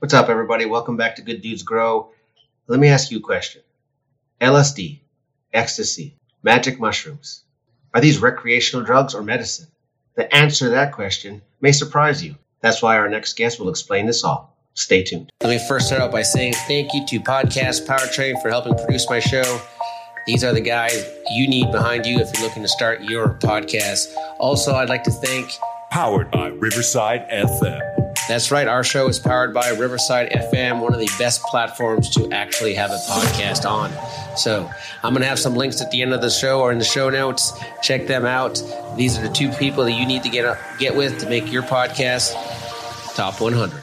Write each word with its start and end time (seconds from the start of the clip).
What's 0.00 0.14
up, 0.14 0.28
everybody? 0.28 0.64
Welcome 0.64 0.96
back 0.96 1.16
to 1.16 1.22
Good 1.22 1.42
Dudes 1.42 1.64
Grow. 1.64 2.10
Let 2.68 2.78
me 2.78 2.86
ask 2.86 3.10
you 3.10 3.18
a 3.18 3.20
question 3.20 3.62
LSD, 4.40 5.00
ecstasy, 5.52 6.14
magic 6.44 6.78
mushrooms. 6.78 7.42
Are 7.92 8.00
these 8.00 8.20
recreational 8.20 8.86
drugs 8.86 9.12
or 9.12 9.24
medicine? 9.24 9.66
The 10.14 10.32
answer 10.32 10.66
to 10.66 10.70
that 10.70 10.92
question 10.92 11.42
may 11.60 11.72
surprise 11.72 12.24
you. 12.24 12.36
That's 12.60 12.80
why 12.80 12.96
our 12.96 13.08
next 13.08 13.36
guest 13.36 13.58
will 13.58 13.70
explain 13.70 14.06
this 14.06 14.22
all. 14.22 14.56
Stay 14.74 15.02
tuned. 15.02 15.32
Let 15.42 15.50
me 15.50 15.66
first 15.66 15.88
start 15.88 16.00
out 16.00 16.12
by 16.12 16.22
saying 16.22 16.52
thank 16.68 16.94
you 16.94 17.04
to 17.04 17.18
Podcast 17.18 17.84
Powertrain 17.84 18.40
for 18.40 18.50
helping 18.50 18.76
produce 18.76 19.10
my 19.10 19.18
show. 19.18 19.60
These 20.28 20.44
are 20.44 20.52
the 20.52 20.60
guys 20.60 21.10
you 21.32 21.48
need 21.48 21.72
behind 21.72 22.06
you 22.06 22.20
if 22.20 22.32
you're 22.34 22.46
looking 22.46 22.62
to 22.62 22.68
start 22.68 23.02
your 23.02 23.34
podcast. 23.42 24.14
Also, 24.38 24.76
I'd 24.76 24.88
like 24.88 25.02
to 25.04 25.10
thank 25.10 25.50
Powered 25.90 26.30
by 26.30 26.48
Riverside 26.48 27.28
FM. 27.30 27.97
That's 28.28 28.50
right. 28.50 28.68
Our 28.68 28.84
show 28.84 29.08
is 29.08 29.18
powered 29.18 29.54
by 29.54 29.70
Riverside 29.70 30.30
FM, 30.30 30.80
one 30.80 30.92
of 30.92 31.00
the 31.00 31.08
best 31.18 31.42
platforms 31.44 32.10
to 32.10 32.30
actually 32.30 32.74
have 32.74 32.90
a 32.90 32.98
podcast 33.08 33.68
on. 33.68 33.90
So 34.36 34.70
I'm 35.02 35.14
going 35.14 35.22
to 35.22 35.28
have 35.28 35.38
some 35.38 35.54
links 35.54 35.80
at 35.80 35.90
the 35.90 36.02
end 36.02 36.12
of 36.12 36.20
the 36.20 36.28
show 36.28 36.60
or 36.60 36.70
in 36.70 36.78
the 36.78 36.84
show 36.84 37.08
notes. 37.08 37.58
Check 37.82 38.06
them 38.06 38.26
out. 38.26 38.62
These 38.96 39.16
are 39.18 39.22
the 39.22 39.32
two 39.32 39.48
people 39.52 39.82
that 39.84 39.92
you 39.92 40.06
need 40.06 40.22
to 40.24 40.28
get 40.28 40.58
get 40.78 40.94
with 40.94 41.18
to 41.20 41.28
make 41.30 41.50
your 41.50 41.62
podcast 41.62 42.34
top 43.14 43.40
100. 43.40 43.82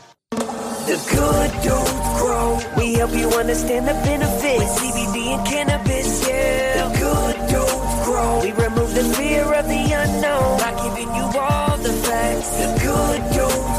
The 0.86 1.02
good 1.10 1.52
dudes 1.64 2.20
grow. 2.22 2.60
We 2.78 2.94
help 2.94 3.16
you 3.16 3.30
understand 3.30 3.88
the 3.88 3.94
benefits. 4.06 4.60
With 4.60 4.94
CBD 4.94 5.36
and 5.36 5.48
cannabis, 5.48 6.28
yeah. 6.30 6.88
The 6.88 7.00
good 7.00 7.36
dudes 7.50 8.06
grow. 8.06 8.42
We 8.44 8.52
remove 8.52 8.94
the 8.94 9.04
fear 9.16 9.52
of 9.56 9.68
the 9.68 9.92
unknown 9.92 10.60
by 10.60 10.72
giving 10.84 11.16
you 11.16 11.24
all 11.40 11.78
the 11.78 11.94
facts. 12.06 12.50
The 12.58 12.80
good 12.86 13.22
dudes 13.34 13.75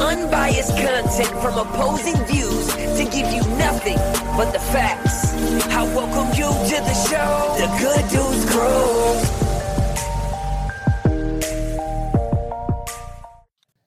unbiased 0.00 0.76
content 0.76 1.28
from 1.42 1.58
opposing 1.58 2.16
views 2.26 2.66
to 2.68 3.04
give 3.10 3.32
you 3.32 3.42
nothing 3.56 3.96
but 4.36 4.52
the 4.52 4.58
facts. 4.58 5.34
I 5.70 5.82
welcome 5.94 6.28
you 6.38 6.48
to 6.48 6.82
the 6.82 6.94
show. 6.94 7.54
The 7.58 7.68
good 7.78 8.08
dudes 8.10 8.44
grow. 8.52 9.38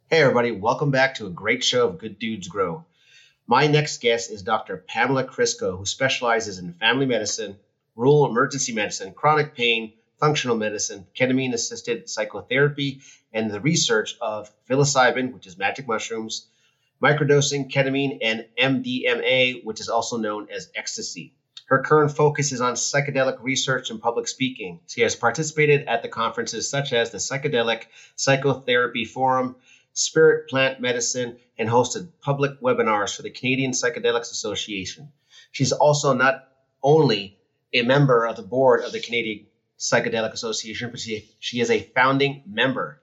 Hey, 0.09 0.22
everybody, 0.23 0.52
welcome 0.52 0.92
back 0.92 1.16
to 1.16 1.28
a 1.28 1.30
great 1.30 1.64
show 1.64 1.88
of 1.88 1.98
Good 1.98 2.20
Dudes 2.20 2.50
Grow. 2.50 2.84
My 3.48 3.68
next 3.68 4.02
guest 4.02 4.30
is 4.30 4.44
Dr. 4.44 4.75
Pamela 4.75 5.23
Kryskow, 5.23 5.78
who 5.78 5.86
specializes 5.86 6.58
in 6.58 6.73
family 6.73 7.06
medicine, 7.06 7.58
rural 7.96 8.25
emergency 8.25 8.73
medicine, 8.73 9.14
chronic 9.14 9.56
pain, 9.56 9.94
functional 10.22 10.55
medicine, 10.55 11.08
ketamine 11.19 11.53
assisted 11.53 12.08
psychotherapy, 12.08 13.02
and 13.33 13.50
the 13.52 13.59
research 13.59 14.16
of 14.22 14.50
psilocybin, 14.69 15.33
which 15.33 15.47
is 15.47 15.58
magic 15.58 15.88
mushrooms, 15.88 16.47
microdosing, 17.03 17.69
ketamine, 17.69 18.19
and 18.22 18.45
MDMA, 18.58 19.66
which 19.66 19.81
is 19.81 19.89
also 19.89 20.17
known 20.17 20.47
as 20.55 20.69
ecstasy. 20.75 21.33
Her 21.66 21.81
current 21.81 22.16
focus 22.16 22.52
is 22.52 22.61
on 22.61 22.73
psychedelic 22.73 23.38
research 23.41 23.89
and 23.89 24.02
public 24.02 24.28
speaking. 24.28 24.81
She 24.88 25.02
has 25.02 25.16
participated 25.16 25.88
at 25.88 26.03
the 26.03 26.09
conferences 26.09 26.69
such 26.69 26.94
as 26.94 27.09
the 27.09 27.17
Psychedelic 27.17 27.83
Psychotherapy 28.16 29.06
Forum, 29.06 29.56
Spirit 29.94 30.50
Plant 30.50 30.81
Medicine, 30.81 31.38
and 31.58 31.69
hosted 31.69 32.09
public 32.22 32.59
webinars 32.61 33.16
for 33.16 33.23
the 33.23 33.30
Canadian 33.30 33.72
Psychedelics 33.72 34.31
Association. 34.31 35.11
She's 35.52 35.72
also 35.72 36.13
not 36.13 36.47
only 36.83 37.39
a 37.73 37.83
member 37.83 38.25
of 38.25 38.35
the 38.35 38.44
board 38.44 38.83
of 38.83 38.91
the 38.91 39.00
Canadian 39.00 39.47
Psychedelic 39.82 40.32
Association, 40.32 40.92
but 40.92 41.00
she, 41.00 41.30
she 41.40 41.60
is 41.60 41.72
a 41.72 41.82
founding 41.96 42.44
member. 42.46 43.02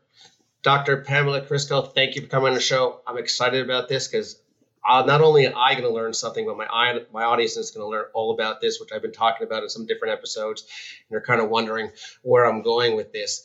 Dr. 0.62 1.02
Pamela 1.02 1.42
Kryskow, 1.42 1.92
thank 1.92 2.14
you 2.14 2.22
for 2.22 2.28
coming 2.28 2.48
on 2.48 2.54
the 2.54 2.60
show. 2.60 3.00
I'm 3.06 3.18
excited 3.18 3.64
about 3.64 3.88
this 3.88 4.06
because 4.06 4.40
uh, 4.88 5.02
not 5.04 5.20
only 5.20 5.46
am 5.46 5.54
I 5.56 5.72
going 5.74 5.84
to 5.84 5.92
learn 5.92 6.14
something, 6.14 6.46
but 6.46 6.56
my 6.56 7.00
my 7.12 7.24
audience 7.24 7.56
is 7.56 7.72
going 7.72 7.84
to 7.84 7.90
learn 7.90 8.04
all 8.14 8.32
about 8.32 8.60
this, 8.60 8.80
which 8.80 8.90
I've 8.92 9.02
been 9.02 9.12
talking 9.12 9.46
about 9.46 9.64
in 9.64 9.68
some 9.68 9.86
different 9.86 10.14
episodes. 10.14 10.62
And 10.62 11.14
they're 11.14 11.20
kind 11.20 11.40
of 11.40 11.50
wondering 11.50 11.90
where 12.22 12.46
I'm 12.46 12.62
going 12.62 12.96
with 12.96 13.12
this 13.12 13.44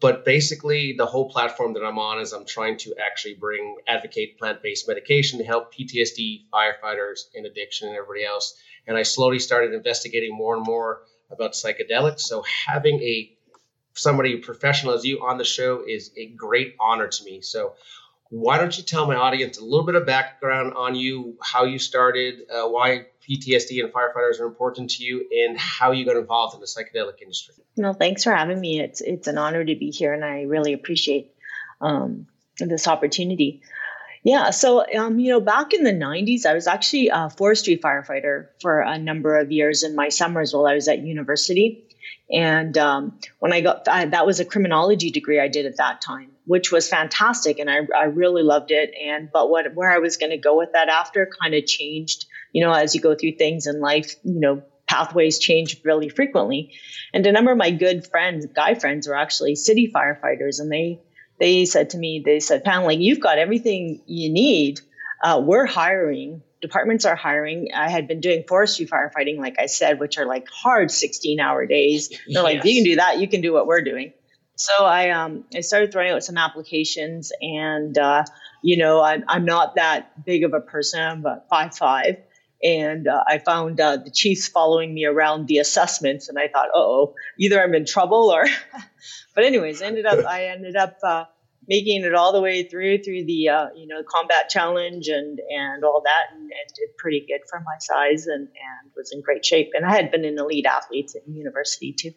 but 0.00 0.24
basically 0.24 0.94
the 0.96 1.06
whole 1.06 1.30
platform 1.30 1.74
that 1.74 1.84
i'm 1.84 1.98
on 1.98 2.20
is 2.20 2.32
i'm 2.32 2.44
trying 2.44 2.76
to 2.76 2.94
actually 3.04 3.34
bring 3.34 3.76
advocate 3.86 4.38
plant-based 4.38 4.86
medication 4.88 5.38
to 5.38 5.44
help 5.44 5.74
ptsd 5.74 6.44
firefighters 6.52 7.20
and 7.34 7.46
addiction 7.46 7.88
and 7.88 7.96
everybody 7.96 8.24
else 8.24 8.54
and 8.86 8.96
i 8.96 9.02
slowly 9.02 9.38
started 9.38 9.72
investigating 9.72 10.36
more 10.36 10.56
and 10.56 10.64
more 10.64 11.02
about 11.30 11.52
psychedelics 11.52 12.20
so 12.20 12.44
having 12.66 13.00
a 13.00 13.32
somebody 13.94 14.36
professional 14.38 14.94
as 14.94 15.04
you 15.04 15.24
on 15.24 15.38
the 15.38 15.44
show 15.44 15.82
is 15.86 16.10
a 16.16 16.26
great 16.26 16.74
honor 16.80 17.08
to 17.08 17.24
me 17.24 17.40
so 17.40 17.74
why 18.28 18.58
don't 18.58 18.76
you 18.76 18.82
tell 18.82 19.06
my 19.06 19.14
audience 19.14 19.58
a 19.58 19.64
little 19.64 19.86
bit 19.86 19.94
of 19.94 20.04
background 20.04 20.74
on 20.74 20.94
you 20.94 21.36
how 21.40 21.64
you 21.64 21.78
started 21.78 22.40
uh, 22.50 22.66
why 22.68 23.06
PTSD 23.28 23.82
and 23.82 23.92
firefighters 23.92 24.40
are 24.40 24.46
important 24.46 24.90
to 24.90 25.04
you 25.04 25.26
and 25.44 25.58
how 25.58 25.92
you 25.92 26.04
got 26.04 26.16
involved 26.16 26.54
in 26.54 26.60
the 26.60 26.66
psychedelic 26.66 27.20
industry. 27.20 27.54
No, 27.76 27.92
thanks 27.92 28.24
for 28.24 28.32
having 28.32 28.60
me. 28.60 28.80
It's 28.80 29.00
it's 29.00 29.26
an 29.26 29.38
honor 29.38 29.64
to 29.64 29.74
be 29.74 29.90
here, 29.90 30.12
and 30.12 30.24
I 30.24 30.42
really 30.42 30.72
appreciate 30.72 31.34
um, 31.80 32.26
this 32.58 32.88
opportunity. 32.88 33.62
Yeah, 34.26 34.50
so 34.50 34.84
um, 34.92 35.20
you 35.20 35.30
know, 35.30 35.40
back 35.40 35.72
in 35.72 35.84
the 35.84 35.92
'90s, 35.92 36.46
I 36.46 36.54
was 36.54 36.66
actually 36.66 37.10
a 37.10 37.30
forestry 37.30 37.76
firefighter 37.76 38.48
for 38.60 38.80
a 38.80 38.98
number 38.98 39.38
of 39.38 39.52
years 39.52 39.84
in 39.84 39.94
my 39.94 40.08
summers 40.08 40.52
while 40.52 40.66
I 40.66 40.74
was 40.74 40.88
at 40.88 40.98
university. 40.98 41.84
And 42.28 42.76
um, 42.76 43.20
when 43.38 43.52
I 43.52 43.60
got 43.60 43.86
I, 43.88 44.06
that 44.06 44.26
was 44.26 44.40
a 44.40 44.44
criminology 44.44 45.12
degree 45.12 45.38
I 45.38 45.46
did 45.46 45.64
at 45.64 45.76
that 45.76 46.00
time, 46.00 46.32
which 46.44 46.72
was 46.72 46.88
fantastic, 46.88 47.60
and 47.60 47.70
I, 47.70 47.86
I 47.96 48.06
really 48.06 48.42
loved 48.42 48.72
it. 48.72 48.90
And 49.00 49.30
but 49.32 49.48
what 49.48 49.72
where 49.76 49.92
I 49.92 49.98
was 49.98 50.16
going 50.16 50.30
to 50.30 50.38
go 50.38 50.58
with 50.58 50.72
that 50.72 50.88
after 50.88 51.30
kind 51.40 51.54
of 51.54 51.64
changed 51.64 52.26
you 52.56 52.64
know, 52.64 52.72
as 52.72 52.94
you 52.94 53.02
go 53.02 53.14
through 53.14 53.32
things 53.32 53.66
in 53.66 53.80
life, 53.80 54.16
you 54.24 54.40
know, 54.40 54.62
pathways 54.88 55.38
change 55.38 55.78
really 55.84 56.08
frequently. 56.08 56.72
And 57.12 57.26
a 57.26 57.32
number 57.32 57.52
of 57.52 57.58
my 57.58 57.70
good 57.70 58.06
friends, 58.06 58.46
guy 58.46 58.74
friends, 58.74 59.06
were 59.06 59.14
actually 59.14 59.56
city 59.56 59.92
firefighters, 59.94 60.58
and 60.58 60.72
they 60.72 61.00
they 61.38 61.64
said 61.64 61.90
to 61.90 61.98
me, 61.98 62.22
they 62.24 62.40
said, 62.40 62.64
Pam, 62.64 62.84
like 62.84 62.98
you've 63.00 63.20
got 63.20 63.38
everything 63.38 64.02
you 64.06 64.30
need. 64.30 64.80
Uh, 65.22 65.40
we're 65.44 65.66
hiring. 65.66 66.42
Departments 66.60 67.04
are 67.04 67.16
hiring. 67.16 67.68
I 67.74 67.90
had 67.90 68.08
been 68.08 68.20
doing 68.20 68.44
forestry 68.48 68.86
firefighting, 68.86 69.38
like 69.38 69.56
I 69.58 69.66
said, 69.66 70.00
which 70.00 70.18
are 70.18 70.26
like 70.26 70.48
hard 70.48 70.90
16 70.90 71.38
hour 71.40 71.66
days. 71.66 72.08
They're 72.08 72.18
yes. 72.28 72.42
like, 72.42 72.58
if 72.58 72.64
you 72.64 72.74
can 72.74 72.84
do 72.84 72.96
that, 72.96 73.18
you 73.20 73.28
can 73.28 73.40
do 73.40 73.52
what 73.52 73.66
we're 73.66 73.82
doing. 73.82 74.12
So 74.56 74.84
I 74.84 75.10
um 75.10 75.44
I 75.54 75.60
started 75.60 75.92
throwing 75.92 76.10
out 76.10 76.24
some 76.24 76.38
applications, 76.38 77.30
and 77.40 77.96
uh, 77.96 78.24
you 78.62 78.78
know 78.78 79.02
I'm 79.02 79.22
I'm 79.28 79.44
not 79.44 79.74
that 79.76 80.24
big 80.24 80.44
of 80.44 80.54
a 80.54 80.60
person. 80.60 81.00
I'm 81.00 81.20
about 81.20 81.48
five 81.50 81.76
five, 81.76 82.16
and 82.62 83.06
uh, 83.06 83.22
I 83.26 83.38
found 83.38 83.80
uh, 83.80 83.98
the 83.98 84.10
chiefs 84.10 84.48
following 84.48 84.92
me 84.94 85.04
around 85.04 85.46
the 85.46 85.58
assessments, 85.58 86.28
and 86.28 86.38
I 86.38 86.48
thought, 86.48 86.68
oh, 86.74 87.14
either 87.38 87.62
I'm 87.62 87.74
in 87.74 87.84
trouble 87.84 88.30
or. 88.30 88.44
but 89.34 89.44
anyways, 89.44 89.82
ended 89.82 90.06
up 90.06 90.24
I 90.24 90.46
ended 90.46 90.76
up 90.76 90.98
uh, 91.02 91.24
making 91.68 92.04
it 92.04 92.14
all 92.14 92.32
the 92.32 92.40
way 92.40 92.62
through 92.62 93.02
through 93.02 93.24
the 93.24 93.48
uh, 93.48 93.66
you 93.76 93.86
know 93.86 94.02
combat 94.08 94.48
challenge 94.48 95.08
and 95.08 95.38
and 95.38 95.84
all 95.84 96.02
that, 96.04 96.34
and, 96.34 96.42
and, 96.42 96.74
did 96.74 96.96
pretty 96.96 97.26
good 97.28 97.40
for 97.48 97.60
my 97.60 97.76
size, 97.78 98.26
and 98.26 98.42
and 98.42 98.90
was 98.96 99.12
in 99.12 99.20
great 99.20 99.44
shape. 99.44 99.72
And 99.74 99.84
I 99.84 99.94
had 99.94 100.10
been 100.10 100.24
an 100.24 100.38
elite 100.38 100.66
athlete 100.66 101.12
in 101.26 101.34
university 101.34 101.92
too 101.92 102.12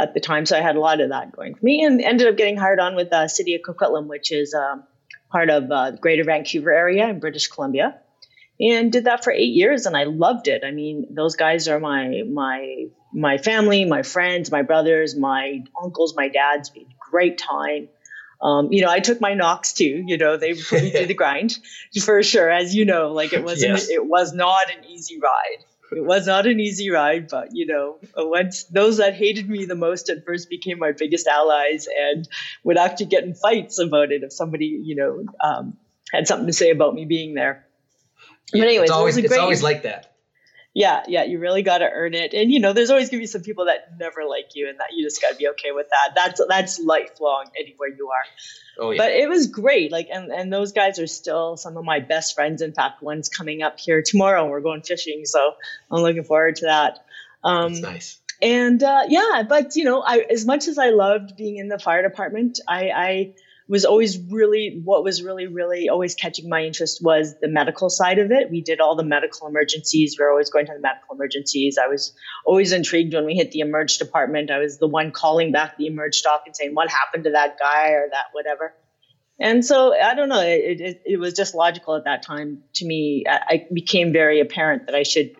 at 0.00 0.14
the 0.14 0.20
time, 0.20 0.46
so 0.46 0.58
I 0.58 0.62
had 0.62 0.76
a 0.76 0.80
lot 0.80 1.00
of 1.00 1.10
that 1.10 1.30
going 1.30 1.54
for 1.54 1.64
me, 1.64 1.84
and 1.84 2.00
ended 2.00 2.26
up 2.26 2.36
getting 2.36 2.56
hired 2.56 2.80
on 2.80 2.96
with 2.96 3.10
the 3.10 3.28
city 3.28 3.54
of 3.54 3.62
Coquitlam, 3.62 4.08
which 4.08 4.32
is 4.32 4.52
um, 4.52 4.82
part 5.30 5.48
of 5.48 5.70
uh, 5.70 5.92
the 5.92 5.98
Greater 5.98 6.24
Vancouver 6.24 6.72
area 6.72 7.08
in 7.08 7.20
British 7.20 7.46
Columbia 7.46 8.00
and 8.60 8.92
did 8.92 9.04
that 9.04 9.24
for 9.24 9.32
eight 9.32 9.54
years 9.54 9.86
and 9.86 9.96
i 9.96 10.04
loved 10.04 10.48
it 10.48 10.62
i 10.64 10.70
mean 10.70 11.06
those 11.10 11.36
guys 11.36 11.68
are 11.68 11.80
my 11.80 12.22
my 12.30 12.86
my 13.12 13.38
family 13.38 13.84
my 13.84 14.02
friends 14.02 14.50
my 14.50 14.62
brothers 14.62 15.16
my 15.16 15.62
uncles 15.82 16.14
my 16.16 16.28
dads 16.28 16.70
great 17.10 17.38
time 17.38 17.88
um, 18.42 18.72
you 18.72 18.82
know 18.82 18.90
i 18.90 19.00
took 19.00 19.20
my 19.20 19.34
knocks 19.34 19.72
too 19.72 20.02
you 20.06 20.16
know 20.16 20.36
they 20.36 20.54
put 20.54 20.82
me 20.82 20.90
through 20.90 21.06
the 21.06 21.14
grind 21.22 21.58
for 22.04 22.22
sure 22.22 22.50
as 22.50 22.74
you 22.74 22.84
know 22.84 23.12
like 23.12 23.32
it 23.32 23.44
wasn't 23.44 23.72
yes. 23.72 23.88
it 23.88 24.04
was 24.04 24.32
not 24.32 24.70
an 24.70 24.84
easy 24.84 25.18
ride 25.20 25.64
it 25.92 26.04
was 26.04 26.26
not 26.26 26.46
an 26.46 26.60
easy 26.60 26.90
ride, 26.90 27.28
but 27.28 27.48
you 27.52 27.66
know, 27.66 27.98
once 28.16 28.64
those 28.64 28.98
that 28.98 29.14
hated 29.14 29.48
me 29.48 29.64
the 29.64 29.74
most 29.74 30.08
at 30.08 30.24
first 30.24 30.48
became 30.48 30.78
my 30.78 30.92
biggest 30.92 31.26
allies 31.26 31.88
and 31.88 32.28
would 32.64 32.78
actually 32.78 33.06
get 33.06 33.24
in 33.24 33.34
fights 33.34 33.78
about 33.78 34.12
it 34.12 34.22
if 34.22 34.32
somebody, 34.32 34.66
you 34.66 34.96
know, 34.96 35.24
um, 35.42 35.76
had 36.12 36.26
something 36.26 36.46
to 36.46 36.52
say 36.52 36.70
about 36.70 36.94
me 36.94 37.04
being 37.04 37.34
there. 37.34 37.66
But 38.52 38.62
anyways, 38.62 38.82
it's 38.82 38.90
always, 38.90 39.16
it 39.16 39.24
it's 39.24 39.36
always 39.36 39.62
like 39.62 39.82
that. 39.82 40.14
Yeah, 40.72 41.02
yeah, 41.08 41.24
you 41.24 41.40
really 41.40 41.62
got 41.62 41.78
to 41.78 41.90
earn 41.90 42.14
it, 42.14 42.32
and 42.32 42.50
you 42.52 42.60
know, 42.60 42.72
there's 42.72 42.90
always 42.90 43.10
gonna 43.10 43.20
be 43.20 43.26
some 43.26 43.42
people 43.42 43.64
that 43.64 43.98
never 43.98 44.24
like 44.28 44.54
you, 44.54 44.68
and 44.68 44.78
that 44.78 44.88
you 44.94 45.04
just 45.04 45.20
got 45.20 45.30
to 45.30 45.36
be 45.36 45.48
okay 45.48 45.72
with 45.72 45.88
that. 45.90 46.12
That's 46.14 46.40
that's 46.48 46.78
lifelong 46.78 47.50
anywhere 47.58 47.88
you 47.88 48.08
are. 48.08 48.84
Oh, 48.84 48.90
yeah. 48.92 48.98
But 48.98 49.10
it 49.10 49.28
was 49.28 49.48
great, 49.48 49.90
like, 49.90 50.08
and 50.12 50.30
and 50.30 50.52
those 50.52 50.70
guys 50.70 51.00
are 51.00 51.08
still 51.08 51.56
some 51.56 51.76
of 51.76 51.84
my 51.84 51.98
best 51.98 52.36
friends. 52.36 52.62
In 52.62 52.72
fact, 52.72 53.02
one's 53.02 53.28
coming 53.28 53.62
up 53.62 53.80
here 53.80 54.00
tomorrow, 54.00 54.42
and 54.42 54.50
we're 54.50 54.60
going 54.60 54.82
fishing, 54.82 55.24
so 55.24 55.54
I'm 55.90 56.02
looking 56.02 56.24
forward 56.24 56.56
to 56.56 56.66
that. 56.66 57.04
Um, 57.42 57.72
that's 57.72 57.82
nice. 57.82 58.20
And 58.42 58.82
uh, 58.82 59.02
yeah, 59.08 59.42
but 59.48 59.76
you 59.76 59.84
know, 59.84 60.02
I 60.02 60.24
as 60.30 60.46
much 60.46 60.68
as 60.68 60.78
I 60.78 60.90
loved 60.90 61.36
being 61.36 61.56
in 61.56 61.68
the 61.68 61.78
fire 61.78 62.02
department, 62.02 62.60
I, 62.66 62.90
I 62.90 63.34
was 63.70 63.84
always 63.84 64.18
really 64.18 64.80
what 64.82 65.04
was 65.04 65.22
really 65.22 65.46
really 65.46 65.88
always 65.88 66.16
catching 66.16 66.48
my 66.48 66.64
interest 66.64 66.98
was 67.00 67.36
the 67.40 67.48
medical 67.48 67.88
side 67.88 68.18
of 68.18 68.32
it. 68.32 68.50
We 68.50 68.62
did 68.62 68.80
all 68.80 68.96
the 68.96 69.04
medical 69.04 69.46
emergencies. 69.46 70.16
We 70.18 70.24
were 70.24 70.30
always 70.32 70.50
going 70.50 70.66
to 70.66 70.72
the 70.72 70.80
medical 70.80 71.14
emergencies. 71.14 71.78
I 71.78 71.86
was 71.86 72.12
always 72.44 72.72
intrigued 72.72 73.14
when 73.14 73.24
we 73.26 73.36
hit 73.36 73.52
the 73.52 73.60
emerge 73.60 73.98
department. 73.98 74.50
I 74.50 74.58
was 74.58 74.78
the 74.78 74.88
one 74.88 75.12
calling 75.12 75.52
back 75.52 75.76
the 75.76 75.86
emerge 75.86 76.20
doc 76.22 76.42
and 76.46 76.56
saying 76.56 76.74
what 76.74 76.90
happened 76.90 77.24
to 77.24 77.30
that 77.30 77.60
guy 77.60 77.90
or 77.90 78.08
that 78.10 78.24
whatever? 78.32 78.74
And 79.38 79.64
so 79.64 79.94
i 79.94 80.14
don't 80.16 80.28
know 80.28 80.42
it, 80.42 80.80
it, 80.80 81.02
it 81.06 81.20
was 81.20 81.34
just 81.34 81.54
logical 81.54 81.94
at 81.94 82.04
that 82.04 82.24
time 82.24 82.64
to 82.74 82.84
me. 82.84 83.24
I, 83.28 83.40
I 83.48 83.66
became 83.72 84.12
very 84.12 84.40
apparent 84.40 84.86
that 84.86 84.96
i 84.96 85.04
should 85.04 85.36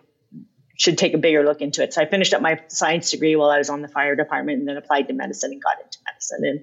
should 0.77 0.97
take 0.97 1.13
a 1.13 1.17
bigger 1.17 1.43
look 1.43 1.59
into 1.59 1.83
it. 1.83 1.93
So 1.93 2.01
i 2.01 2.05
finished 2.05 2.33
up 2.33 2.41
my 2.41 2.61
science 2.69 3.11
degree 3.11 3.35
while 3.35 3.49
i 3.49 3.57
was 3.57 3.69
on 3.69 3.81
the 3.81 3.89
fire 3.89 4.15
department 4.15 4.59
and 4.59 4.69
then 4.69 4.77
applied 4.77 5.09
to 5.09 5.13
medicine 5.13 5.51
and 5.51 5.61
got 5.61 5.83
into 5.83 5.97
medicine. 6.07 6.39
And 6.45 6.59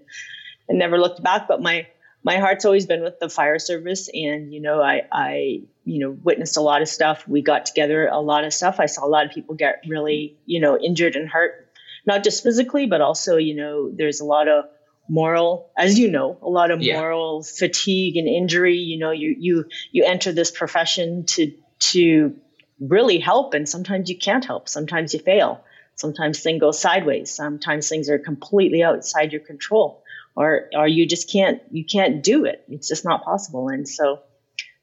and 0.69 0.79
never 0.79 0.99
looked 0.99 1.23
back. 1.23 1.49
But 1.49 1.63
my 1.63 1.87
my 2.25 2.39
heart's 2.39 2.65
always 2.65 2.87
been 2.87 3.03
with 3.03 3.21
the 3.21 3.29
fire 3.29 3.59
service, 3.59 4.09
and 4.13 4.53
you 4.53 4.61
know, 4.61 4.83
I 4.83 5.03
I 5.11 5.63
you 5.85 6.01
know 6.01 6.11
witnessed 6.11 6.57
a 6.57 6.61
lot 6.61 6.83
of 6.83 6.89
stuff. 6.89 7.27
We 7.27 7.43
got 7.43 7.67
together 7.67 8.07
a 8.09 8.21
lot 8.21 8.45
of 8.45 8.53
stuff. 8.53 8.81
I 8.81 8.87
saw 8.87 9.05
a 9.05 9.09
lot 9.09 9.27
of 9.27 9.33
people 9.33 9.55
get 9.55 9.83
really 9.89 10.39
you 10.47 10.61
know 10.61 10.79
injured 10.79 11.17
and 11.17 11.29
hurt, 11.29 11.69
not 12.07 12.25
just 12.25 12.43
physically, 12.43 12.87
but 12.87 13.01
also 13.01 13.37
you 13.37 13.55
know 13.55 13.91
there's 13.91 14.21
a 14.21 14.25
lot 14.25 14.49
of 14.49 14.65
moral 15.09 15.71
as 15.77 15.99
you 15.99 16.11
know 16.11 16.39
a 16.43 16.49
lot 16.49 16.71
of 16.71 16.83
yeah. 16.83 16.99
moral 16.99 17.43
fatigue 17.43 18.17
and 18.17 18.29
injury 18.29 18.77
you 18.77 18.99
know 18.99 19.11
you 19.11 19.35
you 19.39 19.65
you 19.91 20.05
enter 20.05 20.33
this 20.33 20.51
profession 20.51 21.25
to 21.25 21.53
to 21.79 22.37
really 22.79 23.19
help 23.19 23.55
and 23.55 23.69
sometimes 23.69 24.11
you 24.11 24.19
can't 24.19 24.45
help 24.45 24.69
sometimes 24.69 25.15
you 25.15 25.21
fail 25.21 25.65
sometimes 25.95 26.41
things 26.41 26.61
go 26.61 26.71
sideways 26.71 27.31
sometimes 27.31 27.89
things 27.89 28.11
are 28.11 28.19
completely 28.19 28.83
outside 28.83 29.33
your 29.33 29.41
control 29.41 30.03
or 30.39 30.71
or 30.73 30.87
you 30.87 31.05
just 31.05 31.29
can't 31.29 31.61
you 31.73 31.85
can't 31.85 32.23
do 32.23 32.45
it. 32.45 32.65
It's 32.69 32.87
just 32.87 33.05
not 33.05 33.25
possible. 33.25 33.69
And 33.69 33.89
so 33.89 34.21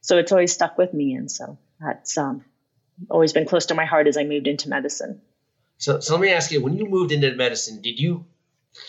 so 0.02 0.18
it's 0.18 0.34
always 0.34 0.52
stuck 0.52 0.78
with 0.78 0.94
me. 0.94 1.14
And 1.14 1.32
so 1.32 1.58
that's 1.80 2.18
um, 2.18 2.44
always 3.10 3.32
been 3.32 3.46
close 3.46 3.68
to 3.68 3.74
my 3.74 3.86
heart 3.86 4.08
as 4.08 4.18
I 4.18 4.26
moved 4.26 4.48
into 4.48 4.68
medicine. 4.68 5.22
So 5.78 6.02
so 6.02 6.14
let 6.14 6.22
me 6.22 6.30
ask 6.30 6.52
you, 6.52 6.62
when 6.62 6.78
you 6.78 6.86
moved 6.86 7.14
into 7.14 7.34
medicine, 7.36 7.82
did 7.82 8.00
you 8.00 8.26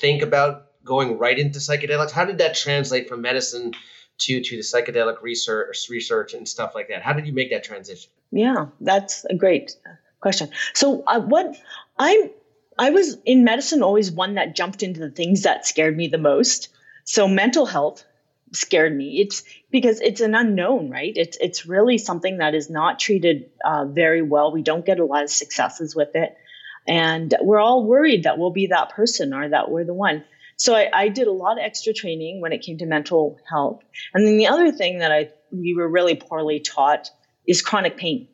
think 0.00 0.22
about 0.22 0.66
going 0.84 1.18
right 1.18 1.38
into 1.38 1.60
psychedelics? 1.60 2.10
How 2.10 2.24
did 2.24 2.38
that 2.38 2.56
translate 2.56 3.08
from 3.08 3.20
medicine 3.20 3.72
to 4.18 4.42
to 4.42 4.56
the 4.56 4.62
psychedelic 4.62 5.22
research 5.22 5.86
research 5.88 6.34
and 6.34 6.48
stuff 6.48 6.74
like 6.74 6.88
that? 6.88 7.00
How 7.00 7.12
did 7.12 7.28
you 7.28 7.32
make 7.32 7.50
that 7.50 7.62
transition? 7.62 8.10
Yeah, 8.32 8.66
that's 8.80 9.24
a 9.26 9.36
great 9.36 9.76
question. 10.18 10.50
So 10.74 11.04
uh, 11.06 11.20
what 11.20 11.56
I'm 11.96 12.30
I 12.78 12.90
was 12.90 13.16
in 13.24 13.44
medicine 13.44 13.82
always 13.82 14.10
one 14.10 14.34
that 14.34 14.54
jumped 14.54 14.82
into 14.82 15.00
the 15.00 15.10
things 15.10 15.42
that 15.42 15.66
scared 15.66 15.96
me 15.96 16.08
the 16.08 16.18
most. 16.18 16.68
So 17.04 17.26
mental 17.26 17.66
health 17.66 18.04
scared 18.52 18.94
me. 18.94 19.20
It's 19.20 19.44
because 19.70 20.00
it's 20.00 20.20
an 20.20 20.34
unknown, 20.34 20.90
right? 20.90 21.12
It's 21.14 21.36
it's 21.40 21.66
really 21.66 21.98
something 21.98 22.38
that 22.38 22.54
is 22.54 22.70
not 22.70 22.98
treated 22.98 23.50
uh, 23.64 23.86
very 23.86 24.22
well. 24.22 24.52
We 24.52 24.62
don't 24.62 24.84
get 24.84 24.98
a 24.98 25.04
lot 25.04 25.24
of 25.24 25.30
successes 25.30 25.94
with 25.94 26.14
it, 26.14 26.36
and 26.86 27.34
we're 27.40 27.60
all 27.60 27.84
worried 27.84 28.24
that 28.24 28.38
we'll 28.38 28.50
be 28.50 28.68
that 28.68 28.90
person 28.90 29.32
or 29.32 29.48
that 29.48 29.70
we're 29.70 29.84
the 29.84 29.94
one. 29.94 30.24
So 30.58 30.74
I, 30.74 30.88
I 30.92 31.08
did 31.08 31.26
a 31.26 31.32
lot 31.32 31.58
of 31.58 31.64
extra 31.64 31.92
training 31.92 32.40
when 32.40 32.52
it 32.52 32.62
came 32.62 32.78
to 32.78 32.86
mental 32.86 33.38
health, 33.48 33.82
and 34.14 34.26
then 34.26 34.36
the 34.36 34.48
other 34.48 34.72
thing 34.72 34.98
that 34.98 35.12
I 35.12 35.30
we 35.50 35.74
were 35.74 35.88
really 35.88 36.16
poorly 36.16 36.60
taught 36.60 37.10
is 37.46 37.62
chronic 37.62 37.96
pain, 37.96 38.28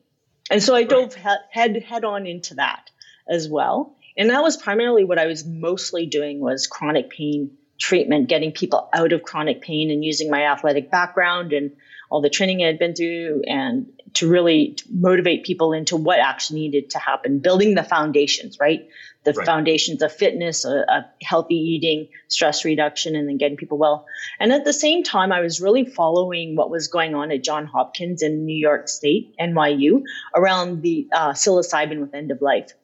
and 0.50 0.62
so 0.62 0.74
I 0.74 0.84
dove 0.84 1.14
head 1.14 1.82
head 1.82 2.04
on 2.04 2.26
into 2.26 2.54
that 2.54 2.90
as 3.28 3.48
well. 3.48 3.96
And 4.16 4.30
that 4.30 4.42
was 4.42 4.56
primarily 4.56 5.04
what 5.04 5.18
I 5.18 5.26
was 5.26 5.44
mostly 5.44 6.06
doing 6.06 6.40
was 6.40 6.66
chronic 6.66 7.10
pain 7.10 7.56
treatment, 7.80 8.28
getting 8.28 8.52
people 8.52 8.88
out 8.92 9.12
of 9.12 9.22
chronic 9.22 9.60
pain 9.60 9.90
and 9.90 10.04
using 10.04 10.30
my 10.30 10.44
athletic 10.44 10.90
background 10.90 11.52
and 11.52 11.72
all 12.10 12.20
the 12.20 12.30
training 12.30 12.62
I 12.62 12.66
had 12.66 12.78
been 12.78 12.94
through 12.94 13.42
and 13.46 13.86
to 14.14 14.28
really 14.28 14.76
motivate 14.90 15.44
people 15.44 15.72
into 15.72 15.96
what 15.96 16.18
actually 16.18 16.60
needed 16.60 16.90
to 16.90 16.98
happen, 16.98 17.38
building 17.38 17.74
the 17.74 17.82
foundations, 17.82 18.58
right? 18.60 18.86
The 19.24 19.32
right. 19.32 19.46
foundations 19.46 20.02
of 20.02 20.12
fitness, 20.12 20.66
a, 20.66 20.84
a 20.86 21.10
healthy 21.22 21.54
eating, 21.54 22.08
stress 22.28 22.66
reduction, 22.66 23.16
and 23.16 23.26
then 23.26 23.38
getting 23.38 23.56
people 23.56 23.78
well. 23.78 24.04
And 24.38 24.52
at 24.52 24.64
the 24.64 24.74
same 24.74 25.02
time, 25.02 25.32
I 25.32 25.40
was 25.40 25.60
really 25.62 25.86
following 25.86 26.54
what 26.54 26.70
was 26.70 26.88
going 26.88 27.14
on 27.14 27.30
at 27.30 27.42
John 27.42 27.64
Hopkins 27.64 28.22
in 28.22 28.44
New 28.44 28.58
York 28.58 28.88
State, 28.88 29.34
NYU, 29.40 30.02
around 30.34 30.82
the 30.82 31.08
uh, 31.12 31.30
psilocybin 31.30 32.00
with 32.00 32.14
end 32.14 32.30
of 32.30 32.42
life 32.42 32.74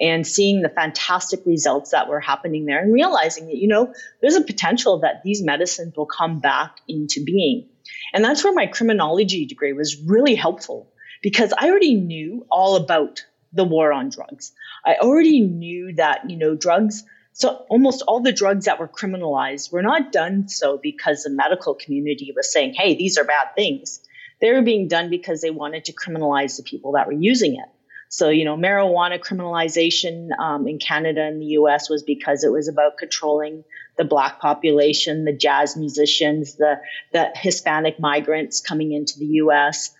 and 0.00 0.26
seeing 0.26 0.62
the 0.62 0.68
fantastic 0.68 1.40
results 1.44 1.90
that 1.90 2.08
were 2.08 2.20
happening 2.20 2.64
there 2.64 2.80
and 2.80 2.92
realizing 2.92 3.46
that, 3.46 3.56
you 3.56 3.68
know, 3.68 3.92
there's 4.20 4.36
a 4.36 4.42
potential 4.42 5.00
that 5.00 5.22
these 5.24 5.42
medicines 5.42 5.94
will 5.96 6.06
come 6.06 6.40
back 6.40 6.76
into 6.86 7.24
being. 7.24 7.68
And 8.12 8.24
that's 8.24 8.44
where 8.44 8.52
my 8.52 8.66
criminology 8.66 9.46
degree 9.46 9.72
was 9.72 10.00
really 10.00 10.34
helpful 10.34 10.92
because 11.22 11.52
I 11.56 11.68
already 11.68 11.94
knew 11.94 12.46
all 12.50 12.76
about 12.76 13.24
the 13.52 13.64
war 13.64 13.92
on 13.92 14.10
drugs. 14.10 14.52
I 14.84 14.96
already 14.96 15.40
knew 15.40 15.94
that, 15.94 16.30
you 16.30 16.36
know, 16.36 16.54
drugs 16.54 17.04
so 17.38 17.64
almost 17.68 18.02
all 18.02 18.20
the 18.20 18.32
drugs 18.32 18.64
that 18.64 18.80
were 18.80 18.88
criminalized 18.88 19.70
were 19.72 19.82
not 19.82 20.10
done 20.10 20.48
so 20.48 20.76
because 20.76 21.22
the 21.22 21.30
medical 21.30 21.74
community 21.74 22.32
was 22.34 22.52
saying, 22.52 22.74
hey, 22.74 22.96
these 22.96 23.16
are 23.16 23.22
bad 23.22 23.54
things. 23.54 24.00
They 24.40 24.50
were 24.50 24.62
being 24.62 24.88
done 24.88 25.08
because 25.08 25.40
they 25.40 25.50
wanted 25.50 25.84
to 25.84 25.92
criminalize 25.92 26.56
the 26.56 26.64
people 26.64 26.92
that 26.92 27.06
were 27.06 27.12
using 27.12 27.54
it. 27.54 27.68
So, 28.08 28.30
you 28.30 28.44
know, 28.44 28.56
marijuana 28.56 29.18
criminalization 29.18 30.28
um, 30.38 30.66
in 30.66 30.78
Canada 30.78 31.22
and 31.22 31.40
the 31.40 31.58
US 31.58 31.90
was 31.90 32.02
because 32.02 32.42
it 32.42 32.50
was 32.50 32.68
about 32.68 32.96
controlling 32.98 33.64
the 33.96 34.04
black 34.04 34.40
population, 34.40 35.24
the 35.24 35.36
jazz 35.36 35.76
musicians, 35.76 36.54
the, 36.54 36.80
the 37.12 37.30
Hispanic 37.34 38.00
migrants 38.00 38.60
coming 38.60 38.92
into 38.92 39.18
the 39.18 39.26
US. 39.42 39.94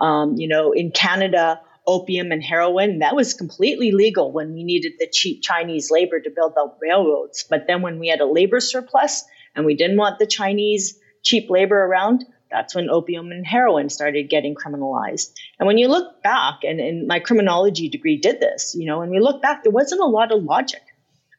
Um, 0.00 0.36
you 0.38 0.48
know, 0.48 0.72
in 0.72 0.90
Canada, 0.90 1.60
opium 1.86 2.32
and 2.32 2.42
heroin, 2.42 3.00
that 3.00 3.14
was 3.14 3.34
completely 3.34 3.90
legal 3.92 4.32
when 4.32 4.54
we 4.54 4.64
needed 4.64 4.92
the 4.98 5.08
cheap 5.10 5.42
Chinese 5.42 5.90
labor 5.90 6.20
to 6.20 6.30
build 6.30 6.54
the 6.54 6.72
railroads. 6.80 7.44
But 7.48 7.66
then 7.66 7.82
when 7.82 7.98
we 7.98 8.08
had 8.08 8.20
a 8.20 8.26
labor 8.26 8.60
surplus 8.60 9.24
and 9.54 9.66
we 9.66 9.74
didn't 9.74 9.96
want 9.96 10.18
the 10.18 10.26
Chinese 10.26 10.98
cheap 11.22 11.50
labor 11.50 11.76
around, 11.76 12.24
that's 12.50 12.74
when 12.74 12.90
opium 12.90 13.30
and 13.30 13.46
heroin 13.46 13.88
started 13.88 14.28
getting 14.28 14.54
criminalized. 14.54 15.32
And 15.58 15.66
when 15.66 15.78
you 15.78 15.88
look 15.88 16.22
back, 16.22 16.60
and, 16.64 16.80
and 16.80 17.06
my 17.06 17.20
criminology 17.20 17.88
degree 17.88 18.16
did 18.16 18.40
this, 18.40 18.74
you 18.78 18.86
know, 18.86 18.98
when 18.98 19.10
we 19.10 19.20
look 19.20 19.40
back, 19.40 19.62
there 19.62 19.72
wasn't 19.72 20.00
a 20.00 20.06
lot 20.06 20.32
of 20.32 20.42
logic. 20.42 20.82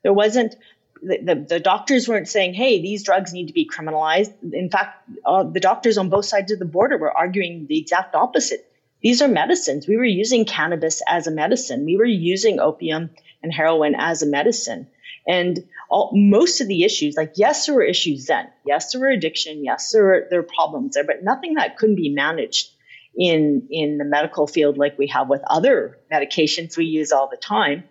There 0.04 0.14
wasn't, 0.14 0.56
the, 1.02 1.18
the, 1.18 1.36
the 1.36 1.60
doctors 1.60 2.08
weren't 2.08 2.28
saying, 2.28 2.54
hey, 2.54 2.82
these 2.82 3.04
drugs 3.04 3.34
need 3.34 3.48
to 3.48 3.54
be 3.54 3.68
criminalized. 3.68 4.34
In 4.54 4.70
fact, 4.70 5.10
uh, 5.26 5.44
the 5.44 5.60
doctors 5.60 5.98
on 5.98 6.10
both 6.10 6.26
sides 6.26 6.52
of 6.52 6.60
the 6.60 6.66
border 6.66 6.98
were 6.98 7.16
arguing 7.16 7.68
the 7.68 7.78
exact 7.78 8.16
opposite. 8.16 8.66
These 9.02 9.22
are 9.22 9.28
medicines. 9.28 9.88
We 9.88 9.98
were 9.98 10.06
using 10.06 10.46
cannabis 10.46 11.02
as 11.08 11.28
a 11.28 11.32
medicine, 11.32 11.86
we 11.86 11.98
were 11.98 12.06
using 12.06 12.60
opium 12.60 13.10
and 13.44 13.54
heroin 13.54 13.96
as 13.96 14.22
a 14.22 14.28
medicine. 14.28 14.88
And 15.28 15.60
all, 15.90 16.12
most 16.14 16.62
of 16.62 16.68
the 16.68 16.84
issues, 16.84 17.16
like 17.16 17.34
yes, 17.36 17.66
there 17.66 17.76
were 17.76 17.84
issues 17.84 18.26
then. 18.26 18.48
Yes, 18.66 18.92
there 18.92 19.02
were 19.02 19.10
addiction. 19.10 19.64
Yes, 19.64 19.92
there 19.92 20.04
were 20.04 20.28
there 20.30 20.42
were 20.42 20.48
problems 20.48 20.96
there, 20.96 21.04
but 21.04 21.24
nothing 21.24 21.56
that 21.56 21.78
couldn't 21.78 21.96
be 21.96 22.10
managed 22.10 22.70
in 23.16 23.68
in 23.70 23.98
the 23.98 24.06
medical 24.06 24.48
field 24.48 24.78
like 24.78 24.98
we 24.98 25.08
have 25.08 25.30
with 25.30 25.42
other 25.48 26.00
medications 26.12 26.78
we 26.78 26.86
use 26.86 27.12
all 27.12 27.30
the 27.30 27.38
time. 27.38 27.84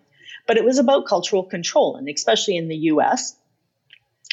But 0.47 0.57
it 0.57 0.65
was 0.65 0.79
about 0.79 1.07
cultural 1.07 1.43
control, 1.43 1.95
and 1.95 2.09
especially 2.09 2.57
in 2.57 2.67
the 2.67 2.75
U.S. 2.75 3.35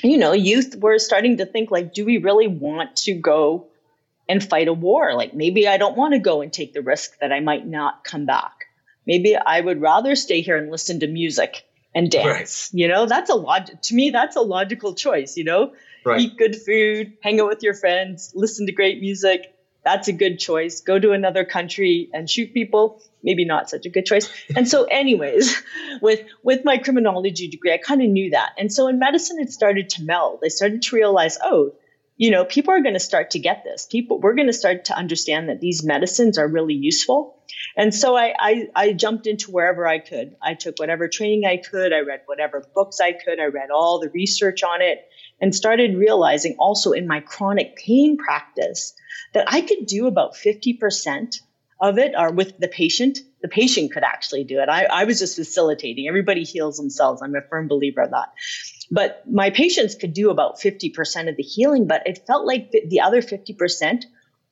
You 0.03 0.17
know, 0.17 0.33
youth 0.33 0.77
were 0.77 0.99
starting 0.99 1.39
to 1.39 1.47
think 1.47 1.71
like, 1.71 1.93
do 1.93 2.05
we 2.05 2.19
really 2.19 2.47
want 2.47 2.97
to 2.97 3.15
go 3.15 3.69
and 4.29 4.43
fight 4.43 4.69
a 4.69 4.73
war? 4.73 5.15
Like 5.15 5.35
maybe 5.35 5.69
I 5.69 5.77
don't 5.77 5.97
want 5.97 6.15
to 6.15 6.21
go 6.21 6.41
and 6.41 6.53
take 6.53 6.73
the 6.73 6.83
risk 6.83 7.19
that 7.21 7.33
I 7.33 7.41
might 7.41 7.67
not 7.67 8.05
come 8.05 8.27
back. 8.27 8.67
Maybe 9.07 9.37
I 9.37 9.61
would 9.61 9.81
rather 9.81 10.15
stay 10.17 10.41
here 10.41 10.57
and 10.57 10.71
listen 10.71 11.01
to 11.01 11.07
music 11.07 11.65
and 11.95 12.11
dance. 12.11 12.71
Right. 12.73 12.81
You 12.81 12.89
know, 12.89 13.07
that's 13.07 13.31
a 13.31 13.35
log 13.35 13.67
to 13.83 13.95
me, 13.95 14.11
that's 14.11 14.37
a 14.37 14.41
logical 14.41 14.95
choice, 14.95 15.37
you 15.37 15.45
know? 15.45 15.73
Right. 16.05 16.21
Eat 16.21 16.37
good 16.37 16.57
food, 16.57 17.15
hang 17.23 17.41
out 17.41 17.49
with 17.49 17.63
your 17.63 17.75
friends, 17.75 18.33
listen 18.35 18.67
to 18.67 18.73
great 18.73 19.01
music. 19.01 19.55
That's 19.85 20.09
a 20.09 20.13
good 20.13 20.39
choice. 20.39 20.83
Go 20.83 20.99
to 20.99 21.13
another 21.13 21.45
country 21.45 22.11
and 22.13 22.29
shoot 22.29 22.53
people, 22.53 23.01
maybe 23.23 23.47
not 23.47 23.71
such 23.71 23.87
a 23.87 23.89
good 23.89 24.05
choice. 24.05 24.29
and 24.55 24.69
so, 24.69 24.85
anyways, 24.91 25.63
with 26.03 26.27
with 26.43 26.65
my 26.65 26.79
criminology 26.79 27.49
degree, 27.49 27.73
I 27.73 27.79
kind 27.79 28.03
of 28.03 28.09
knew 28.09 28.31
that. 28.31 28.51
And 28.59 28.73
so 28.73 28.89
in 28.89 28.99
medicine, 28.99 29.39
it 29.41 29.51
started 29.51 29.89
to 29.91 30.03
meld. 30.03 30.41
I 30.45 30.49
started 30.49 30.83
to 30.83 30.97
realize, 30.97 31.39
oh, 31.43 31.73
you 32.19 32.31
know, 32.33 32.45
people 32.45 32.75
are 32.75 32.83
going 32.83 32.95
to 32.95 33.01
start 33.01 33.31
to 33.31 33.39
get 33.39 33.65
this. 33.65 33.87
People, 33.87 34.21
we're 34.21 34.35
going 34.35 34.49
to 34.49 34.53
start 34.53 34.87
to 34.87 34.97
understand 34.97 35.49
that 35.49 35.61
these 35.61 35.85
medicines 35.85 36.37
are 36.37 36.49
really 36.49 36.75
useful. 36.75 37.38
And 37.79 37.95
so 37.95 38.17
I, 38.17 38.35
I, 38.41 38.67
I, 38.75 38.93
jumped 38.93 39.29
into 39.29 39.53
wherever 39.53 39.87
I 39.87 40.01
could. 40.01 40.35
I 40.43 40.55
took 40.55 40.81
whatever 40.81 41.07
training 41.07 41.45
I 41.47 41.59
could. 41.59 41.93
I 41.93 42.01
read 42.01 42.23
whatever 42.27 42.65
books 42.75 42.99
I 43.01 43.13
could. 43.13 43.39
I 43.39 43.47
read 43.47 43.71
all 43.71 44.01
the 44.01 44.11
research 44.11 44.65
on 44.65 44.83
it 44.83 44.99
and 45.41 45.55
started 45.55 45.97
realizing 45.97 46.57
also 46.59 46.91
in 46.91 47.07
my 47.07 47.21
chronic 47.21 47.77
pain 47.77 48.17
practice 48.17 48.95
that 49.33 49.47
I 49.47 49.61
could 49.61 49.87
do 49.87 50.09
about 50.09 50.35
50% 50.35 51.37
of 51.81 51.99
it 51.99 52.15
or 52.19 52.33
with 52.33 52.59
the 52.59 52.67
patient 52.67 53.21
the 53.41 53.49
patient 53.49 53.93
could 53.93 54.03
actually 54.03 54.43
do 54.43 54.59
it. 54.59 54.69
I, 54.69 54.87
I 54.87 55.05
was 55.05 55.21
just 55.21 55.37
facilitating. 55.37 56.09
Everybody 56.09 56.43
heals 56.43 56.77
themselves. 56.77 57.23
I'm 57.23 57.37
a 57.37 57.43
firm 57.49 57.69
believer 57.69 58.03
of 58.03 58.11
that. 58.11 58.33
But 58.91 59.23
my 59.31 59.51
patients 59.51 59.95
could 59.95 60.13
do 60.13 60.31
about 60.31 60.59
50% 60.59 61.29
of 61.29 61.37
the 61.37 61.45
healing, 61.45 61.87
but 61.87 62.03
it 62.07 62.27
felt 62.27 62.45
like 62.45 62.73
the, 62.73 62.83
the 62.89 63.01
other 63.03 63.23
50% 63.23 64.03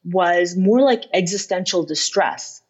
was 0.05 0.57
more 0.57 0.83
like 0.83 1.03
existential 1.13 1.85
distress. 1.85 2.63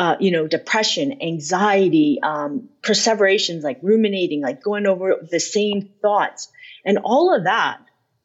Uh, 0.00 0.16
you 0.18 0.30
know, 0.30 0.46
depression, 0.46 1.20
anxiety, 1.20 2.18
um, 2.22 2.70
perseverations, 2.80 3.62
like 3.62 3.78
ruminating, 3.82 4.40
like 4.40 4.62
going 4.62 4.86
over 4.86 5.16
the 5.30 5.38
same 5.38 5.90
thoughts. 6.00 6.48
And 6.86 7.00
all 7.04 7.36
of 7.36 7.44
that 7.44 7.80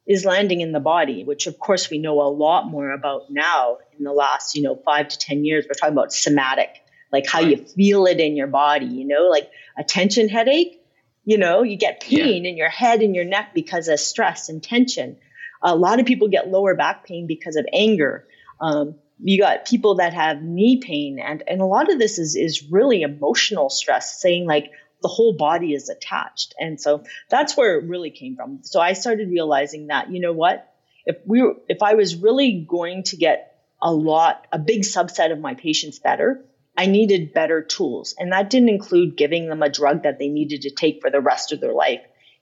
is 0.06 0.24
landing 0.24 0.62
in 0.62 0.72
the 0.72 0.80
body, 0.80 1.22
which 1.22 1.46
of 1.46 1.58
course 1.58 1.90
we 1.90 1.98
know 1.98 2.22
a 2.22 2.32
lot 2.32 2.66
more 2.66 2.92
about 2.92 3.30
now 3.30 3.76
in 3.98 4.04
the 4.04 4.12
last, 4.14 4.56
you 4.56 4.62
know, 4.62 4.80
five 4.86 5.08
to 5.08 5.18
10 5.18 5.44
years. 5.44 5.66
We're 5.68 5.74
talking 5.74 5.92
about 5.92 6.14
somatic, 6.14 6.70
like 7.12 7.26
how 7.26 7.40
you 7.40 7.58
feel 7.58 8.06
it 8.06 8.20
in 8.20 8.36
your 8.36 8.46
body, 8.46 8.86
you 8.86 9.06
know, 9.06 9.28
like 9.28 9.50
a 9.76 9.84
tension 9.84 10.30
headache, 10.30 10.80
you 11.26 11.36
know, 11.36 11.62
you 11.62 11.76
get 11.76 12.00
pain 12.00 12.44
yeah. 12.44 12.50
in 12.52 12.56
your 12.56 12.70
head 12.70 13.02
and 13.02 13.14
your 13.14 13.26
neck 13.26 13.50
because 13.52 13.88
of 13.88 14.00
stress 14.00 14.48
and 14.48 14.62
tension. 14.62 15.18
A 15.62 15.76
lot 15.76 16.00
of 16.00 16.06
people 16.06 16.28
get 16.28 16.48
lower 16.48 16.74
back 16.74 17.04
pain 17.04 17.26
because 17.26 17.56
of 17.56 17.66
anger. 17.70 18.26
Um, 18.62 18.94
you 19.18 19.40
got 19.40 19.66
people 19.66 19.96
that 19.96 20.14
have 20.14 20.42
knee 20.42 20.80
pain 20.82 21.18
and, 21.18 21.42
and 21.46 21.60
a 21.60 21.66
lot 21.66 21.90
of 21.90 21.98
this 21.98 22.18
is, 22.18 22.36
is 22.36 22.70
really 22.70 23.02
emotional 23.02 23.70
stress 23.70 24.20
saying 24.20 24.46
like, 24.46 24.70
the 25.02 25.08
whole 25.08 25.34
body 25.34 25.74
is 25.74 25.88
attached. 25.88 26.54
And 26.58 26.80
so 26.80 27.04
that's 27.28 27.56
where 27.56 27.78
it 27.78 27.84
really 27.84 28.10
came 28.10 28.36
from. 28.36 28.60
So 28.62 28.80
I 28.80 28.94
started 28.94 29.28
realizing 29.28 29.88
that, 29.88 30.10
you 30.10 30.20
know 30.20 30.32
what? 30.32 30.72
If 31.04 31.18
we 31.26 31.42
were, 31.42 31.56
if 31.68 31.82
I 31.82 31.94
was 31.94 32.16
really 32.16 32.66
going 32.68 33.04
to 33.04 33.16
get 33.16 33.62
a 33.80 33.92
lot, 33.92 34.46
a 34.52 34.58
big 34.58 34.82
subset 34.82 35.32
of 35.32 35.38
my 35.38 35.54
patients 35.54 35.98
better, 35.98 36.44
I 36.76 36.86
needed 36.86 37.32
better 37.32 37.62
tools. 37.62 38.14
And 38.18 38.32
that 38.32 38.50
didn't 38.50 38.70
include 38.70 39.16
giving 39.16 39.48
them 39.48 39.62
a 39.62 39.70
drug 39.70 40.02
that 40.02 40.18
they 40.18 40.28
needed 40.28 40.62
to 40.62 40.70
take 40.70 41.00
for 41.00 41.10
the 41.10 41.20
rest 41.20 41.52
of 41.52 41.60
their 41.60 41.74
life. 41.74 42.00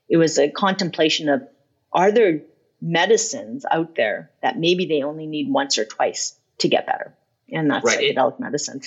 It 0.09 0.16
was 0.16 0.38
a 0.38 0.50
contemplation 0.50 1.28
of 1.28 1.43
are 1.93 2.12
there 2.12 2.43
medicines 2.81 3.64
out 3.71 3.95
there 3.95 4.31
that 4.43 4.59
maybe 4.59 4.87
they 4.87 5.02
only 5.02 5.26
need 5.26 5.50
once 5.50 5.78
or 5.78 5.85
twice 5.85 6.37
to 6.58 6.68
get 6.68 6.87
better? 6.87 7.14
And 7.52 7.70
that's 7.70 7.84
right. 7.84 7.99
psychedelic 7.99 8.40
medicine. 8.40 8.80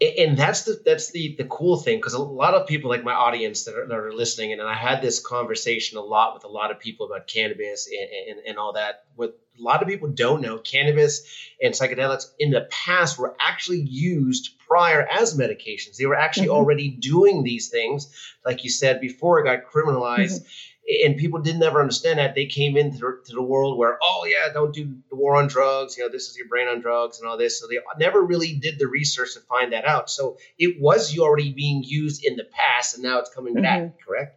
and 0.00 0.36
that's 0.36 0.62
the 0.62 0.80
that's 0.84 1.10
the 1.10 1.34
the 1.36 1.44
cool 1.44 1.76
thing 1.76 1.98
because 1.98 2.14
a 2.14 2.22
lot 2.22 2.54
of 2.54 2.66
people 2.66 2.88
like 2.88 3.04
my 3.04 3.12
audience 3.12 3.64
that 3.64 3.76
are, 3.76 3.86
that 3.86 3.94
are 3.98 4.12
listening 4.12 4.52
and, 4.52 4.60
and 4.60 4.70
I 4.70 4.74
had 4.74 5.02
this 5.02 5.20
conversation 5.20 5.98
a 5.98 6.00
lot 6.00 6.32
with 6.32 6.44
a 6.44 6.48
lot 6.48 6.70
of 6.70 6.80
people 6.80 7.06
about 7.06 7.26
cannabis 7.26 7.86
and, 7.86 8.38
and, 8.38 8.46
and 8.46 8.58
all 8.58 8.72
that. 8.72 9.04
What 9.16 9.38
a 9.58 9.62
lot 9.62 9.82
of 9.82 9.88
people 9.88 10.08
don't 10.08 10.40
know, 10.40 10.58
cannabis 10.58 11.22
and 11.62 11.74
psychedelics 11.74 12.30
in 12.38 12.50
the 12.50 12.66
past 12.70 13.18
were 13.18 13.36
actually 13.38 13.80
used 13.80 14.58
prior 14.66 15.06
as 15.06 15.36
medications. 15.36 15.96
They 15.96 16.06
were 16.06 16.16
actually 16.16 16.46
mm-hmm. 16.46 16.56
already 16.56 16.88
doing 16.88 17.42
these 17.42 17.68
things, 17.68 18.08
like 18.44 18.64
you 18.64 18.70
said 18.70 19.02
before 19.02 19.40
it 19.40 19.44
got 19.44 19.70
criminalized. 19.70 20.40
Mm-hmm 20.40 20.66
and 21.04 21.16
people 21.16 21.40
didn't 21.40 21.62
ever 21.62 21.80
understand 21.80 22.18
that. 22.18 22.34
They 22.34 22.46
came 22.46 22.76
into 22.76 22.98
the, 22.98 23.20
to 23.26 23.32
the 23.34 23.42
world 23.42 23.78
where 23.78 23.98
oh 24.02 24.26
yeah 24.26 24.52
don't 24.52 24.74
do 24.74 24.96
the 25.08 25.16
war 25.16 25.36
on 25.36 25.46
drugs. 25.46 25.96
You 25.96 26.04
know 26.04 26.10
this 26.10 26.28
is 26.28 26.36
your 26.36 26.48
brain 26.48 26.68
on 26.68 26.80
drugs 26.80 27.20
and 27.20 27.28
all 27.28 27.36
this. 27.36 27.60
So 27.60 27.66
they 27.66 27.78
never 27.98 28.20
really 28.22 28.54
did 28.54 28.78
the 28.78 28.86
research 28.86 29.34
to 29.34 29.40
find 29.40 29.72
that 29.72 29.84
out. 29.84 30.10
So 30.10 30.38
it 30.58 30.80
was 30.80 31.16
already 31.18 31.52
being 31.52 31.82
used 31.84 32.24
in 32.24 32.36
the 32.36 32.44
past 32.44 32.94
and 32.94 33.02
now 33.02 33.18
it's 33.18 33.32
coming 33.34 33.54
mm-hmm. 33.54 33.62
back 33.62 33.94
correct? 34.06 34.36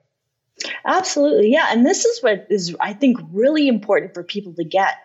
Absolutely. 0.85 1.51
Yeah. 1.51 1.67
And 1.71 1.85
this 1.85 2.05
is 2.05 2.21
what 2.21 2.47
is 2.49 2.75
i 2.79 2.93
think 2.93 3.17
really 3.31 3.67
important 3.67 4.13
for 4.13 4.23
people 4.23 4.53
to 4.53 4.63
get 4.63 4.95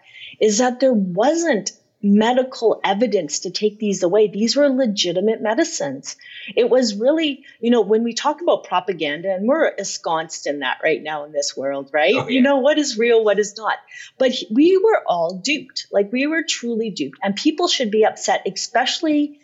is 0.40 0.58
that 0.58 0.80
there 0.80 0.92
wasn't 0.92 1.72
medical 2.00 2.80
evidence 2.84 3.40
to 3.40 3.50
take 3.50 3.78
these 3.78 4.02
away. 4.04 4.28
These 4.28 4.54
were 4.56 4.68
legitimate 4.68 5.42
medicines. 5.42 6.16
It 6.54 6.70
was 6.70 6.94
really, 6.94 7.44
you 7.60 7.70
know, 7.70 7.80
when 7.80 8.04
we 8.04 8.14
talk 8.14 8.40
about 8.40 8.64
propaganda, 8.64 9.34
and 9.34 9.48
we're 9.48 9.66
ensconced 9.66 10.46
in 10.46 10.60
that 10.60 10.78
right 10.84 11.02
now 11.02 11.24
in 11.24 11.32
this 11.32 11.56
world, 11.56 11.90
right? 11.92 12.14
Oh, 12.14 12.28
yeah. 12.28 12.36
You 12.36 12.42
know, 12.42 12.58
what 12.58 12.78
is 12.78 12.98
real, 12.98 13.24
what 13.24 13.40
is 13.40 13.56
not. 13.56 13.78
But 14.16 14.32
we 14.50 14.76
were 14.76 15.02
all 15.06 15.38
duped. 15.38 15.88
Like 15.90 16.12
we 16.12 16.28
were 16.28 16.44
truly 16.48 16.90
duped. 16.90 17.18
And 17.22 17.34
people 17.34 17.66
should 17.66 17.90
be 17.90 18.04
upset, 18.04 18.46
especially 18.46 19.40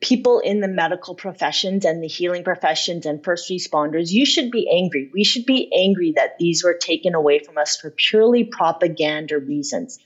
people 0.00 0.40
in 0.40 0.60
the 0.60 0.68
medical 0.68 1.14
professions 1.14 1.84
and 1.84 2.02
the 2.02 2.08
healing 2.08 2.42
professions 2.42 3.06
and 3.06 3.22
first 3.22 3.50
responders, 3.50 4.10
you 4.10 4.24
should 4.24 4.50
be 4.50 4.68
angry. 4.72 5.10
We 5.12 5.24
should 5.24 5.46
be 5.46 5.70
angry 5.72 6.14
that 6.16 6.38
these 6.38 6.64
were 6.64 6.74
taken 6.74 7.14
away 7.14 7.40
from 7.40 7.58
us 7.58 7.76
for 7.76 7.90
purely 7.90 8.44
propaganda 8.44 9.38
reasons. 9.38 9.98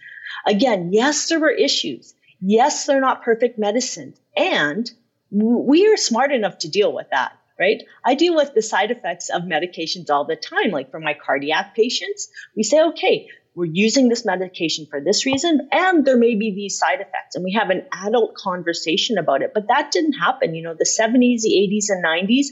Again, 0.47 0.91
yes, 0.93 1.29
there 1.29 1.41
were 1.41 1.50
issues. 1.50 2.14
Yes, 2.41 2.87
they're 2.87 3.00
not 3.00 3.23
perfect 3.23 3.59
medicine. 3.59 4.14
And 4.37 4.91
we 5.31 5.87
are 5.87 5.97
smart 5.97 6.33
enough 6.33 6.59
to 6.59 6.69
deal 6.69 6.93
with 6.93 7.09
that, 7.11 7.33
right? 7.59 7.83
I 8.05 8.14
deal 8.14 8.35
with 8.37 8.55
the 8.55 8.62
side 8.62 8.91
effects 8.91 9.31
of 9.31 9.43
medications 9.43 10.11
all 10.11 10.25
the 10.25 10.37
time. 10.37 10.71
Like 10.71 10.91
for 10.91 11.00
my 11.00 11.14
cardiac 11.14 11.75
patients, 11.75 12.29
we 12.57 12.62
say, 12.62 12.83
okay, 12.83 13.29
we're 13.55 13.67
using 13.67 14.09
this 14.09 14.25
medication 14.25 14.87
for 14.87 15.00
this 15.00 15.26
reason, 15.26 15.69
and 15.71 16.05
there 16.05 16.17
may 16.17 16.35
be 16.35 16.50
these 16.50 16.76
side 16.76 17.00
effects. 17.00 17.37
And 17.37 17.45
we 17.45 17.53
have 17.53 17.71
an 17.71 17.87
adult 17.93 18.35
conversation 18.35 19.17
about 19.17 19.43
it. 19.43 19.53
But 19.55 19.69
that 19.69 19.93
didn't 19.93 20.14
happen. 20.14 20.55
You 20.55 20.64
know, 20.64 20.75
the 20.75 20.85
70s, 20.85 21.43
the 21.43 21.71
80s, 21.71 21.91
and 21.91 22.05
90s 22.05 22.47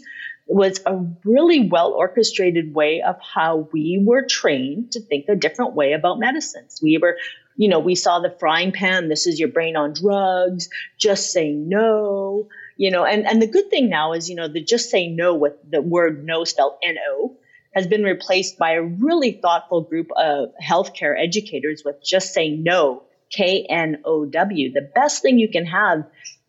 was 0.46 0.80
a 0.86 0.96
really 1.24 1.68
well 1.68 1.92
orchestrated 1.92 2.74
way 2.74 3.02
of 3.02 3.16
how 3.20 3.68
we 3.72 4.02
were 4.04 4.26
trained 4.26 4.92
to 4.92 5.00
think 5.00 5.26
a 5.28 5.36
different 5.36 5.74
way 5.74 5.92
about 5.92 6.18
medicines. 6.18 6.80
We 6.82 6.98
were 6.98 7.16
you 7.56 7.68
know, 7.68 7.78
we 7.78 7.94
saw 7.94 8.18
the 8.18 8.34
frying 8.38 8.72
pan, 8.72 9.08
this 9.08 9.26
is 9.26 9.38
your 9.38 9.48
brain 9.48 9.76
on 9.76 9.92
drugs, 9.92 10.68
just 10.98 11.32
say 11.32 11.52
no, 11.52 12.48
you 12.76 12.90
know, 12.90 13.04
and, 13.04 13.26
and 13.26 13.40
the 13.40 13.46
good 13.46 13.70
thing 13.70 13.88
now 13.88 14.12
is, 14.12 14.28
you 14.28 14.36
know, 14.36 14.48
the 14.48 14.62
just 14.62 14.90
say 14.90 15.08
no 15.08 15.34
with 15.34 15.54
the 15.68 15.82
word 15.82 16.24
no 16.24 16.44
spelled 16.44 16.78
N-O 16.82 17.36
has 17.74 17.86
been 17.86 18.02
replaced 18.02 18.58
by 18.58 18.72
a 18.72 18.82
really 18.82 19.32
thoughtful 19.32 19.82
group 19.82 20.10
of 20.16 20.50
healthcare 20.62 21.18
educators 21.18 21.82
with 21.84 22.02
just 22.02 22.32
say 22.32 22.50
no, 22.50 23.02
K-N-O-W. 23.30 24.72
The 24.72 24.90
best 24.94 25.22
thing 25.22 25.38
you 25.38 25.48
can 25.48 25.66
have 25.66 26.04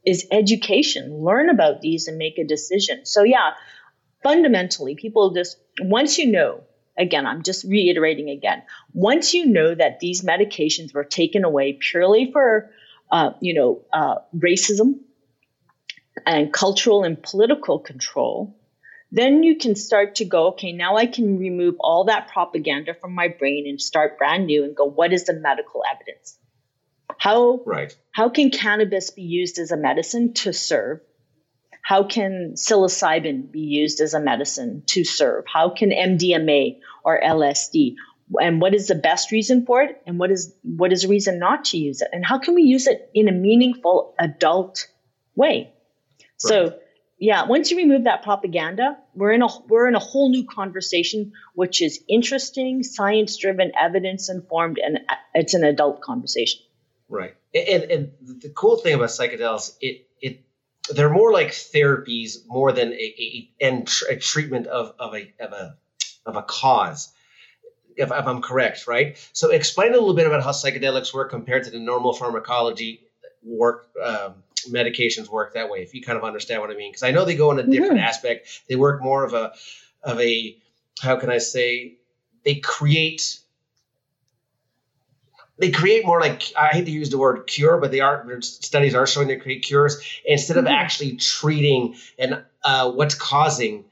is 0.05 0.27
education. 0.31 1.23
Learn 1.23 1.49
about 1.49 1.79
these 1.81 2.07
and 2.07 2.17
make 2.17 2.37
a 2.37 2.43
decision. 2.43 3.05
So 3.05 3.23
yeah, 3.23 3.51
fundamentally, 4.21 4.95
people 4.95 5.31
just, 5.31 5.57
once 5.79 6.17
you 6.17 6.31
know 6.31 6.63
again, 6.97 7.25
I'm 7.25 7.43
just 7.43 7.63
reiterating 7.63 8.29
again. 8.29 8.63
Once 8.93 9.33
you 9.33 9.45
know 9.45 9.73
that 9.73 9.99
these 9.99 10.23
medications 10.23 10.93
were 10.93 11.03
taken 11.03 11.43
away 11.43 11.73
purely 11.79 12.31
for, 12.31 12.71
uh, 13.11 13.31
you 13.41 13.53
know, 13.53 13.81
uh, 13.91 14.15
racism 14.35 14.99
and 16.25 16.53
cultural 16.53 17.03
and 17.03 17.21
political 17.21 17.79
control, 17.79 18.57
then 19.11 19.43
you 19.43 19.57
can 19.57 19.75
start 19.75 20.15
to 20.15 20.25
go, 20.25 20.47
okay, 20.49 20.71
now 20.71 20.97
I 20.97 21.05
can 21.05 21.37
remove 21.37 21.75
all 21.79 22.05
that 22.05 22.29
propaganda 22.29 22.95
from 22.95 23.13
my 23.13 23.27
brain 23.27 23.65
and 23.67 23.79
start 23.79 24.17
brand 24.17 24.47
new 24.47 24.63
and 24.63 24.75
go, 24.75 24.85
what 24.85 25.13
is 25.13 25.25
the 25.25 25.33
medical 25.33 25.83
evidence? 25.91 26.37
How, 27.19 27.61
right. 27.65 27.95
how 28.11 28.29
can 28.29 28.49
cannabis 28.49 29.11
be 29.11 29.21
used 29.21 29.59
as 29.59 29.71
a 29.71 29.77
medicine 29.77 30.33
to 30.33 30.51
serve 30.51 31.01
how 31.83 32.05
can 32.05 32.53
psilocybin 32.55 33.51
be 33.51 33.59
used 33.59 33.99
as 33.99 34.13
a 34.13 34.19
medicine 34.19 34.83
to 34.87 35.03
serve? 35.03 35.43
How 35.53 35.69
can 35.69 35.91
MDMA 35.91 36.79
or 37.03 37.21
LSD? 37.21 37.95
And 38.39 38.61
what 38.61 38.73
is 38.73 38.87
the 38.87 38.95
best 38.95 39.31
reason 39.31 39.65
for 39.65 39.83
it? 39.83 40.01
And 40.07 40.17
what 40.17 40.31
is 40.31 40.55
what 40.63 40.93
is 40.93 41.03
the 41.03 41.09
reason 41.09 41.39
not 41.39 41.65
to 41.65 41.77
use 41.77 42.01
it? 42.01 42.07
And 42.13 42.25
how 42.25 42.39
can 42.39 42.55
we 42.55 42.63
use 42.63 42.87
it 42.87 43.11
in 43.13 43.27
a 43.27 43.33
meaningful 43.33 44.15
adult 44.17 44.87
way? 45.35 45.73
Right. 46.21 46.37
So 46.37 46.79
yeah, 47.19 47.45
once 47.45 47.69
you 47.69 47.77
remove 47.77 48.05
that 48.05 48.23
propaganda, 48.23 48.97
we're 49.13 49.33
in 49.33 49.41
a 49.41 49.47
we're 49.67 49.89
in 49.89 49.95
a 49.95 49.99
whole 49.99 50.29
new 50.29 50.45
conversation, 50.45 51.33
which 51.53 51.81
is 51.81 52.01
interesting, 52.07 52.81
science 52.81 53.35
driven, 53.37 53.73
evidence 53.77 54.29
informed, 54.29 54.79
and 54.81 54.99
it's 55.33 55.53
an 55.53 55.65
adult 55.65 56.01
conversation. 56.01 56.61
Right. 57.09 57.35
And, 57.53 57.83
and 57.83 58.11
the 58.21 58.49
cool 58.49 58.77
thing 58.77 58.95
about 58.95 59.09
psychedelics, 59.09 59.75
it 59.81 60.07
it 60.21 60.45
they're 60.89 61.09
more 61.09 61.31
like 61.31 61.49
therapies 61.49 62.45
more 62.47 62.71
than 62.71 62.93
a, 62.93 63.49
a, 63.61 63.85
a 64.09 64.15
treatment 64.17 64.67
of, 64.67 64.93
of, 64.99 65.15
a, 65.15 65.33
of, 65.39 65.53
a, 65.53 65.77
of 66.25 66.35
a 66.35 66.43
cause. 66.43 67.11
If, 67.95 68.11
if, 68.11 68.27
I'm 68.27 68.41
correct, 68.41 68.87
right? 68.87 69.17
So 69.33 69.51
explain 69.51 69.91
a 69.91 69.93
little 69.93 70.15
bit 70.15 70.25
about 70.25 70.43
how 70.43 70.49
psychedelics 70.49 71.13
work 71.13 71.29
compared 71.29 71.65
to 71.65 71.69
the 71.69 71.79
normal 71.79 72.13
pharmacology 72.13 73.01
work, 73.43 73.89
um, 74.03 74.35
medications 74.67 75.29
work 75.29 75.53
that 75.53 75.69
way. 75.69 75.79
If 75.79 75.93
you 75.93 76.01
kind 76.01 76.17
of 76.17 76.23
understand 76.23 76.61
what 76.61 76.71
I 76.71 76.75
mean, 76.75 76.91
because 76.91 77.03
I 77.03 77.11
know 77.11 77.23
they 77.23 77.35
go 77.35 77.51
in 77.51 77.59
a 77.59 77.63
different 77.63 77.97
mm-hmm. 77.97 78.07
aspect. 78.07 78.63
They 78.67 78.75
work 78.75 79.01
more 79.01 79.23
of 79.23 79.33
a, 79.33 79.53
of 80.01 80.19
a, 80.19 80.57
how 81.01 81.17
can 81.17 81.29
I 81.29 81.37
say? 81.37 81.97
They 82.43 82.55
create 82.55 83.39
they 85.63 85.71
create 85.71 86.05
more 86.05 86.19
like 86.19 86.51
I 86.57 86.67
hate 86.67 86.85
to 86.85 86.91
use 86.91 87.09
the 87.09 87.17
word 87.17 87.47
cure, 87.47 87.77
but 87.77 87.89
they 87.89 88.01
are 88.01 88.41
studies 88.41 88.95
are 88.95 89.07
showing 89.07 89.29
they 89.29 89.37
create 89.37 89.63
cures 89.63 89.97
instead 90.25 90.57
of 90.57 90.65
mm-hmm. 90.65 90.73
actually 90.73 91.15
treating 91.15 91.95
and 92.19 92.43
uh, 92.65 92.91
what's 92.91 93.15
causing. 93.15 93.85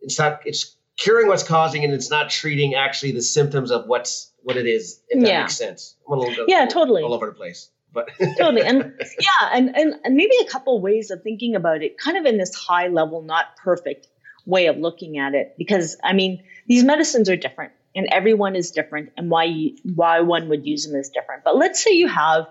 It's 0.00 0.18
not 0.18 0.40
it's 0.46 0.74
curing 0.96 1.28
what's 1.28 1.42
causing, 1.42 1.84
and 1.84 1.92
it's 1.92 2.08
not 2.08 2.30
treating 2.30 2.74
actually 2.74 3.12
the 3.12 3.20
symptoms 3.20 3.70
of 3.70 3.86
what's 3.86 4.32
what 4.42 4.56
it 4.56 4.66
is. 4.66 5.02
If 5.10 5.20
that 5.20 5.28
yeah. 5.28 5.40
makes 5.42 5.58
sense. 5.58 5.94
I'm 6.06 6.14
a 6.14 6.20
little, 6.22 6.46
yeah, 6.48 6.64
totally 6.64 7.02
all 7.02 7.12
over 7.12 7.26
the 7.26 7.32
place. 7.32 7.68
But 7.92 8.08
totally 8.38 8.62
and 8.62 8.94
yeah 9.20 9.50
and, 9.52 9.76
and 9.76 9.94
and 10.02 10.14
maybe 10.14 10.32
a 10.40 10.46
couple 10.46 10.80
ways 10.80 11.10
of 11.10 11.22
thinking 11.22 11.54
about 11.54 11.82
it 11.82 11.98
kind 11.98 12.16
of 12.16 12.24
in 12.24 12.38
this 12.38 12.54
high 12.54 12.88
level 12.88 13.20
not 13.20 13.56
perfect 13.56 14.08
way 14.46 14.66
of 14.68 14.78
looking 14.78 15.18
at 15.18 15.34
it 15.34 15.54
because 15.58 15.96
i 16.02 16.12
mean 16.12 16.42
these 16.66 16.82
medicines 16.82 17.28
are 17.28 17.36
different 17.36 17.72
and 17.94 18.08
everyone 18.10 18.56
is 18.56 18.70
different 18.70 19.12
and 19.16 19.30
why 19.30 19.44
you, 19.44 19.76
why 19.94 20.20
one 20.20 20.48
would 20.48 20.66
use 20.66 20.86
them 20.86 20.98
is 20.98 21.10
different. 21.10 21.44
But 21.44 21.56
let's 21.56 21.82
say 21.82 21.92
you 21.92 22.08
have 22.08 22.46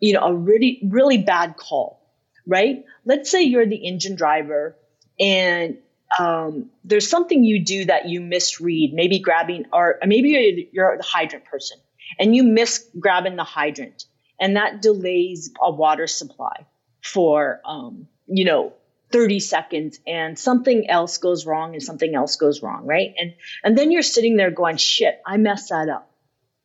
you 0.00 0.12
know 0.12 0.20
a 0.20 0.34
really 0.34 0.80
really 0.84 1.18
bad 1.18 1.56
call 1.56 2.04
right? 2.46 2.84
Let's 3.04 3.30
say 3.30 3.42
you're 3.42 3.66
the 3.66 3.76
engine 3.76 4.16
driver 4.16 4.76
and 5.18 5.78
um, 6.18 6.70
there's 6.84 7.08
something 7.08 7.44
you 7.44 7.64
do 7.64 7.86
that 7.86 8.08
you 8.08 8.20
misread 8.20 8.92
maybe 8.92 9.18
grabbing 9.18 9.66
or 9.72 9.98
maybe 10.06 10.30
you're, 10.30 10.66
you're 10.72 10.96
the 10.96 11.02
hydrant 11.02 11.44
person 11.44 11.78
and 12.18 12.36
you 12.36 12.44
miss 12.44 12.88
grabbing 12.98 13.36
the 13.36 13.44
hydrant 13.44 14.04
and 14.38 14.56
that 14.56 14.82
delays 14.82 15.52
a 15.60 15.70
water 15.70 16.06
supply 16.06 16.66
for 17.02 17.60
um, 17.64 18.06
you 18.26 18.44
know 18.44 18.72
30 19.14 19.38
seconds 19.38 20.00
and 20.08 20.36
something 20.36 20.90
else 20.90 21.18
goes 21.18 21.46
wrong 21.46 21.74
and 21.74 21.82
something 21.82 22.16
else 22.16 22.34
goes 22.34 22.62
wrong 22.62 22.84
right? 22.84 23.14
And 23.16 23.34
and 23.62 23.78
then 23.78 23.92
you're 23.92 24.02
sitting 24.02 24.36
there 24.36 24.50
going 24.50 24.76
shit 24.76 25.22
i 25.24 25.36
messed 25.36 25.68
that 25.68 25.88
up. 25.88 26.10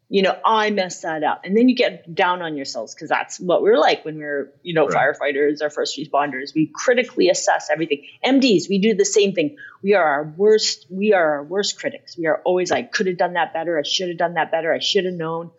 You 0.09 0.23
know 0.23 0.35
i 0.43 0.71
messed 0.71 1.03
that 1.03 1.23
up. 1.23 1.41
And 1.43 1.55
then 1.55 1.69
you 1.69 1.75
get 1.75 2.15
down 2.15 2.41
on 2.41 2.57
yourselves 2.57 2.95
because 2.95 3.07
that's 3.07 3.39
what 3.39 3.61
we're 3.61 3.77
like 3.77 4.03
when 4.03 4.17
we're 4.17 4.51
you 4.63 4.73
know 4.73 4.87
right. 4.87 5.15
firefighters 5.15 5.61
or 5.61 5.69
first 5.69 5.95
responders. 5.99 6.55
We 6.55 6.71
critically 6.73 7.29
assess 7.29 7.69
everything. 7.71 8.07
Mds 8.25 8.67
we 8.67 8.79
do 8.79 8.95
the 8.95 9.05
same 9.05 9.33
thing. 9.33 9.57
We 9.83 9.93
are 9.93 10.03
our 10.03 10.23
worst 10.23 10.87
we 10.89 11.13
are 11.13 11.33
our 11.35 11.43
worst 11.43 11.77
critics. 11.79 12.17
We 12.17 12.25
are 12.25 12.41
always 12.43 12.71
like 12.71 12.91
could 12.91 13.05
have 13.05 13.19
done 13.19 13.33
that 13.33 13.53
better. 13.53 13.77
I 13.77 13.83
should 13.83 14.09
have 14.09 14.17
done 14.17 14.33
that 14.33 14.49
better. 14.49 14.73
I 14.73 14.79
should 14.79 15.05
have 15.05 15.13
known. 15.13 15.51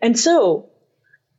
And 0.00 0.18
so 0.18 0.70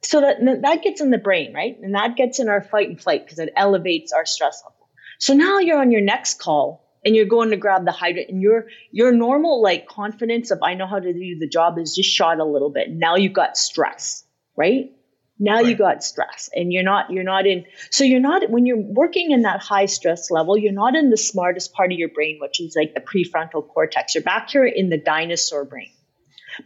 so 0.01 0.22
that 0.22 0.38
that 0.62 0.81
gets 0.81 1.01
in 1.01 1.12
the 1.12 1.17
brain 1.17 1.53
right? 1.53 1.77
And 1.77 1.93
that 1.93 2.15
gets 2.15 2.39
in 2.39 2.48
our 2.48 2.62
fight 2.62 2.88
and 2.88 3.01
flight 3.01 3.25
because 3.25 3.39
it 3.39 3.51
elevates 3.53 4.13
our 4.13 4.25
stress 4.25 4.63
level 4.63 4.73
so 5.20 5.34
now 5.34 5.60
you're 5.60 5.79
on 5.79 5.91
your 5.91 6.01
next 6.01 6.39
call 6.39 6.84
and 7.05 7.15
you're 7.15 7.25
going 7.25 7.50
to 7.50 7.58
grab 7.58 7.86
the 7.86 7.91
hydrant 7.91 8.29
and 8.29 8.41
your 8.41 8.67
your 8.91 9.12
normal 9.12 9.62
like 9.62 9.88
confidence 9.88 10.51
of 10.51 10.60
I 10.63 10.75
know 10.75 10.88
how 10.88 11.00
to 11.00 11.13
do 11.13 11.38
the 11.39 11.48
job 11.48 11.77
is 11.77 11.96
just 11.96 12.10
shot 12.10 12.39
a 12.39 12.46
little 12.46 12.70
bit. 12.70 12.89
Now 12.89 13.15
you've 13.15 13.34
got 13.34 13.58
stress, 13.58 14.24
right? 14.55 14.91
Now 15.39 15.55
right. 15.55 15.65
you 15.65 15.75
got 15.75 16.03
stress 16.03 16.50
and 16.53 16.72
you're 16.72 16.84
not 16.84 17.12
you're 17.12 17.24
not 17.24 17.46
in 17.46 17.65
so 17.89 18.03
you're 18.03 18.20
not 18.20 18.50
when 18.50 18.65
you're 18.65 18.79
working 18.79 19.32
in 19.32 19.41
that 19.43 19.62
high 19.62 19.88
stress 19.88 20.32
level, 20.32 20.58
you're 20.58 20.74
not 20.74 20.96
in 20.96 21.10
the 21.10 21.17
smartest 21.17 21.74
part 21.74 21.91
of 21.91 21.98
your 21.98 22.10
brain, 22.10 22.38
which 22.39 22.62
is 22.62 22.75
like 22.75 22.93
the 22.93 23.01
prefrontal 23.01 23.67
cortex. 23.67 24.15
You're 24.15 24.24
back 24.24 24.50
here 24.50 24.65
in 24.65 24.89
the 24.89 24.98
dinosaur 24.98 25.65
brain. 25.65 25.91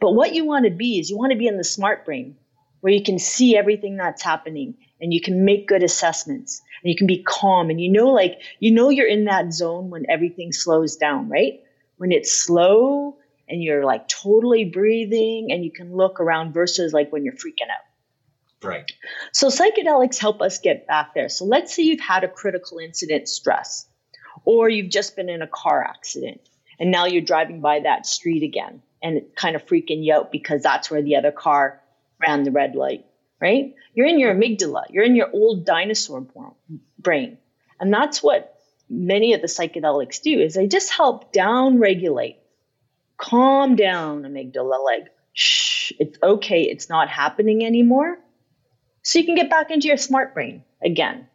But 0.01 0.12
what 0.12 0.34
you 0.34 0.46
want 0.46 0.66
to 0.66 0.72
be 0.72 1.00
is 1.00 1.10
you 1.10 1.18
want 1.18 1.32
to 1.32 1.38
be 1.38 1.48
in 1.48 1.58
the 1.58 1.63
smart 1.63 2.06
brain 2.06 2.36
where 2.82 2.94
you 2.94 3.04
can 3.04 3.20
see 3.20 3.58
everything 3.58 3.98
that's 3.98 4.22
happening 4.22 4.75
and 5.00 5.13
you 5.13 5.22
can 5.22 5.46
make 5.46 5.68
good 5.68 5.84
assessments 5.84 6.62
and 6.84 6.92
you 6.92 6.98
can 6.98 7.08
be 7.08 7.24
calm 7.24 7.70
and 7.70 7.80
you 7.80 7.92
know 7.92 8.10
like 8.10 8.39
you 8.60 8.72
know 8.72 8.89
you're 8.89 9.08
in 9.08 9.25
that 9.25 9.54
zone 9.54 9.89
when 9.89 10.06
everything 10.10 10.51
slows 10.51 10.96
down 10.96 11.30
right? 11.30 11.62
When 11.98 12.12
it's 12.12 12.32
slow 12.32 13.18
and 13.50 13.63
you're 13.63 13.84
like 13.84 14.08
totally 14.08 14.66
breathing 14.66 15.51
and 15.51 15.63
you 15.63 15.72
can 15.72 15.96
look 15.96 16.20
around 16.20 16.54
versus 16.54 16.94
like 16.94 17.12
when 17.12 17.24
you're 17.24 17.34
freaking 17.34 17.70
out. 17.72 17.86
Right. 18.62 18.92
So 19.34 19.48
psychedelics 19.48 20.18
help 20.18 20.42
us 20.42 20.60
get 20.60 20.88
back 20.88 21.13
there. 21.13 21.30
So 21.30 21.46
let's 21.46 21.75
say 21.75 21.84
you've 21.84 22.00
had 22.00 22.24
a 22.24 22.27
critical 22.27 22.80
incident 22.80 23.30
stress 23.30 23.88
or 24.46 24.70
you've 24.70 24.89
just 24.89 25.16
been 25.16 25.30
in 25.30 25.42
a 25.42 25.48
car 25.48 25.84
accident 25.84 26.42
and 26.80 26.92
now 26.92 27.06
you're 27.06 27.22
driving 27.22 27.62
by 27.62 27.80
that 27.82 28.06
street 28.06 28.44
again 28.44 28.82
and 29.01 29.18
it's 29.18 29.34
kind 29.36 29.56
of 29.56 29.66
freaking 29.66 30.04
you 30.04 30.13
out 30.13 30.32
because 30.32 30.63
that's 30.63 30.89
where 30.89 31.01
the 31.01 31.16
other 31.16 31.32
car 31.32 31.82
ran 32.20 32.44
the 32.44 32.51
red 32.51 32.75
light 32.75 33.06
right? 33.39 33.75
You're 33.94 34.08
in 34.08 34.20
your 34.20 34.34
amygdala, 34.34 34.86
you're 34.89 35.03
in 35.03 35.15
your 35.15 35.29
old 35.32 35.65
dinosaur 35.65 36.25
brain. 37.00 37.38
And 37.79 37.94
that's 37.94 38.24
what 38.24 38.58
many 38.89 39.34
of 39.34 39.41
the 39.41 39.48
psychedelics 39.48 40.22
do 40.22 40.39
is 40.39 40.53
they 40.53 40.67
just 40.67 40.91
help 40.91 41.32
down 41.32 41.79
regulate, 41.79 42.39
calm 43.17 43.75
down 43.75 44.24
amygdala, 44.24 44.84
like, 44.84 45.08
shh, 45.34 45.94
it's 46.00 46.17
okay, 46.22 46.63
it's 46.63 46.89
not 46.89 47.10
happening 47.10 47.65
anymore. 47.65 48.17
So 49.03 49.20
you 49.20 49.25
can 49.25 49.36
get 49.36 49.50
back 49.50 49.72
into 49.72 49.88
your 49.88 49.98
smart 49.98 50.34
brain 50.34 50.63
again. 50.84 51.27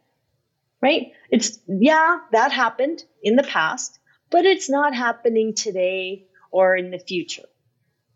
Right? 0.81 1.13
It's 1.29 1.59
yeah, 1.67 2.19
that 2.33 2.51
happened 2.51 3.03
in 3.21 3.37
the 3.37 3.43
past, 3.43 3.97
but 4.29 4.45
it's 4.45 4.69
not 4.69 4.93
happening 4.93 5.53
today 5.53 6.25
or 6.51 6.75
in 6.75 6.91
the 6.91 6.99
future. 6.99 7.47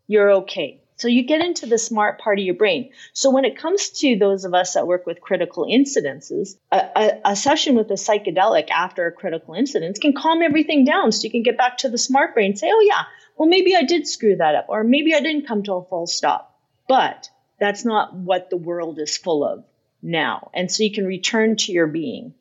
You're 0.06 0.30
okay. 0.42 0.82
So 0.98 1.06
you 1.06 1.22
get 1.22 1.40
into 1.40 1.66
the 1.66 1.78
smart 1.78 2.18
part 2.18 2.40
of 2.40 2.44
your 2.44 2.56
brain. 2.56 2.90
So 3.12 3.30
when 3.30 3.44
it 3.44 3.56
comes 3.56 3.90
to 4.00 4.16
those 4.16 4.44
of 4.44 4.52
us 4.52 4.74
that 4.74 4.88
work 4.88 5.06
with 5.06 5.20
critical 5.20 5.64
incidences, 5.64 6.56
a, 6.72 6.76
a, 6.76 7.20
a, 7.26 7.36
session 7.36 7.76
with 7.76 7.88
a 7.92 7.94
psychedelic 7.94 8.68
after 8.70 9.06
a 9.06 9.12
critical 9.12 9.54
incident 9.54 10.00
can 10.00 10.12
calm 10.12 10.42
everything 10.42 10.84
down 10.84 11.12
so 11.12 11.22
you 11.22 11.30
can 11.30 11.44
get 11.44 11.56
back 11.56 11.78
to 11.78 11.88
the 11.88 11.98
smart 11.98 12.34
brain 12.34 12.56
say, 12.56 12.68
oh 12.72 12.80
yeah, 12.80 13.04
well 13.36 13.48
maybe 13.48 13.76
I 13.76 13.84
did 13.84 14.08
screw 14.08 14.36
that 14.36 14.56
up 14.56 14.66
or 14.68 14.82
maybe 14.82 15.14
I 15.14 15.20
didn't 15.20 15.46
come 15.46 15.62
to 15.64 15.74
a 15.74 15.84
full 15.84 16.08
stop. 16.08 16.58
But 16.88 17.30
that's 17.60 17.84
not 17.84 18.14
what 18.14 18.50
the 18.50 18.56
world 18.56 18.98
is 18.98 19.16
full 19.16 19.44
of 19.44 19.64
now. 20.02 20.50
And 20.52 20.70
so 20.70 20.82
you 20.82 20.92
can 20.92 21.06
return 21.06 21.54
to 21.56 21.72
your 21.72 21.86
being. 21.86 22.34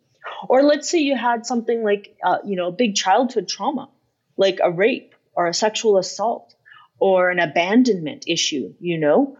Or 0.49 0.63
let's 0.63 0.89
say 0.89 0.99
you 0.99 1.15
had 1.15 1.45
something 1.45 1.83
like, 1.83 2.17
uh, 2.23 2.39
you 2.43 2.55
know, 2.55 2.69
a 2.69 2.71
big 2.71 2.95
childhood 2.95 3.47
trauma, 3.47 3.89
like 4.35 4.59
a 4.63 4.71
rape 4.71 5.13
or 5.35 5.45
a 5.45 5.53
sexual 5.53 5.99
assault 5.99 6.55
or 6.99 7.29
an 7.29 7.39
abandonment 7.39 8.25
issue, 8.27 8.73
you 8.79 8.97
know, 8.97 9.37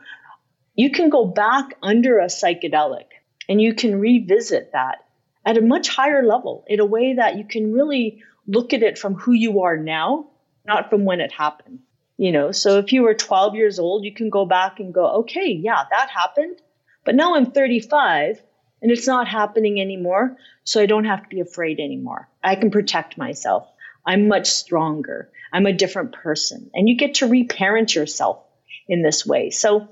you 0.76 0.92
can 0.92 1.10
go 1.10 1.26
back 1.26 1.76
under 1.82 2.20
a 2.20 2.26
psychedelic 2.26 3.06
and 3.50 3.62
you 3.62 3.74
can 3.74 4.00
revisit 4.00 4.72
that 4.74 5.00
at 5.46 5.58
a 5.58 5.62
much 5.62 5.90
higher 5.90 6.24
level 6.24 6.66
in 6.68 6.80
a 6.80 6.86
way 6.86 7.14
that 7.16 7.38
you 7.38 7.46
can 7.46 7.74
really 7.74 8.22
look 8.46 8.74
at 8.74 8.84
it 8.84 8.98
from 8.98 9.16
who 9.16 9.32
you 9.32 9.62
are 9.62 9.78
now, 9.78 10.28
not 10.66 10.90
from 10.90 11.06
when 11.06 11.22
it 11.22 11.32
happened. 11.32 11.80
You 12.18 12.32
know, 12.32 12.52
so 12.52 12.80
if 12.80 12.94
you 12.94 13.04
were 13.04 13.14
12 13.14 13.56
years 13.56 13.78
old, 13.78 14.04
you 14.04 14.14
can 14.14 14.30
go 14.30 14.46
back 14.46 14.80
and 14.80 14.94
go, 14.94 15.20
okay, 15.20 15.52
yeah, 15.52 15.84
that 15.90 16.10
happened. 16.10 16.60
But 17.06 17.16
now 17.16 17.36
I'm 17.36 17.52
35 17.52 18.42
and 18.82 18.92
it's 18.92 19.08
not 19.08 19.28
happening 19.28 19.80
anymore. 19.80 20.36
So 20.64 20.82
I 20.82 20.88
don't 20.88 21.06
have 21.06 21.24
to 21.24 21.30
be 21.30 21.42
afraid 21.42 21.80
anymore. 21.80 22.28
I 22.44 22.56
can 22.56 22.72
protect 22.72 23.18
myself. 23.18 23.68
I'm 24.06 24.28
much 24.28 24.48
stronger. 24.48 25.30
I'm 25.52 25.66
a 25.66 25.74
different 25.74 26.14
person. 26.14 26.70
And 26.74 26.88
you 26.88 26.98
get 26.98 27.16
to 27.16 27.28
reparent 27.28 27.96
yourself 27.96 28.44
in 28.88 29.02
this 29.02 29.26
way. 29.26 29.50
So 29.50 29.88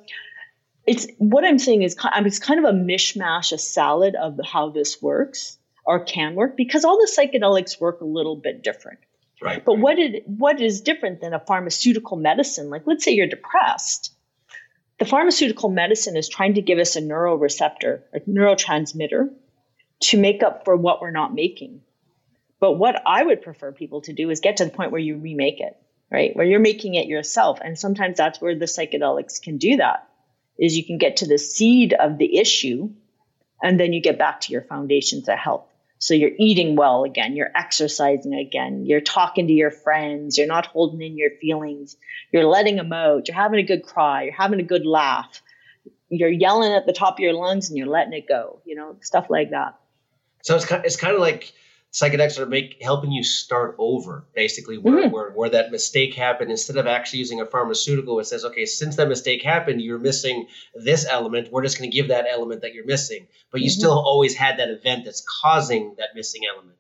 it's 0.86 1.08
what 1.18 1.44
I'm 1.44 1.60
saying 1.60 1.82
is 1.84 1.96
it's 2.04 2.40
kind 2.40 2.66
of 2.66 2.66
a 2.66 2.78
mishmash, 2.78 3.52
a 3.52 3.58
salad 3.58 4.16
of 4.16 4.40
how 4.46 4.70
this 4.70 5.02
works 5.02 5.58
or 5.86 6.04
can 6.04 6.36
work 6.36 6.56
because 6.58 6.86
all 6.86 6.98
the 6.98 7.12
psychedelics 7.12 7.80
work 7.80 8.02
a 8.02 8.06
little 8.06 8.36
bit 8.36 8.64
different. 8.64 9.00
Right. 9.42 9.64
But 9.64 9.80
what 9.80 10.00
it 10.00 10.28
what 10.28 10.62
is 10.62 10.82
different 10.82 11.22
than 11.22 11.34
a 11.34 11.40
pharmaceutical 11.40 12.18
medicine? 12.18 12.70
Like 12.70 12.84
let's 12.86 13.04
say 13.04 13.12
you're 13.12 13.28
depressed. 13.28 14.14
The 14.98 15.06
pharmaceutical 15.06 15.70
medicine 15.70 16.16
is 16.16 16.30
trying 16.30 16.54
to 16.54 16.62
give 16.62 16.80
us 16.80 16.96
a 16.96 17.02
neuroreceptor, 17.02 18.02
a 18.14 18.20
neurotransmitter 18.22 19.30
to 20.04 20.18
make 20.18 20.42
up 20.42 20.64
for 20.64 20.76
what 20.76 21.02
we're 21.02 21.12
not 21.12 21.34
making. 21.34 21.82
But 22.60 22.74
what 22.74 23.02
I 23.06 23.24
would 23.24 23.42
prefer 23.42 23.72
people 23.72 24.02
to 24.02 24.14
do 24.14 24.30
is 24.30 24.40
get 24.40 24.58
to 24.58 24.66
the 24.66 24.72
point 24.72 24.92
where 24.92 25.02
you 25.02 25.18
remake 25.18 25.60
it, 25.60 25.78
right? 26.12 26.36
Where 26.36 26.46
you're 26.46 26.60
making 26.60 26.96
it 26.96 27.08
yourself. 27.08 27.60
And 27.62 27.78
sometimes 27.78 28.18
that's 28.18 28.42
where 28.42 28.58
the 28.58 28.66
psychedelics 28.66 29.42
can 29.42 29.58
do 29.58 29.78
that 29.78 30.08
is 30.58 30.78
you 30.78 30.86
can 30.86 30.98
get 30.98 31.18
to 31.18 31.28
the 31.28 31.38
seed 31.38 31.94
of 31.94 32.18
the 32.18 32.38
issue 32.38 32.90
and 33.62 33.80
then 33.80 33.94
you 33.94 34.02
get 34.02 34.18
back 34.18 34.42
to 34.42 34.54
your 34.54 34.62
foundations 34.62 35.28
of 35.28 35.38
health. 35.38 35.68
So 35.98 36.14
you're 36.14 36.32
eating 36.38 36.76
well 36.76 37.04
again, 37.04 37.36
you're 37.36 37.52
exercising 37.56 38.34
again, 38.34 38.86
you're 38.86 39.02
talking 39.02 39.48
to 39.48 39.54
your 39.54 39.72
friends, 39.72 40.38
you're 40.38 40.48
not 40.48 40.68
holding 40.68 41.02
in 41.02 41.18
your 41.18 41.32
feelings, 41.42 41.96
you're 42.32 42.46
letting 42.46 42.76
them 42.76 42.94
out, 42.94 43.28
you're 43.28 43.36
having 43.36 43.60
a 43.60 43.64
good 43.64 43.84
cry, 43.84 44.24
you're 44.24 44.34
having 44.34 44.60
a 44.60 44.64
good 44.64 44.86
laugh, 44.86 45.42
you're 46.10 46.30
yelling 46.30 46.74
at 46.74 46.86
the 46.86 46.94
top 46.94 47.16
of 47.16 47.20
your 47.22 47.34
lungs 47.34 47.70
and 47.70 47.78
you're 47.78 47.88
letting 47.88 48.14
it 48.14 48.28
go, 48.28 48.62
you 48.66 48.76
know, 48.76 48.98
stuff 49.02 49.30
like 49.30 49.52
that. 49.52 49.80
So 50.44 50.56
it's 50.56 50.66
kind, 50.66 50.86
it's 50.86 50.98
kind 50.98 51.16
of 51.16 51.22
like 51.22 51.54
psychedelics 51.96 52.38
are 52.38 52.46
make 52.46 52.84
helping 52.84 53.10
you 53.10 53.24
start 53.24 53.74
over 53.78 54.26
basically 54.36 54.78
where, 54.78 55.04
mm-hmm. 55.04 55.14
where, 55.14 55.32
where 55.32 55.50
that 55.50 55.72
mistake 55.72 56.14
happened 56.14 56.52
instead 56.52 56.76
of 56.76 56.88
actually 56.88 57.20
using 57.20 57.40
a 57.40 57.46
pharmaceutical 57.46 58.20
it 58.20 58.26
says 58.26 58.44
okay 58.44 58.66
since 58.66 58.98
that 58.98 59.08
mistake 59.08 59.42
happened 59.42 59.82
you're 59.82 59.98
missing 59.98 60.46
this 60.74 61.06
element 61.10 61.50
we're 61.54 61.64
just 61.64 61.78
going 61.78 61.90
to 61.90 61.96
give 61.96 62.10
that 62.10 62.26
element 62.30 62.62
that 62.62 62.74
you're 62.74 62.86
missing 62.86 63.26
but 63.50 63.62
you 63.62 63.70
mm-hmm. 63.70 63.80
still 63.80 63.98
always 63.98 64.36
had 64.36 64.60
that 64.60 64.70
event 64.70 65.06
that's 65.06 65.26
causing 65.42 65.96
that 65.98 66.10
missing 66.14 66.42
element 66.54 66.76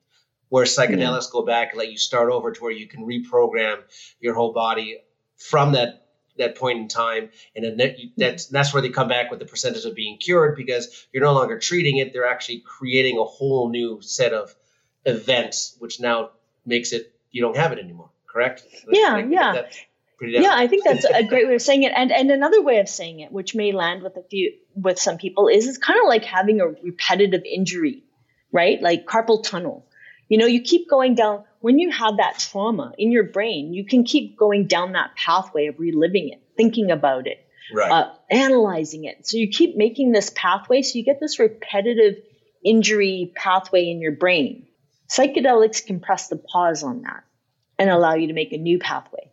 where 0.49 0.65
psychedelics 0.65 1.27
mm-hmm. 1.27 1.37
go 1.37 1.45
back 1.45 1.69
and 1.69 1.79
let 1.79 1.89
you 1.89 1.97
start 1.97 2.29
over 2.29 2.51
to 2.51 2.61
where 2.61 2.73
you 2.73 2.85
can 2.85 3.05
reprogram 3.07 3.77
your 4.19 4.33
whole 4.33 4.51
body 4.51 4.99
from 5.37 5.71
that 5.71 6.07
that 6.37 6.57
point 6.57 6.77
in 6.77 6.89
time 6.89 7.29
and 7.55 7.63
then 7.63 8.11
that's 8.17 8.47
that's 8.47 8.73
where 8.73 8.81
they 8.81 8.89
come 8.89 9.07
back 9.07 9.31
with 9.31 9.39
the 9.39 9.45
percentage 9.45 9.85
of 9.85 9.95
being 9.95 10.17
cured 10.17 10.57
because 10.57 11.07
you're 11.13 11.23
no 11.23 11.33
longer 11.33 11.57
treating 11.57 11.99
it 11.99 12.11
they're 12.11 12.27
actually 12.27 12.59
creating 12.59 13.17
a 13.17 13.23
whole 13.23 13.69
new 13.69 14.01
set 14.01 14.33
of 14.33 14.53
events, 15.05 15.75
which 15.79 15.99
now 15.99 16.31
makes 16.65 16.91
it 16.91 17.13
you 17.31 17.41
don't 17.41 17.57
have 17.57 17.71
it 17.71 17.79
anymore. 17.79 18.09
Correct? 18.27 18.63
Yeah, 18.89 19.17
yeah. 19.17 19.63
Put. 20.17 20.29
Yeah, 20.29 20.51
I 20.53 20.67
think 20.67 20.85
that's 20.85 21.05
a 21.05 21.23
great 21.27 21.47
way 21.47 21.55
of 21.55 21.61
saying 21.61 21.83
it. 21.83 21.91
And 21.95 22.11
and 22.11 22.31
another 22.31 22.61
way 22.61 22.79
of 22.79 22.87
saying 22.87 23.19
it, 23.19 23.31
which 23.31 23.53
may 23.53 23.71
land 23.71 24.01
with 24.01 24.15
a 24.17 24.23
few 24.23 24.53
with 24.75 24.97
some 24.97 25.17
people, 25.17 25.47
is 25.47 25.67
it's 25.67 25.77
kind 25.77 25.99
of 25.99 26.07
like 26.07 26.23
having 26.23 26.61
a 26.61 26.67
repetitive 26.67 27.43
injury, 27.43 28.03
right? 28.51 28.81
Like 28.81 29.05
carpal 29.05 29.43
tunnel. 29.43 29.85
You 30.29 30.39
know, 30.39 30.47
you 30.47 30.61
keep 30.61 30.89
going 30.89 31.15
down 31.15 31.43
when 31.65 31.79
you 31.79 31.89
have 31.89 32.17
that 32.17 32.37
trauma 32.37 32.93
in 32.95 33.11
your 33.11 33.23
brain, 33.23 33.73
you 33.73 33.85
can 33.85 34.03
keep 34.03 34.37
going 34.37 34.67
down 34.67 34.91
that 34.91 35.15
pathway 35.15 35.65
of 35.65 35.79
reliving 35.79 36.29
it, 36.29 36.39
thinking 36.55 36.91
about 36.91 37.25
it, 37.25 37.43
right. 37.73 37.91
uh, 37.91 38.13
analyzing 38.29 39.05
it. 39.05 39.25
So 39.25 39.37
you 39.37 39.47
keep 39.47 39.75
making 39.75 40.11
this 40.11 40.29
pathway, 40.29 40.83
so 40.83 40.99
you 40.99 41.03
get 41.03 41.19
this 41.19 41.39
repetitive 41.39 42.21
injury 42.63 43.33
pathway 43.35 43.89
in 43.89 43.99
your 43.99 44.11
brain. 44.11 44.67
Psychedelics 45.09 45.85
can 45.85 45.99
press 45.99 46.27
the 46.27 46.37
pause 46.37 46.83
on 46.83 47.01
that 47.03 47.23
and 47.77 47.89
allow 47.89 48.15
you 48.15 48.27
to 48.27 48.33
make 48.33 48.53
a 48.53 48.57
new 48.57 48.79
pathway 48.79 49.31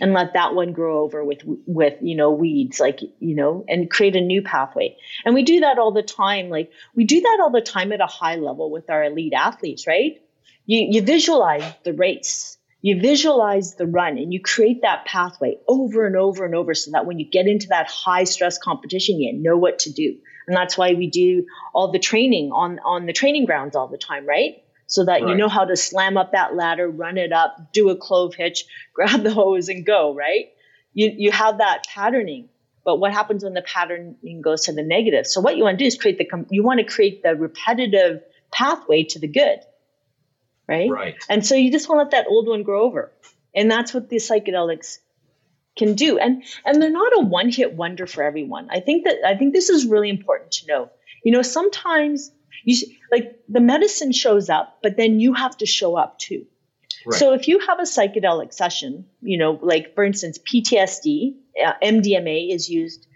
and 0.00 0.12
let 0.12 0.32
that 0.34 0.54
one 0.54 0.72
grow 0.72 1.02
over 1.02 1.24
with 1.24 1.42
with 1.44 1.94
you 2.00 2.16
know 2.16 2.30
weeds 2.30 2.80
like 2.80 3.00
you 3.00 3.34
know 3.34 3.64
and 3.68 3.90
create 3.90 4.16
a 4.16 4.20
new 4.20 4.42
pathway. 4.42 4.96
And 5.24 5.34
we 5.34 5.42
do 5.42 5.60
that 5.60 5.78
all 5.78 5.92
the 5.92 6.02
time 6.02 6.48
like 6.48 6.70
we 6.94 7.04
do 7.04 7.20
that 7.20 7.38
all 7.40 7.50
the 7.50 7.60
time 7.60 7.92
at 7.92 8.00
a 8.00 8.06
high 8.06 8.36
level 8.36 8.70
with 8.70 8.88
our 8.90 9.04
elite 9.04 9.34
athletes 9.34 9.86
right? 9.86 10.20
You 10.66 10.86
you 10.90 11.02
visualize 11.02 11.64
the 11.84 11.92
race 11.92 12.58
you 12.84 13.00
visualize 13.00 13.76
the 13.76 13.86
run 13.86 14.18
and 14.18 14.32
you 14.32 14.40
create 14.40 14.82
that 14.82 15.04
pathway 15.04 15.56
over 15.68 16.04
and 16.04 16.16
over 16.16 16.44
and 16.44 16.54
over 16.54 16.74
so 16.74 16.90
that 16.90 17.06
when 17.06 17.20
you 17.20 17.30
get 17.30 17.46
into 17.46 17.68
that 17.68 17.88
high 17.88 18.24
stress 18.24 18.58
competition 18.58 19.20
you 19.20 19.32
know 19.34 19.56
what 19.56 19.80
to 19.80 19.92
do. 19.92 20.18
And 20.48 20.56
that's 20.56 20.76
why 20.76 20.94
we 20.94 21.08
do 21.08 21.46
all 21.72 21.92
the 21.92 22.00
training 22.00 22.50
on 22.52 22.80
on 22.80 23.06
the 23.06 23.12
training 23.12 23.44
grounds 23.44 23.76
all 23.76 23.88
the 23.88 23.98
time 23.98 24.26
right 24.26 24.62
so 24.92 25.06
that 25.06 25.22
you 25.22 25.34
know 25.34 25.48
how 25.48 25.64
to 25.64 25.74
slam 25.74 26.18
up 26.18 26.32
that 26.32 26.54
ladder, 26.54 26.86
run 26.86 27.16
it 27.16 27.32
up, 27.32 27.72
do 27.72 27.88
a 27.88 27.96
clove 27.96 28.34
hitch, 28.34 28.66
grab 28.92 29.22
the 29.22 29.32
hose 29.32 29.70
and 29.70 29.86
go, 29.86 30.14
right? 30.14 30.50
You 30.92 31.10
you 31.16 31.32
have 31.32 31.58
that 31.58 31.86
patterning. 31.86 32.50
But 32.84 32.96
what 32.96 33.10
happens 33.12 33.42
when 33.42 33.54
the 33.54 33.62
patterning 33.62 34.42
goes 34.42 34.66
to 34.66 34.72
the 34.74 34.82
negative? 34.82 35.26
So 35.26 35.40
what 35.40 35.56
you 35.56 35.62
want 35.62 35.78
to 35.78 35.84
do 35.84 35.86
is 35.86 35.96
create 35.96 36.18
the 36.18 36.46
you 36.50 36.62
want 36.62 36.80
to 36.80 36.84
create 36.84 37.22
the 37.22 37.34
repetitive 37.34 38.22
pathway 38.52 39.04
to 39.04 39.18
the 39.18 39.28
good. 39.28 39.60
Right? 40.68 40.90
right. 40.90 41.14
And 41.28 41.44
so 41.44 41.54
you 41.54 41.72
just 41.72 41.88
want 41.88 41.98
to 42.00 42.02
let 42.02 42.10
that 42.10 42.30
old 42.30 42.46
one 42.46 42.62
grow 42.62 42.82
over. 42.82 43.12
And 43.54 43.70
that's 43.70 43.94
what 43.94 44.10
the 44.10 44.16
psychedelics 44.16 44.98
can 45.74 45.94
do. 45.94 46.18
And 46.18 46.44
and 46.66 46.82
they're 46.82 46.90
not 46.90 47.12
a 47.16 47.24
one-hit 47.24 47.72
wonder 47.72 48.06
for 48.06 48.22
everyone. 48.22 48.68
I 48.70 48.80
think 48.80 49.04
that 49.04 49.26
I 49.26 49.36
think 49.36 49.54
this 49.54 49.70
is 49.70 49.86
really 49.86 50.10
important 50.10 50.52
to 50.52 50.66
know. 50.66 50.90
You 51.24 51.32
know, 51.32 51.42
sometimes 51.42 52.30
you 52.64 52.94
like 53.10 53.40
the 53.48 53.60
medicine 53.60 54.12
shows 54.12 54.48
up, 54.50 54.78
but 54.82 54.96
then 54.96 55.20
you 55.20 55.34
have 55.34 55.56
to 55.58 55.66
show 55.66 55.96
up 55.96 56.18
too. 56.18 56.46
Right. 57.04 57.18
So 57.18 57.32
if 57.32 57.48
you 57.48 57.58
have 57.60 57.78
a 57.78 57.82
psychedelic 57.82 58.52
session, 58.52 59.06
you 59.20 59.38
know, 59.38 59.58
like 59.60 59.94
for 59.94 60.04
instance, 60.04 60.38
PTSD, 60.38 61.34
uh, 61.64 61.72
MDMA 61.82 62.54
is 62.54 62.68
used 62.68 63.06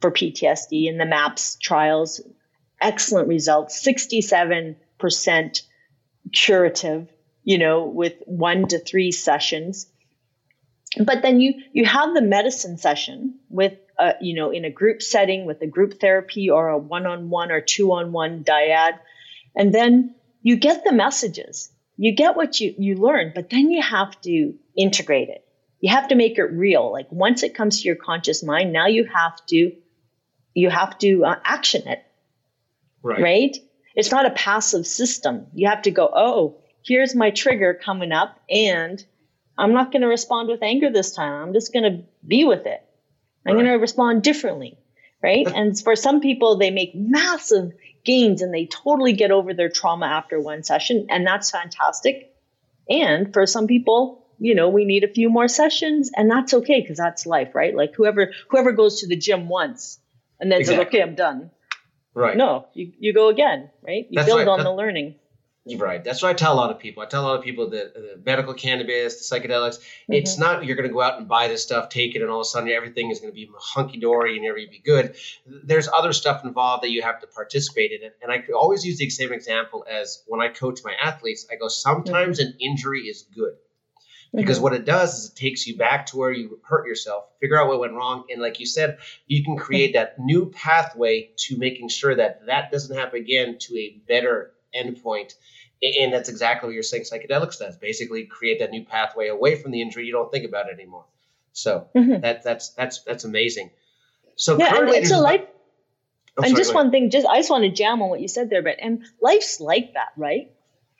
for 0.00 0.10
PTSD 0.10 0.86
in 0.86 0.98
the 0.98 1.06
MAPS 1.06 1.56
trials. 1.56 2.20
Excellent 2.80 3.28
results, 3.28 3.82
67% 3.82 5.62
curative, 6.32 7.08
you 7.42 7.58
know, 7.58 7.86
with 7.86 8.14
one 8.26 8.68
to 8.68 8.78
three 8.78 9.10
sessions. 9.10 9.86
But 10.98 11.22
then 11.22 11.40
you 11.40 11.54
you 11.72 11.84
have 11.86 12.14
the 12.14 12.20
medicine 12.20 12.76
session 12.78 13.38
with 13.48 13.74
uh, 13.98 14.12
you 14.20 14.34
know 14.34 14.50
in 14.50 14.64
a 14.64 14.70
group 14.70 15.02
setting 15.02 15.46
with 15.46 15.60
a 15.62 15.66
group 15.66 16.00
therapy 16.00 16.50
or 16.50 16.68
a 16.68 16.78
one-on-one 16.78 17.50
or 17.50 17.60
two-on-one 17.60 18.44
dyad, 18.44 18.98
and 19.56 19.74
then 19.74 20.14
you 20.42 20.56
get 20.56 20.84
the 20.84 20.92
messages. 20.92 21.70
You 21.96 22.12
get 22.12 22.36
what 22.36 22.60
you 22.60 22.74
you 22.78 22.96
learn, 22.96 23.32
but 23.34 23.50
then 23.50 23.70
you 23.70 23.82
have 23.82 24.20
to 24.22 24.54
integrate 24.76 25.28
it. 25.28 25.46
You 25.80 25.90
have 25.90 26.08
to 26.08 26.14
make 26.14 26.38
it 26.38 26.44
real. 26.44 26.90
Like 26.90 27.10
once 27.10 27.42
it 27.42 27.54
comes 27.54 27.80
to 27.80 27.86
your 27.86 27.96
conscious 27.96 28.42
mind, 28.42 28.72
now 28.72 28.86
you 28.86 29.04
have 29.04 29.44
to 29.46 29.72
you 30.54 30.70
have 30.70 30.98
to 30.98 31.24
uh, 31.24 31.36
action 31.44 31.86
it 31.86 32.04
right. 33.04 33.22
right? 33.22 33.56
It's 33.94 34.10
not 34.10 34.26
a 34.26 34.30
passive 34.30 34.86
system. 34.86 35.46
You 35.54 35.68
have 35.68 35.82
to 35.82 35.92
go, 35.92 36.10
oh, 36.12 36.56
here's 36.82 37.14
my 37.14 37.30
trigger 37.30 37.74
coming 37.74 38.10
up, 38.10 38.40
and 38.50 39.04
I'm 39.56 39.72
not 39.72 39.92
going 39.92 40.02
to 40.02 40.08
respond 40.08 40.48
with 40.48 40.62
anger 40.62 40.90
this 40.90 41.12
time. 41.12 41.32
I'm 41.32 41.52
just 41.52 41.72
going 41.72 41.84
to 41.84 42.04
be 42.26 42.44
with 42.44 42.66
it. 42.66 42.82
I'm 43.46 43.54
going 43.54 43.66
to 43.66 43.72
respond 43.74 44.22
differently, 44.22 44.78
right? 45.22 45.46
and 45.54 45.78
for 45.78 45.96
some 45.96 46.20
people, 46.20 46.56
they 46.58 46.70
make 46.70 46.94
massive 46.94 47.72
gains 48.04 48.42
and 48.42 48.52
they 48.52 48.66
totally 48.66 49.12
get 49.14 49.30
over 49.30 49.54
their 49.54 49.68
trauma 49.68 50.06
after 50.06 50.40
one 50.40 50.62
session, 50.62 51.06
and 51.10 51.26
that's 51.26 51.50
fantastic. 51.50 52.34
And 52.88 53.32
for 53.32 53.46
some 53.46 53.66
people, 53.66 54.26
you 54.38 54.54
know, 54.54 54.68
we 54.68 54.84
need 54.84 55.04
a 55.04 55.08
few 55.08 55.30
more 55.30 55.48
sessions, 55.48 56.10
and 56.14 56.30
that's 56.30 56.52
okay 56.54 56.80
because 56.80 56.98
that's 56.98 57.24
life, 57.26 57.54
right? 57.54 57.74
Like 57.74 57.94
whoever 57.94 58.32
whoever 58.48 58.72
goes 58.72 59.00
to 59.00 59.06
the 59.06 59.16
gym 59.16 59.48
once 59.48 59.98
and 60.40 60.50
then 60.50 60.64
says, 60.64 60.78
okay, 60.80 61.00
I'm 61.00 61.14
done. 61.14 61.50
Right. 62.12 62.36
No, 62.36 62.66
you, 62.74 62.92
you 62.98 63.12
go 63.12 63.28
again, 63.28 63.70
right? 63.82 64.06
You 64.08 64.16
That's 64.16 64.26
build 64.26 64.40
right. 64.40 64.48
on 64.48 64.58
That- 64.58 64.64
the 64.64 64.72
learning. 64.72 65.14
You're 65.66 65.80
Right. 65.80 66.04
That's 66.04 66.22
what 66.22 66.28
I 66.28 66.34
tell 66.34 66.52
a 66.52 66.56
lot 66.56 66.70
of 66.70 66.78
people. 66.78 67.02
I 67.02 67.06
tell 67.06 67.22
a 67.24 67.28
lot 67.28 67.38
of 67.38 67.44
people 67.44 67.70
that 67.70 67.94
the 67.94 68.20
medical 68.24 68.52
cannabis, 68.52 69.28
the 69.28 69.34
psychedelics, 69.40 69.78
Mm-hmm. 69.78 70.12
it's 70.12 70.36
not 70.36 70.64
you're 70.64 70.76
going 70.76 70.88
to 70.88 70.92
go 70.92 71.00
out 71.00 71.18
and 71.18 71.26
buy 71.26 71.48
this 71.48 71.62
stuff, 71.62 71.88
take 71.88 72.14
it, 72.14 72.20
and 72.20 72.30
all 72.30 72.40
of 72.40 72.42
a 72.42 72.50
sudden 72.50 72.68
everything 72.68 73.10
is 73.10 73.20
going 73.20 73.32
to 73.32 73.34
be 73.34 73.48
hunky 73.58 73.98
dory 73.98 74.36
and 74.36 74.44
everything 74.46 74.70
be 74.72 74.78
good. 74.80 75.16
There's 75.46 75.88
other 75.88 76.12
stuff 76.12 76.44
involved 76.44 76.82
that 76.84 76.90
you 76.90 77.00
have 77.02 77.20
to 77.22 77.26
participate 77.26 77.92
in. 77.92 78.02
it. 78.02 78.16
And 78.22 78.30
I 78.30 78.38
could 78.38 78.54
always 78.54 78.84
use 78.84 78.98
the 78.98 79.08
same 79.08 79.32
example 79.32 79.86
as 79.90 80.22
when 80.26 80.40
I 80.42 80.48
coach 80.48 80.80
my 80.84 80.92
athletes. 81.02 81.46
I 81.50 81.56
go, 81.56 81.68
sometimes 81.68 82.38
Mm-hmm. 82.40 82.48
an 82.48 82.56
injury 82.60 83.00
is 83.02 83.24
good. 83.34 83.54
Because 84.34 84.58
what 84.58 84.72
it 84.74 84.84
does 84.84 85.16
is 85.16 85.30
it 85.30 85.36
takes 85.36 85.64
you 85.64 85.76
back 85.76 86.06
to 86.06 86.16
where 86.16 86.32
you 86.32 86.58
hurt 86.64 86.88
yourself, 86.88 87.24
figure 87.40 87.56
out 87.60 87.68
what 87.68 87.78
went 87.78 87.92
wrong, 87.92 88.24
and 88.30 88.42
like 88.42 88.58
you 88.58 88.66
said, 88.66 88.98
you 89.28 89.44
can 89.44 89.56
create 89.56 89.92
that 89.92 90.18
new 90.18 90.50
pathway 90.50 91.30
to 91.36 91.56
making 91.56 91.88
sure 91.88 92.16
that 92.16 92.44
that 92.46 92.72
doesn't 92.72 92.96
happen 92.96 93.20
again 93.20 93.58
to 93.60 93.78
a 93.78 93.96
better 94.08 94.50
endpoint. 94.74 95.34
And 95.82 96.12
that's 96.12 96.28
exactly 96.28 96.68
what 96.68 96.74
you're 96.74 96.82
saying 96.82 97.04
psychedelics 97.04 97.58
does. 97.58 97.76
Basically, 97.76 98.24
create 98.24 98.60
that 98.60 98.70
new 98.70 98.84
pathway 98.84 99.28
away 99.28 99.56
from 99.56 99.70
the 99.70 99.82
injury. 99.82 100.06
You 100.06 100.12
don't 100.12 100.30
think 100.30 100.46
about 100.46 100.68
it 100.68 100.74
anymore. 100.74 101.04
So 101.52 101.88
Mhm. 101.94 102.22
that 102.22 102.42
that's 102.42 102.70
that's 102.70 103.00
that's 103.00 103.24
amazing. 103.24 103.70
So 104.36 104.58
Yeah, 104.58 104.76
and 104.76 104.88
it's 104.88 105.10
a 105.10 105.18
life. 105.18 105.42
Oh, 106.36 106.42
and 106.42 106.50
sorry, 106.50 106.60
just 106.60 106.74
one 106.74 106.90
thing, 106.90 107.10
just 107.10 107.26
I 107.26 107.38
just 107.38 107.50
want 107.50 107.62
to 107.64 107.70
jam 107.70 108.02
on 108.02 108.08
what 108.08 108.20
you 108.20 108.28
said 108.28 108.50
there, 108.50 108.62
but 108.62 108.76
and 108.80 109.04
life's 109.20 109.60
like 109.60 109.94
that, 109.94 110.08
right? 110.16 110.50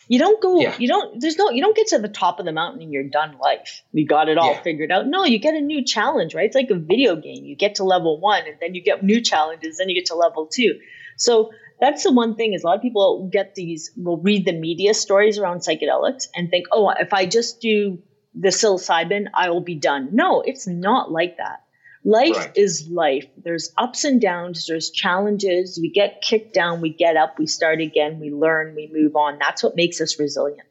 You 0.07 0.19
don't 0.19 0.41
go, 0.41 0.61
Yeah. 0.61 0.77
you 0.79 0.87
don't, 0.87 1.19
there's 1.21 1.37
no, 1.39 1.51
you 1.51 1.63
don't 1.63 1.75
get 1.75 1.89
to 1.89 1.99
the 1.99 2.09
top 2.09 2.39
of 2.39 2.45
the 2.45 2.53
mountain 2.53 2.83
and 2.83 2.93
you're 2.93 3.09
done 3.09 3.39
life. 3.39 3.83
You 3.93 4.07
got 4.07 4.29
it 4.29 4.37
all 4.37 4.53
Yeah. 4.53 4.63
figured 4.63 4.93
out. 4.93 5.07
No, 5.07 5.25
you 5.25 5.39
get 5.39 5.55
a 5.55 5.61
new 5.61 5.83
challenge, 5.83 6.35
right? 6.35 6.45
It's 6.45 6.55
like 6.55 6.71
a 6.71 6.75
video 6.79 7.17
game. 7.17 7.45
You 7.45 7.57
get 7.57 7.77
to 7.77 7.85
level 7.85 8.21
one 8.21 8.43
and 8.47 8.57
then 8.61 8.75
you 8.75 8.83
get 8.83 9.03
new 9.03 9.21
challenges, 9.23 9.79
then 9.79 9.89
you 9.89 9.95
get 9.95 10.07
to 10.07 10.15
level 10.15 10.47
two. 10.47 10.79
So 11.17 11.53
that's 11.81 12.05
the 12.05 12.13
one 12.13 12.35
thing 12.37 12.55
is 12.55 12.63
a 12.63 12.67
lot 12.67 12.77
of 12.77 12.83
people 12.83 13.29
get 13.33 13.55
these, 13.55 13.91
will 13.97 14.17
read 14.19 14.45
the 14.45 14.53
media 14.53 14.95
stories 14.95 15.39
around 15.39 15.61
psychedelics 15.61 16.29
and 16.35 16.51
think, 16.51 16.67
oh, 16.73 16.91
if 16.91 17.13
I 17.13 17.27
just 17.27 17.61
do 17.61 18.03
the 18.35 18.49
psilocybin, 18.49 19.27
I 19.35 19.51
will 19.51 19.61
be 19.61 19.75
done. 19.77 20.11
No, 20.13 20.41
it's 20.41 20.67
not 20.67 21.11
like 21.11 21.37
that. 21.39 21.61
Life 22.07 22.37
Right. 22.37 22.53
is 22.57 22.87
life. 22.89 23.27
There's 23.43 23.73
ups 23.79 24.05
and 24.05 24.21
downs, 24.21 24.67
there's 24.67 24.91
challenges. 24.91 25.79
We 25.81 25.91
get 25.91 26.21
kicked 26.21 26.53
down, 26.53 26.81
we 26.83 26.91
get 26.91 27.17
up, 27.17 27.39
we 27.39 27.47
start 27.47 27.81
again, 27.81 28.21
we 28.21 28.31
learn, 28.31 28.75
we 28.75 28.91
move 28.93 29.17
on. 29.17 29.39
That's 29.39 29.63
what 29.63 29.75
makes 29.75 30.01
us 30.03 30.19
resilient. 30.19 30.69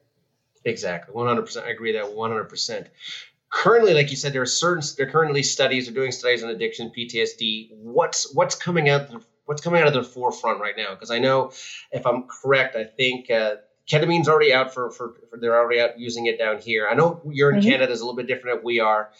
Exactly, 0.64 1.12
one 1.12 1.26
hundred 1.26 1.42
percent. 1.42 1.66
I 1.66 1.70
agree 1.70 1.92
that 1.92 2.14
one 2.14 2.30
hundred 2.30 2.44
percent. 2.44 2.86
Currently, 3.50 3.94
like 3.94 4.10
you 4.10 4.16
said, 4.16 4.32
there 4.32 4.42
are 4.42 4.46
certain 4.46 4.82
there 4.96 5.06
are 5.06 5.10
currently 5.10 5.42
studies. 5.42 5.86
They're 5.86 5.94
doing 5.94 6.12
studies 6.12 6.42
on 6.42 6.50
addiction, 6.50 6.90
PTSD. 6.96 7.70
What's 7.72 8.32
what's 8.32 8.54
coming 8.54 8.88
out? 8.88 9.10
What's 9.46 9.60
coming 9.62 9.80
out 9.82 9.88
of 9.88 9.94
the 9.94 10.02
forefront 10.02 10.60
right 10.60 10.74
now? 10.76 10.90
Because 10.94 11.10
I 11.10 11.18
know, 11.18 11.52
if 11.90 12.06
I'm 12.06 12.24
correct, 12.24 12.76
I 12.76 12.84
think 12.84 13.30
uh, 13.30 13.56
ketamine's 13.90 14.28
already 14.28 14.52
out 14.54 14.72
for, 14.72 14.90
for 14.90 15.14
for 15.30 15.38
they're 15.38 15.58
already 15.58 15.80
out 15.80 15.98
using 15.98 16.26
it 16.26 16.38
down 16.38 16.58
here. 16.58 16.88
I 16.90 16.94
know 16.94 17.20
you're 17.30 17.52
in 17.52 17.60
Mhm. 17.60 17.64
Canada 17.64 17.92
is 17.92 18.00
a 18.00 18.04
little 18.04 18.16
bit 18.16 18.26
different 18.26 18.58
than 18.58 18.64
we 18.64 18.80
are, 18.80 19.10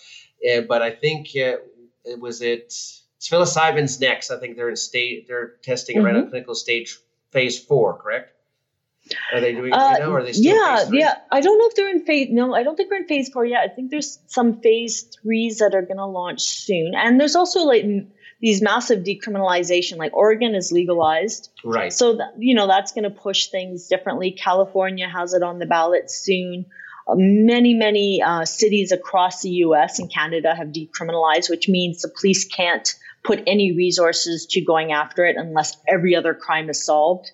uh, 0.50 0.62
but 0.62 0.82
I 0.82 0.90
think 0.90 1.28
uh, 1.36 1.58
it 2.04 2.18
was 2.20 2.40
it 2.40 2.72
psilocybin's 3.20 4.00
next. 4.00 4.30
I 4.30 4.38
think 4.38 4.56
they're 4.56 4.70
in 4.70 4.76
state. 4.76 5.26
They're 5.28 5.54
testing 5.62 6.02
right 6.02 6.16
on 6.16 6.28
clinical 6.30 6.54
stage 6.54 6.98
phase 7.30 7.58
four. 7.58 7.98
Correct? 7.98 8.30
Are 9.34 9.40
they 9.40 9.52
doing 9.52 9.72
it 9.72 9.76
right 9.76 10.00
now? 10.00 10.10
Or 10.12 10.18
are 10.18 10.22
they 10.22 10.32
still 10.32 10.58
Uh, 10.58 10.84
yeah, 10.84 10.86
yeah. 10.92 11.14
I 11.30 11.42
don't 11.42 11.58
know 11.58 11.66
if 11.66 11.74
they're 11.74 11.90
in 11.90 12.06
phase. 12.06 12.28
No, 12.30 12.54
I 12.54 12.62
don't 12.62 12.74
think 12.74 12.90
we're 12.90 12.98
in 12.98 13.06
phase 13.06 13.28
four 13.28 13.44
yet. 13.44 13.60
I 13.60 13.68
think 13.68 13.90
there's 13.90 14.18
some 14.28 14.60
phase 14.60 15.02
threes 15.02 15.58
that 15.58 15.74
are 15.74 15.82
going 15.82 15.98
to 15.98 16.06
launch 16.06 16.40
soon, 16.40 16.94
and 16.94 17.20
there's 17.20 17.36
also 17.36 17.64
like 17.64 17.84
these 18.44 18.60
massive 18.62 19.00
decriminalization. 19.04 19.96
Like 19.96 20.14
Oregon 20.14 20.54
is 20.54 20.70
legalized, 20.70 21.50
Right. 21.64 21.92
so 21.92 22.16
that, 22.16 22.34
you 22.38 22.54
know 22.54 22.66
that's 22.66 22.92
going 22.92 23.04
to 23.04 23.10
push 23.10 23.46
things 23.48 23.88
differently. 23.88 24.30
California 24.32 25.08
has 25.08 25.32
it 25.34 25.42
on 25.42 25.58
the 25.58 25.66
ballot 25.66 26.10
soon. 26.10 26.66
Uh, 27.08 27.14
many, 27.16 27.74
many 27.74 28.22
uh, 28.22 28.44
cities 28.44 28.92
across 28.92 29.42
the 29.42 29.50
U.S. 29.66 29.98
and 29.98 30.12
Canada 30.12 30.54
have 30.54 30.68
decriminalized, 30.68 31.50
which 31.50 31.68
means 31.68 32.02
the 32.02 32.08
police 32.20 32.44
can't 32.46 32.94
put 33.22 33.42
any 33.46 33.72
resources 33.72 34.46
to 34.50 34.60
going 34.60 34.92
after 34.92 35.24
it 35.24 35.36
unless 35.38 35.76
every 35.88 36.14
other 36.16 36.34
crime 36.34 36.68
is 36.70 36.84
solved. 36.84 37.30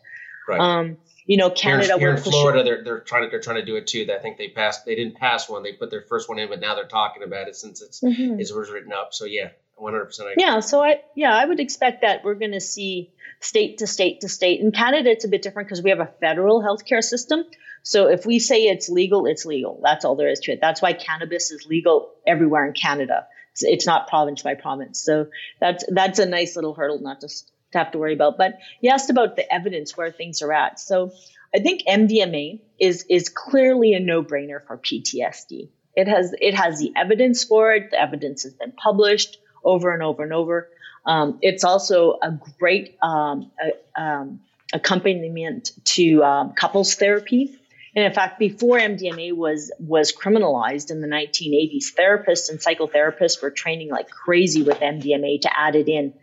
Right. 0.48 0.60
Um, 0.60 0.96
you 1.26 1.36
know, 1.36 1.50
Canada. 1.50 1.94
in- 1.94 2.00
here 2.00 2.10
in 2.10 2.16
pushing- 2.16 2.32
Florida, 2.32 2.62
they're 2.64 2.82
they're 2.84 3.00
trying 3.00 3.24
to 3.24 3.30
they're 3.30 3.40
trying 3.40 3.56
to 3.60 3.64
do 3.64 3.76
it 3.76 3.86
too. 3.86 4.06
I 4.12 4.20
think 4.20 4.38
they 4.38 4.48
passed. 4.48 4.84
They 4.86 4.94
didn't 4.96 5.16
pass 5.16 5.48
one. 5.48 5.62
They 5.62 5.72
put 5.72 5.90
their 5.90 6.02
first 6.02 6.28
one 6.28 6.38
in, 6.40 6.48
but 6.48 6.60
now 6.60 6.74
they're 6.76 6.86
talking 6.88 7.22
about 7.22 7.46
it 7.48 7.54
since 7.56 7.82
it's 7.82 8.00
Mhm. 8.00 8.40
it 8.40 8.48
was 8.54 8.70
written 8.70 8.92
up. 8.92 9.12
So 9.14 9.24
yeah, 9.26 9.50
one 9.80 9.92
hundred 9.92 10.06
percent. 10.06 10.30
Yeah, 10.36 10.60
so 10.60 10.82
I 10.82 11.00
yeah, 11.14 11.34
I 11.34 11.44
would 11.44 11.60
expect 11.60 12.02
that 12.02 12.24
we're 12.24 12.34
going 12.34 12.52
to 12.52 12.60
see 12.60 13.12
state 13.40 13.78
to 13.78 13.86
state 13.86 14.20
to 14.20 14.28
state. 14.28 14.60
In 14.60 14.72
Canada, 14.72 15.10
it's 15.10 15.24
a 15.24 15.28
bit 15.28 15.42
different 15.42 15.68
because 15.68 15.82
we 15.82 15.90
have 15.90 16.00
a 16.00 16.10
federal 16.20 16.62
healthcare 16.62 17.02
system. 17.02 17.44
So 17.82 18.08
if 18.08 18.26
we 18.26 18.38
say 18.38 18.64
it's 18.64 18.88
legal, 18.88 19.26
it's 19.26 19.46
legal. 19.46 19.80
That's 19.82 20.04
all 20.04 20.16
there 20.16 20.28
is 20.28 20.40
to 20.40 20.52
it. 20.52 20.60
That's 20.60 20.82
why 20.82 20.92
cannabis 20.92 21.50
is 21.50 21.66
legal 21.66 22.12
everywhere 22.26 22.66
in 22.66 22.74
Canada. 22.74 23.26
It's, 23.52 23.62
it's 23.62 23.86
not 23.86 24.08
province 24.08 24.42
by 24.42 24.54
province. 24.54 25.00
So 25.00 25.28
that's 25.60 25.84
that's 25.88 26.18
a 26.18 26.26
nice 26.26 26.56
little 26.56 26.74
hurdle 26.74 27.00
not 27.00 27.20
to, 27.20 27.28
to 27.28 27.78
have 27.78 27.92
to 27.92 27.98
worry 27.98 28.14
about. 28.14 28.36
But 28.36 28.58
you 28.80 28.90
asked 28.90 29.10
about 29.10 29.36
the 29.36 29.52
evidence 29.52 29.96
where 29.96 30.12
things 30.12 30.42
are 30.42 30.52
at. 30.52 30.78
So 30.78 31.12
I 31.54 31.60
think 31.60 31.82
MDMA 31.88 32.60
is 32.78 33.06
is 33.08 33.28
clearly 33.28 33.94
a 33.94 34.00
no 34.00 34.22
brainer 34.22 34.64
for 34.66 34.76
PTSD. 34.76 35.70
It 35.96 36.06
has 36.06 36.34
it 36.38 36.54
has 36.54 36.78
the 36.78 36.92
evidence 36.96 37.44
for 37.44 37.72
it. 37.72 37.90
The 37.90 38.00
evidence 38.00 38.44
has 38.44 38.54
been 38.54 38.72
published 38.72 39.38
over 39.64 39.92
and 39.92 40.02
over 40.02 40.22
and 40.22 40.32
over. 40.32 40.68
Um, 41.04 41.38
it's 41.42 41.64
also 41.64 42.18
a 42.22 42.38
great 42.58 42.96
um, 43.02 43.50
a, 43.60 44.00
um, 44.00 44.40
accompaniment 44.72 45.72
to 45.84 46.22
um, 46.22 46.52
couples 46.52 46.94
therapy. 46.94 47.56
And 47.94 48.04
in 48.04 48.12
fact, 48.12 48.38
before 48.38 48.78
MDMA 48.78 49.34
was 49.34 49.72
was 49.80 50.12
criminalized 50.12 50.90
in 50.90 51.00
the 51.00 51.08
1980s, 51.08 51.92
therapists 51.94 52.50
and 52.50 52.60
psychotherapists 52.60 53.42
were 53.42 53.50
training 53.50 53.88
like 53.88 54.10
crazy 54.10 54.62
with 54.62 54.78
MDMA 54.78 55.40
to 55.42 55.58
add 55.58 55.74
it 55.74 55.88
in 55.88 56.14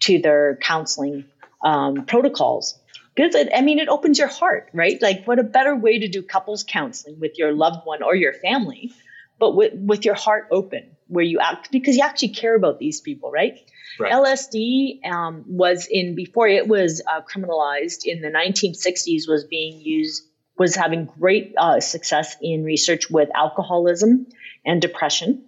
to 0.00 0.20
their 0.20 0.56
counseling 0.56 1.24
um, 1.64 2.04
protocols. 2.06 2.78
Because 3.14 3.34
I 3.54 3.62
mean, 3.62 3.78
it 3.78 3.88
opens 3.88 4.18
your 4.18 4.28
heart, 4.28 4.68
right? 4.72 5.00
Like, 5.00 5.24
what 5.24 5.38
a 5.38 5.42
better 5.42 5.74
way 5.74 5.98
to 6.00 6.08
do 6.08 6.22
couples 6.22 6.64
counseling 6.64 7.18
with 7.18 7.38
your 7.38 7.52
loved 7.52 7.86
one 7.86 8.02
or 8.02 8.14
your 8.14 8.34
family, 8.34 8.92
but 9.38 9.56
with 9.56 9.72
with 9.74 10.04
your 10.04 10.14
heart 10.14 10.48
open, 10.50 10.95
where 11.08 11.24
you 11.24 11.38
act 11.40 11.70
because 11.70 11.96
you 11.96 12.02
actually 12.02 12.28
care 12.28 12.54
about 12.54 12.78
these 12.78 13.00
people, 13.00 13.30
right? 13.30 13.58
Right. 13.98 14.12
LSD 14.12 15.06
um, 15.06 15.44
was 15.46 15.86
in 15.90 16.14
before 16.14 16.48
it 16.48 16.68
was 16.68 17.00
uh, 17.00 17.20
criminalized 17.22 18.04
in 18.04 18.20
the 18.20 18.28
1960s 18.28 19.28
was 19.28 19.44
being 19.44 19.80
used 19.80 20.22
was 20.58 20.74
having 20.74 21.04
great 21.04 21.54
uh, 21.56 21.80
success 21.80 22.36
in 22.40 22.64
research 22.64 23.10
with 23.10 23.28
alcoholism 23.34 24.26
and 24.64 24.80
depression. 24.80 25.44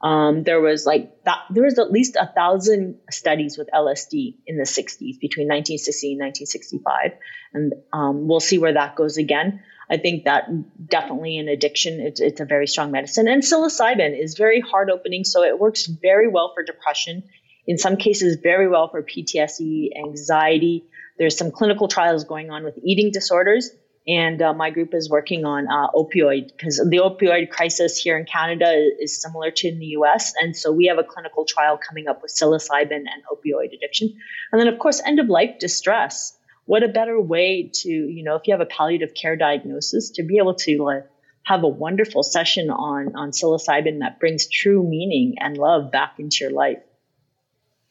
Um, 0.00 0.44
there 0.44 0.60
was 0.60 0.86
like 0.86 1.24
that, 1.24 1.38
there 1.50 1.64
was 1.64 1.78
at 1.78 1.90
least 1.90 2.16
a 2.16 2.26
thousand 2.26 3.00
studies 3.10 3.58
with 3.58 3.68
LSD 3.74 4.36
in 4.46 4.56
the 4.56 4.62
60s 4.62 5.18
between 5.18 5.48
1960 5.48 6.12
and 6.12 6.20
1965, 6.20 7.12
and 7.52 7.74
um, 7.92 8.28
we'll 8.28 8.40
see 8.40 8.58
where 8.58 8.74
that 8.74 8.94
goes 8.94 9.16
again. 9.16 9.60
I 9.90 9.96
think 9.96 10.24
that 10.24 10.48
definitely 10.88 11.38
in 11.38 11.48
addiction. 11.48 12.00
It's, 12.00 12.20
it's 12.20 12.40
a 12.40 12.44
very 12.44 12.66
strong 12.66 12.90
medicine, 12.90 13.28
and 13.28 13.42
psilocybin 13.42 14.20
is 14.20 14.36
very 14.36 14.60
heart 14.60 14.90
opening, 14.92 15.24
so 15.24 15.42
it 15.42 15.58
works 15.58 15.86
very 15.86 16.28
well 16.28 16.52
for 16.54 16.62
depression. 16.62 17.22
In 17.66 17.78
some 17.78 17.96
cases, 17.96 18.38
very 18.42 18.68
well 18.68 18.88
for 18.88 19.02
PTSD, 19.02 19.90
anxiety. 19.96 20.84
There's 21.18 21.36
some 21.36 21.50
clinical 21.50 21.88
trials 21.88 22.24
going 22.24 22.50
on 22.50 22.64
with 22.64 22.78
eating 22.82 23.10
disorders, 23.12 23.70
and 24.06 24.40
uh, 24.40 24.54
my 24.54 24.70
group 24.70 24.94
is 24.94 25.10
working 25.10 25.44
on 25.44 25.68
uh, 25.68 25.88
opioid 25.94 26.48
because 26.48 26.76
the 26.76 26.98
opioid 26.98 27.50
crisis 27.50 27.98
here 27.98 28.18
in 28.18 28.24
Canada 28.24 28.72
is 29.00 29.20
similar 29.20 29.50
to 29.50 29.68
in 29.68 29.78
the 29.78 29.86
U.S. 29.86 30.32
And 30.40 30.56
so 30.56 30.72
we 30.72 30.86
have 30.86 30.98
a 30.98 31.04
clinical 31.04 31.44
trial 31.44 31.78
coming 31.78 32.08
up 32.08 32.22
with 32.22 32.32
psilocybin 32.34 32.90
and 32.92 33.22
opioid 33.30 33.74
addiction, 33.74 34.14
and 34.52 34.60
then 34.60 34.68
of 34.68 34.78
course 34.78 35.02
end 35.04 35.18
of 35.18 35.28
life 35.28 35.58
distress. 35.58 36.37
What 36.68 36.82
a 36.82 36.88
better 36.88 37.18
way 37.18 37.70
to 37.80 37.88
you 37.88 38.22
know 38.22 38.36
if 38.36 38.42
you 38.46 38.52
have 38.52 38.60
a 38.60 38.66
palliative 38.66 39.14
care 39.14 39.36
diagnosis 39.36 40.10
to 40.10 40.22
be 40.22 40.36
able 40.36 40.54
to 40.66 40.84
like 40.84 41.06
have 41.44 41.62
a 41.62 41.68
wonderful 41.68 42.22
session 42.22 42.68
on 42.68 43.16
on 43.16 43.30
psilocybin 43.30 44.00
that 44.00 44.20
brings 44.20 44.46
true 44.46 44.82
meaning 44.86 45.36
and 45.40 45.56
love 45.56 45.90
back 45.90 46.16
into 46.18 46.36
your 46.42 46.50
life. 46.50 46.82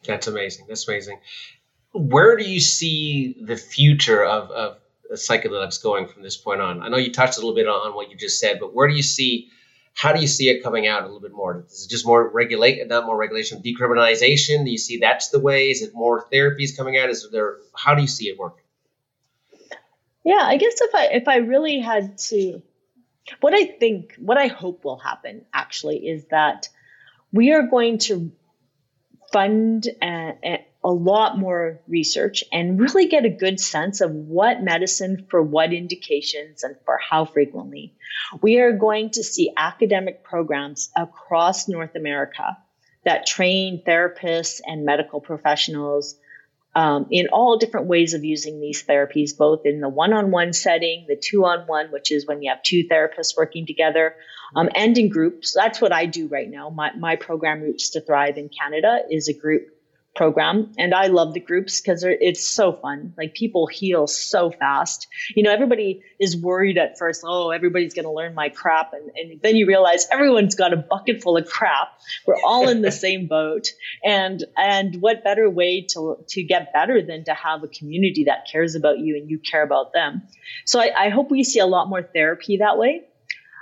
That's 0.05 0.27
amazing. 0.27 0.65
That's 0.67 0.87
amazing. 0.87 1.19
Where 1.91 2.37
do 2.37 2.47
you 2.47 2.59
see 2.59 3.35
the 3.41 3.55
future 3.55 4.23
of, 4.23 4.51
of 4.51 4.77
psychedelics 5.11 5.81
going 5.81 6.07
from 6.07 6.21
this 6.21 6.37
point 6.37 6.61
on? 6.61 6.83
I 6.83 6.89
know 6.89 6.97
you 6.97 7.11
touched 7.11 7.37
a 7.37 7.39
little 7.39 7.55
bit 7.55 7.67
on, 7.67 7.95
what 7.95 8.11
you 8.11 8.15
just 8.15 8.39
said, 8.39 8.59
but 8.59 8.75
where 8.75 8.87
do 8.87 8.93
you 8.93 9.01
see, 9.01 9.49
how 9.95 10.13
do 10.13 10.21
you 10.21 10.27
see 10.27 10.49
it 10.49 10.61
coming 10.61 10.85
out 10.85 11.01
a 11.01 11.05
little 11.05 11.19
bit 11.19 11.33
more? 11.33 11.65
Is 11.67 11.85
it 11.85 11.89
just 11.89 12.05
more 12.05 12.29
regulate, 12.29 12.87
not 12.87 13.07
more 13.07 13.17
regulation, 13.17 13.63
decriminalization? 13.63 14.65
Do 14.65 14.69
you 14.69 14.77
see 14.77 14.99
that's 14.99 15.29
the 15.29 15.39
way? 15.39 15.71
Is 15.71 15.81
it 15.81 15.95
more 15.95 16.27
therapies 16.31 16.77
coming 16.77 16.95
out? 16.99 17.09
Is 17.09 17.27
there, 17.31 17.57
how 17.75 17.95
do 17.95 18.03
you 18.03 18.07
see 18.07 18.25
it 18.25 18.37
working? 18.37 18.65
Yeah, 20.27 20.41
I 20.43 20.57
guess 20.57 20.81
if 20.81 20.93
I 20.93 21.05
if 21.05 21.27
I 21.29 21.37
really 21.37 21.79
had 21.79 22.17
to 22.17 22.61
what 23.39 23.53
I 23.53 23.63
think 23.63 24.13
what 24.19 24.37
I 24.37 24.47
hope 24.47 24.83
will 24.83 24.97
happen 24.97 25.45
actually 25.53 26.05
is 26.05 26.25
that 26.31 26.67
we 27.31 27.53
are 27.53 27.61
going 27.61 27.99
to 27.99 28.33
fund 29.31 29.87
a, 30.01 30.33
a, 30.43 30.65
a 30.83 30.91
lot 30.91 31.37
more 31.37 31.79
research 31.87 32.43
and 32.51 32.77
really 32.77 33.07
get 33.07 33.23
a 33.23 33.29
good 33.29 33.57
sense 33.57 34.01
of 34.01 34.11
what 34.11 34.61
medicine 34.61 35.27
for 35.29 35.41
what 35.41 35.71
indications 35.71 36.65
and 36.65 36.75
for 36.83 36.97
how 36.97 37.23
frequently. 37.23 37.95
We 38.41 38.59
are 38.59 38.73
going 38.73 39.11
to 39.11 39.23
see 39.23 39.53
academic 39.55 40.25
programs 40.25 40.89
across 40.93 41.69
North 41.69 41.95
America 41.95 42.57
that 43.05 43.25
train 43.25 43.81
therapists 43.87 44.59
and 44.65 44.83
medical 44.83 45.21
professionals 45.21 46.15
um, 46.75 47.07
in 47.09 47.27
all 47.29 47.57
different 47.57 47.87
ways 47.87 48.13
of 48.13 48.23
using 48.23 48.59
these 48.59 48.83
therapies, 48.83 49.35
both 49.35 49.65
in 49.65 49.81
the 49.81 49.89
one 49.89 50.13
on 50.13 50.31
one 50.31 50.53
setting, 50.53 51.05
the 51.07 51.15
two 51.15 51.45
on 51.45 51.67
one, 51.67 51.91
which 51.91 52.11
is 52.11 52.27
when 52.27 52.41
you 52.41 52.51
have 52.51 52.61
two 52.61 52.87
therapists 52.87 53.35
working 53.35 53.65
together, 53.65 54.15
um, 54.55 54.69
and 54.75 54.97
in 54.97 55.09
groups. 55.09 55.53
That's 55.53 55.81
what 55.81 55.91
I 55.91 56.05
do 56.05 56.27
right 56.27 56.49
now. 56.49 56.69
My, 56.69 56.91
my 56.95 57.15
program, 57.15 57.61
Roots 57.61 57.91
to 57.91 58.01
Thrive 58.01 58.37
in 58.37 58.49
Canada, 58.49 58.99
is 59.09 59.27
a 59.27 59.33
group 59.33 59.69
program. 60.17 60.73
And 60.77 60.93
I 60.93 61.07
love 61.07 61.33
the 61.33 61.39
groups 61.39 61.79
because 61.79 62.03
it's 62.03 62.45
so 62.45 62.73
fun. 62.73 63.13
Like 63.17 63.35
people 63.35 63.67
heal 63.67 64.07
so 64.07 64.49
fast. 64.49 65.07
You 65.35 65.43
know, 65.43 65.51
everybody 65.51 66.01
is 66.19 66.35
worried 66.35 66.77
at 66.77 66.97
first, 66.97 67.21
oh, 67.23 67.51
everybody's 67.51 67.93
going 67.93 68.05
to 68.05 68.11
learn 68.11 68.33
my 68.33 68.49
crap. 68.49 68.93
And, 68.93 69.11
and 69.15 69.41
then 69.41 69.55
you 69.55 69.67
realize 69.67 70.07
everyone's 70.11 70.55
got 70.55 70.73
a 70.73 70.77
bucket 70.77 71.21
full 71.21 71.37
of 71.37 71.47
crap. 71.47 71.89
We're 72.25 72.41
all 72.43 72.67
in 72.67 72.81
the 72.81 72.91
same 72.91 73.27
boat. 73.27 73.67
And, 74.03 74.43
and 74.57 74.99
what 75.01 75.23
better 75.23 75.49
way 75.49 75.85
to, 75.91 76.17
to 76.29 76.43
get 76.43 76.73
better 76.73 77.01
than 77.01 77.23
to 77.25 77.33
have 77.33 77.63
a 77.63 77.67
community 77.67 78.25
that 78.25 78.47
cares 78.51 78.75
about 78.75 78.97
you 78.97 79.17
and 79.17 79.29
you 79.29 79.37
care 79.39 79.63
about 79.63 79.93
them. 79.93 80.23
So 80.65 80.79
I, 80.81 80.91
I 80.97 81.09
hope 81.09 81.29
we 81.29 81.43
see 81.43 81.59
a 81.59 81.67
lot 81.67 81.87
more 81.87 82.01
therapy 82.01 82.57
that 82.57 82.77
way. 82.77 83.03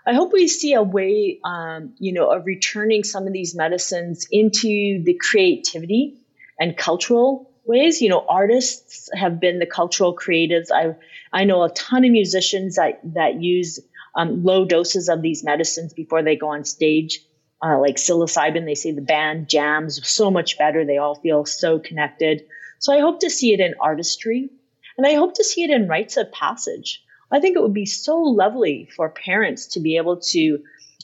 I 0.07 0.13
hope 0.13 0.31
we 0.31 0.47
see 0.47 0.73
a 0.73 0.83
way, 0.83 1.39
um, 1.43 1.95
you 1.97 2.13
know, 2.13 2.29
of 2.29 2.45
returning 2.45 3.03
some 3.03 3.27
of 3.27 3.33
these 3.33 3.55
medicines 3.55 4.27
into 4.31 5.03
the 5.03 5.19
creativity 5.19 6.21
and 6.59 6.77
cultural 6.77 7.51
ways. 7.65 8.01
You 8.01 8.09
know, 8.09 8.25
artists 8.27 9.09
have 9.13 9.39
been 9.39 9.59
the 9.59 9.65
cultural 9.65 10.15
creatives. 10.15 10.67
I 10.73 10.95
I 11.31 11.43
know 11.43 11.63
a 11.63 11.69
ton 11.69 12.05
of 12.05 12.11
musicians 12.11 12.75
that 12.75 12.99
that 13.13 13.41
use 13.41 13.79
um, 14.15 14.43
low 14.43 14.65
doses 14.65 15.09
of 15.09 15.21
these 15.21 15.43
medicines 15.43 15.93
before 15.93 16.23
they 16.23 16.35
go 16.35 16.49
on 16.49 16.63
stage. 16.63 17.21
Uh, 17.63 17.79
like 17.79 17.95
psilocybin, 17.95 18.65
they 18.65 18.75
say 18.75 18.91
the 18.91 19.01
band 19.01 19.49
jams 19.49 20.05
so 20.07 20.29
much 20.29 20.57
better. 20.57 20.85
They 20.85 20.97
all 20.97 21.15
feel 21.15 21.45
so 21.45 21.79
connected. 21.79 22.45
So 22.79 22.93
I 22.93 22.99
hope 22.99 23.21
to 23.21 23.29
see 23.29 23.53
it 23.53 23.59
in 23.59 23.75
artistry, 23.79 24.49
and 24.97 25.07
I 25.07 25.13
hope 25.13 25.35
to 25.35 25.43
see 25.43 25.63
it 25.63 25.69
in 25.69 25.87
rites 25.87 26.17
of 26.17 26.31
passage. 26.31 27.01
I 27.31 27.39
think 27.39 27.55
it 27.55 27.61
would 27.61 27.73
be 27.73 27.85
so 27.85 28.17
lovely 28.17 28.89
for 28.95 29.09
parents 29.09 29.67
to 29.67 29.79
be 29.79 29.97
able 29.97 30.17
to 30.17 30.59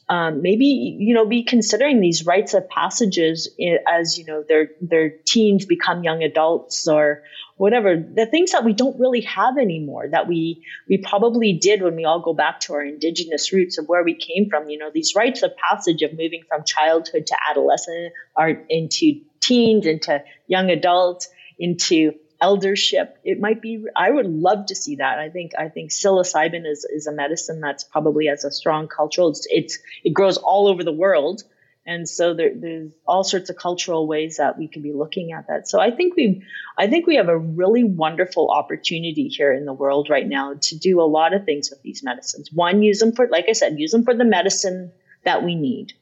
um, 0.09 0.41
maybe 0.41 0.65
you 0.65 1.13
know 1.13 1.25
be 1.25 1.43
considering 1.43 2.01
these 2.01 2.25
rites 2.25 2.53
of 2.53 2.67
passages 2.69 3.49
as 3.87 4.17
you 4.17 4.25
know 4.25 4.43
their 4.47 4.69
their 4.81 5.09
teens 5.09 5.65
become 5.65 6.03
young 6.03 6.23
adults 6.23 6.87
or 6.87 7.23
whatever 7.55 7.95
the 7.95 8.25
things 8.25 8.51
that 8.51 8.65
we 8.65 8.73
don't 8.73 8.99
really 8.99 9.21
have 9.21 9.57
anymore 9.57 10.07
that 10.09 10.27
we 10.27 10.65
we 10.89 10.97
probably 10.97 11.53
did 11.53 11.81
when 11.81 11.95
we 11.95 12.05
all 12.05 12.19
go 12.19 12.33
back 12.33 12.59
to 12.59 12.73
our 12.73 12.83
indigenous 12.83 13.53
roots 13.53 13.77
of 13.77 13.87
where 13.87 14.03
we 14.03 14.15
came 14.15 14.49
from 14.49 14.69
you 14.69 14.77
know 14.77 14.89
these 14.93 15.15
rites 15.15 15.43
of 15.43 15.51
passage 15.55 16.01
of 16.01 16.11
moving 16.11 16.41
from 16.47 16.63
childhood 16.65 17.27
to 17.27 17.35
adolescent 17.49 18.11
or 18.35 18.49
into 18.69 19.21
teens 19.39 19.85
into 19.85 20.23
young 20.47 20.69
adults 20.69 21.29
into 21.59 22.13
eldership 22.41 23.17
it 23.23 23.39
might 23.39 23.62
be 23.62 23.86
i 23.95 24.10
would 24.10 24.25
love 24.25 24.65
to 24.65 24.75
see 24.75 24.95
that. 24.95 25.19
I 25.19 25.30
think 25.30 25.51
i 25.58 25.69
think 25.69 25.91
psilocybin 25.91 26.65
is, 26.65 26.86
is 26.86 27.08
a 27.08 27.12
medicine 27.12 27.62
that's 27.62 27.84
probably 27.84 28.25
has 28.27 28.43
a 28.43 28.51
strong 28.51 28.88
cultural 28.88 29.30
it's, 29.30 29.47
it's 29.49 29.80
it 30.04 30.13
grows 30.13 30.38
all 30.38 30.67
over 30.67 30.84
the 30.84 30.91
world. 30.91 31.43
And 31.84 32.08
so 32.08 32.36
there, 32.36 32.51
there's 32.56 32.91
all 33.08 33.23
sorts 33.23 33.49
of 33.49 33.56
cultural 33.56 34.06
ways 34.06 34.38
that 34.38 34.56
we 34.56 34.67
could 34.67 34.84
be 34.84 34.93
looking 34.93 35.32
at 35.32 35.47
that. 35.47 35.67
So 35.67 35.80
i 35.80 35.91
think 35.91 36.15
we 36.15 36.43
i 36.77 36.88
think 36.88 37.06
we 37.06 37.17
have 37.17 37.30
a 37.30 37.38
really 37.38 37.84
wonderful 37.84 38.49
opportunity 38.49 39.27
here 39.27 39.54
in 39.54 39.65
the 39.65 39.73
world 39.73 40.10
right 40.10 40.27
now 40.27 40.56
to 40.62 40.77
do 40.77 40.99
a 40.99 41.10
lot 41.17 41.34
of 41.34 41.45
things 41.45 41.69
with 41.69 41.82
these 41.84 42.04
medicines. 42.04 42.49
One 42.51 42.82
use 42.82 42.99
them 42.99 43.13
for 43.13 43.27
like 43.27 43.45
i 43.49 43.54
said 43.54 43.80
use 43.80 43.91
them 43.91 44.04
for 44.04 44.15
the 44.15 44.25
medicine 44.25 44.91
that 45.23 45.43
we 45.43 45.56
need. 45.56 45.93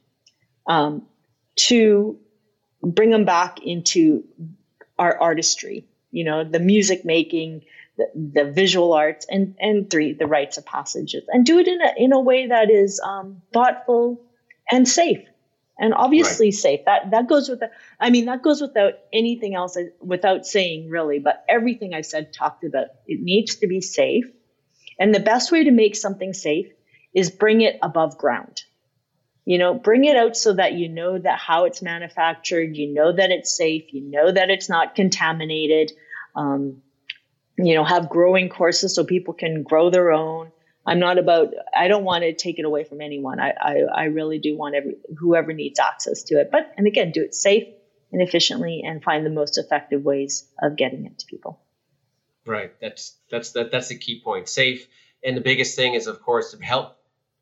Um, 0.66 1.08
to 1.56 2.20
bring 2.82 3.10
them 3.10 3.26
back 3.26 3.60
into 3.64 4.24
our 4.98 5.20
artistry 5.20 5.86
you 6.12 6.24
know 6.24 6.44
the 6.44 6.60
music 6.60 7.06
making 7.06 7.64
the, 7.98 8.08
the 8.16 8.52
visual 8.52 8.94
arts, 8.94 9.26
and 9.30 9.56
and 9.60 9.90
three, 9.90 10.14
the 10.14 10.28
rites 10.28 10.58
of 10.58 10.66
passages, 10.66 11.24
and 11.28 11.46
do 11.46 11.60
it 11.60 11.68
in 11.68 11.82
a 11.82 11.94
in 11.98 12.14
a 12.14 12.20
way 12.20 12.48
that 12.48 12.70
is 12.70 13.00
um, 13.00 13.42
thoughtful 13.52 14.22
and 14.72 14.88
safe 14.88 15.26
and 15.80 15.94
obviously 15.94 16.48
right. 16.48 16.54
safe. 16.54 16.80
That 16.86 17.12
that 17.12 17.28
goes 17.28 17.50
with 17.50 17.62
the, 17.62 17.72
I 18.00 18.10
mean 18.10 18.26
that 18.26 18.44
goes 18.44 18.62
without 18.62 18.94
anything 19.14 19.56
else 19.56 19.78
without 20.02 20.46
saying 20.46 20.90
really, 20.90 21.20
but 21.20 21.44
everything 21.48 21.94
I 21.94 22.02
said 22.02 22.34
talked 22.34 22.64
about 22.64 22.88
it 23.08 23.22
needs 23.22 23.56
to 23.58 23.68
be 23.68 23.82
safe. 23.82 24.26
And 25.00 25.16
the 25.16 25.22
best 25.22 25.52
way 25.52 25.64
to 25.64 25.72
make 25.72 25.96
something 25.96 26.34
safe 26.34 26.68
is 27.14 27.32
bring 27.32 27.62
it 27.62 27.80
above 27.82 28.18
ground. 28.18 28.64
You 29.50 29.58
know, 29.58 29.74
bring 29.74 30.06
it 30.06 30.16
out 30.16 30.38
so 30.38 30.54
that 30.54 30.74
you 30.74 30.90
know 30.90 31.18
that 31.18 31.40
how 31.40 31.66
it's 31.66 31.82
manufactured, 31.82 32.78
you 32.78 32.94
know 32.94 33.12
that 33.12 33.32
it's 33.32 33.58
safe, 33.58 33.92
you 33.92 34.02
know 34.02 34.32
that 34.32 34.52
it's 34.52 34.70
not 34.70 34.94
contaminated. 34.94 35.92
Um, 36.36 36.84
you 37.58 37.74
know, 37.74 37.84
have 37.84 38.10
growing 38.10 38.50
courses 38.50 38.94
so 38.94 39.04
people 39.04 39.34
can 39.34 39.64
grow 39.64 39.90
their 39.90 40.12
own. 40.12 40.52
I'm 40.86 41.00
not 41.00 41.18
about. 41.18 41.56
I 41.76 41.88
don't 41.88 42.04
want 42.04 42.26
to 42.26 42.34
take 42.36 42.60
it 42.60 42.66
away 42.66 42.84
from 42.84 43.02
anyone. 43.02 43.40
I 43.40 43.54
I, 43.60 43.76
I 43.92 44.04
really 44.04 44.38
do 44.38 44.56
want 44.56 44.76
every 44.76 44.98
whoever 45.18 45.52
needs 45.52 45.80
access 45.80 46.22
to 46.26 46.40
it. 46.40 46.50
But 46.52 46.72
and 46.78 46.86
again, 46.86 47.10
do 47.12 47.24
it 47.24 47.34
safe 47.34 47.70
and 48.12 48.22
efficiently, 48.22 48.84
and 48.86 49.04
find 49.04 49.26
the 49.26 49.32
most 49.32 49.58
effective 49.58 50.04
ways 50.04 50.48
of 50.62 50.76
getting 50.76 51.08
it 51.08 51.18
to 51.18 51.26
people. 51.26 51.60
Right. 52.46 52.72
That's 52.80 53.18
that's 53.32 53.54
that, 53.54 53.72
that's 53.72 53.88
the 53.88 53.98
key 53.98 54.22
point. 54.24 54.48
Safe, 54.48 54.88
and 55.24 55.36
the 55.36 55.42
biggest 55.42 55.76
thing 55.76 55.96
is, 55.96 56.06
of 56.06 56.22
course, 56.22 56.52
to 56.52 56.64
help 56.64 56.99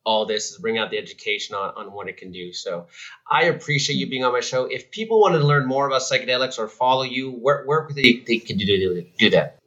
all 0.08 0.26
this 0.26 0.52
is 0.52 0.58
bring 0.58 0.78
out 0.78 0.89
the 0.89 0.98
education 0.98 1.54
on, 1.54 1.74
on 1.76 1.91
what 1.91 2.08
it 2.08 2.15
can 2.15 2.32
do. 2.32 2.54
So 2.54 2.88
I 3.30 3.43
appreciate 3.43 3.98
you 3.98 4.08
being 4.08 4.24
on 4.24 4.32
my 4.32 4.39
show. 4.39 4.63
If 4.63 4.89
people 4.89 5.20
wanted 5.20 5.39
to 5.39 5.46
learn 5.46 5.67
more 5.67 5.86
about 5.86 6.02
psychedelics 6.02 6.58
or 6.58 6.70
follow 6.70 7.04
you, 7.04 7.32
where, 7.32 7.65
where 7.65 7.84
could 7.84 7.98
they, 7.98 8.24
they 8.26 8.38
do, 8.38 9.06
do 9.20 9.30
that? 9.32 9.60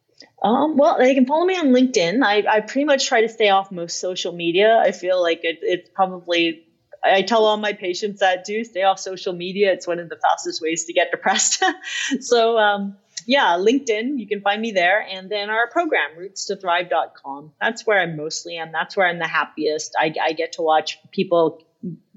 Um, 0.42 0.78
well, 0.78 0.96
they 0.98 1.14
can 1.14 1.26
follow 1.26 1.44
me 1.44 1.58
on 1.58 1.68
LinkedIn. 1.68 2.24
I, 2.24 2.42
I 2.50 2.60
pretty 2.60 2.86
much 2.86 3.06
try 3.06 3.20
to 3.20 3.28
stay 3.28 3.50
off 3.50 3.70
most 3.70 4.00
social 4.00 4.32
media. 4.32 4.78
I 4.78 4.92
feel 4.92 5.20
like 5.22 5.40
it, 5.44 5.58
it's 5.60 5.90
probably, 5.90 6.64
I 7.04 7.20
tell 7.20 7.44
all 7.44 7.58
my 7.58 7.74
patients 7.74 8.20
that 8.20 8.46
do 8.46 8.64
stay 8.64 8.82
off 8.82 8.98
social 8.98 9.34
media. 9.34 9.72
It's 9.72 9.86
one 9.86 9.98
of 9.98 10.08
the 10.08 10.16
fastest 10.16 10.62
ways 10.62 10.86
to 10.86 10.94
get 10.94 11.10
depressed. 11.10 11.62
so, 12.20 12.56
um, 12.56 12.96
yeah, 13.30 13.58
LinkedIn, 13.60 14.18
you 14.18 14.26
can 14.26 14.40
find 14.40 14.60
me 14.60 14.72
there. 14.72 15.06
And 15.08 15.30
then 15.30 15.50
our 15.50 15.70
program, 15.70 16.18
rootstothrive.com. 16.18 17.52
That's 17.60 17.86
where 17.86 18.00
I 18.00 18.06
mostly 18.06 18.56
am. 18.56 18.72
That's 18.72 18.96
where 18.96 19.06
I'm 19.06 19.20
the 19.20 19.28
happiest. 19.28 19.94
I, 19.96 20.12
I 20.20 20.32
get 20.32 20.54
to 20.54 20.62
watch 20.62 20.98
people, 21.12 21.62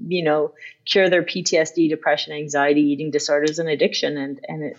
you 0.08 0.24
know, 0.24 0.56
cure 0.86 1.12
their 1.12 1.22
PTSD, 1.22 1.88
depression, 1.88 2.34
anxiety, 2.34 2.82
eating 2.82 3.12
disorders, 3.12 3.60
and 3.60 3.70
addiction. 3.70 4.18
And, 4.18 4.40
and 4.48 4.64
it, 4.64 4.78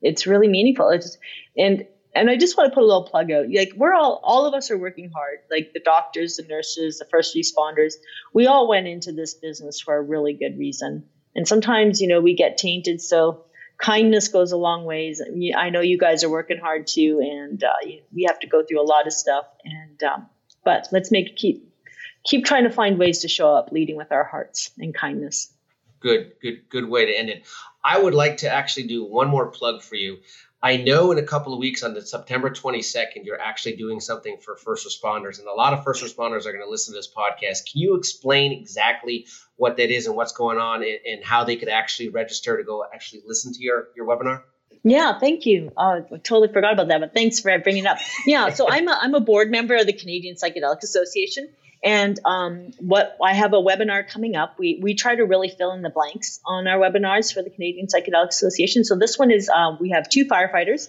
it's 0.00 0.28
really 0.28 0.46
meaningful. 0.46 0.90
It's, 0.90 1.18
and 1.58 1.84
and 2.14 2.30
I 2.30 2.36
just 2.36 2.56
want 2.56 2.70
to 2.70 2.74
put 2.74 2.84
a 2.84 2.86
little 2.86 3.08
plug 3.08 3.32
out. 3.32 3.46
Like 3.52 3.72
we're 3.74 3.94
all, 3.94 4.20
all 4.22 4.46
of 4.46 4.54
us 4.54 4.70
are 4.70 4.78
working 4.78 5.10
hard. 5.10 5.38
Like 5.50 5.72
the 5.74 5.80
doctors, 5.80 6.36
the 6.36 6.44
nurses, 6.44 7.00
the 7.00 7.04
first 7.06 7.34
responders. 7.34 7.94
We 8.32 8.46
all 8.46 8.68
went 8.68 8.86
into 8.86 9.10
this 9.10 9.34
business 9.34 9.80
for 9.80 9.96
a 9.96 10.00
really 10.00 10.34
good 10.34 10.56
reason. 10.56 11.06
And 11.34 11.48
sometimes, 11.48 12.00
you 12.00 12.06
know, 12.06 12.20
we 12.20 12.36
get 12.36 12.58
tainted. 12.58 13.00
So 13.00 13.46
kindness 13.78 14.28
goes 14.28 14.52
a 14.52 14.56
long 14.56 14.84
ways. 14.84 15.22
I 15.56 15.70
know 15.70 15.80
you 15.80 15.98
guys 15.98 16.24
are 16.24 16.30
working 16.30 16.58
hard 16.58 16.86
too, 16.86 17.20
and 17.22 17.62
uh, 17.62 17.72
we 18.12 18.24
have 18.24 18.38
to 18.40 18.46
go 18.46 18.62
through 18.64 18.80
a 18.80 18.86
lot 18.86 19.06
of 19.06 19.12
stuff. 19.12 19.46
And 19.64 20.02
um, 20.02 20.26
but 20.64 20.88
let's 20.92 21.10
make 21.10 21.36
keep 21.36 21.72
keep 22.24 22.44
trying 22.44 22.64
to 22.64 22.70
find 22.70 22.98
ways 22.98 23.20
to 23.20 23.28
show 23.28 23.54
up, 23.54 23.70
leading 23.72 23.96
with 23.96 24.12
our 24.12 24.24
hearts 24.24 24.70
and 24.78 24.94
kindness. 24.94 25.52
Good, 26.00 26.32
good, 26.40 26.68
good 26.68 26.88
way 26.88 27.06
to 27.06 27.12
end 27.12 27.30
it. 27.30 27.44
I 27.84 27.98
would 27.98 28.14
like 28.14 28.38
to 28.38 28.50
actually 28.50 28.86
do 28.86 29.04
one 29.04 29.28
more 29.28 29.48
plug 29.50 29.82
for 29.82 29.94
you. 29.94 30.18
I 30.62 30.78
know 30.78 31.12
in 31.12 31.18
a 31.18 31.22
couple 31.22 31.52
of 31.52 31.58
weeks 31.58 31.82
on 31.82 31.92
the 31.92 32.00
September 32.00 32.48
22nd, 32.48 33.26
you're 33.26 33.38
actually 33.38 33.76
doing 33.76 34.00
something 34.00 34.38
for 34.38 34.56
first 34.56 34.88
responders, 34.88 35.38
and 35.38 35.46
a 35.46 35.52
lot 35.52 35.74
of 35.74 35.84
first 35.84 36.02
responders 36.02 36.46
are 36.46 36.52
going 36.52 36.64
to 36.64 36.70
listen 36.70 36.94
to 36.94 36.98
this 36.98 37.12
podcast. 37.14 37.70
Can 37.70 37.82
you 37.82 37.96
explain 37.96 38.52
exactly 38.52 39.26
what 39.56 39.76
that 39.76 39.90
is 39.90 40.06
and 40.06 40.16
what's 40.16 40.32
going 40.32 40.56
on, 40.56 40.82
and, 40.82 40.98
and 41.06 41.22
how 41.22 41.44
they 41.44 41.56
could 41.56 41.68
actually 41.68 42.08
register 42.08 42.56
to 42.56 42.64
go 42.64 42.82
actually 42.82 43.24
listen 43.26 43.52
to 43.52 43.62
your 43.62 43.88
your 43.94 44.06
webinar? 44.06 44.44
Yeah, 44.82 45.18
thank 45.18 45.44
you. 45.44 45.70
Uh, 45.76 46.00
I 46.12 46.16
totally 46.16 46.48
forgot 46.48 46.72
about 46.72 46.88
that, 46.88 47.00
but 47.00 47.14
thanks 47.14 47.40
for 47.40 47.58
bringing 47.58 47.84
it 47.84 47.86
up. 47.86 47.98
Yeah, 48.26 48.48
so 48.48 48.66
I'm 48.70 48.88
a, 48.88 48.98
I'm 49.00 49.14
a 49.14 49.20
board 49.20 49.50
member 49.50 49.74
of 49.76 49.86
the 49.86 49.92
Canadian 49.92 50.36
Psychedelic 50.36 50.82
Association, 50.82 51.48
and 51.84 52.18
um, 52.24 52.70
what 52.78 53.16
I 53.22 53.34
have 53.34 53.52
a 53.52 53.58
webinar 53.58 54.08
coming 54.08 54.34
up. 54.36 54.58
We 54.58 54.80
we 54.82 54.94
try 54.94 55.14
to 55.14 55.24
really 55.24 55.50
fill 55.50 55.72
in 55.72 55.82
the 55.82 55.90
blanks 55.90 56.40
on 56.44 56.66
our 56.66 56.78
webinars 56.78 57.32
for 57.32 57.42
the 57.42 57.50
Canadian 57.50 57.86
Psychedelic 57.86 58.28
Association. 58.28 58.84
So 58.84 58.96
this 58.96 59.18
one 59.18 59.30
is 59.30 59.50
uh, 59.50 59.76
we 59.78 59.90
have 59.90 60.08
two 60.08 60.24
firefighters 60.24 60.88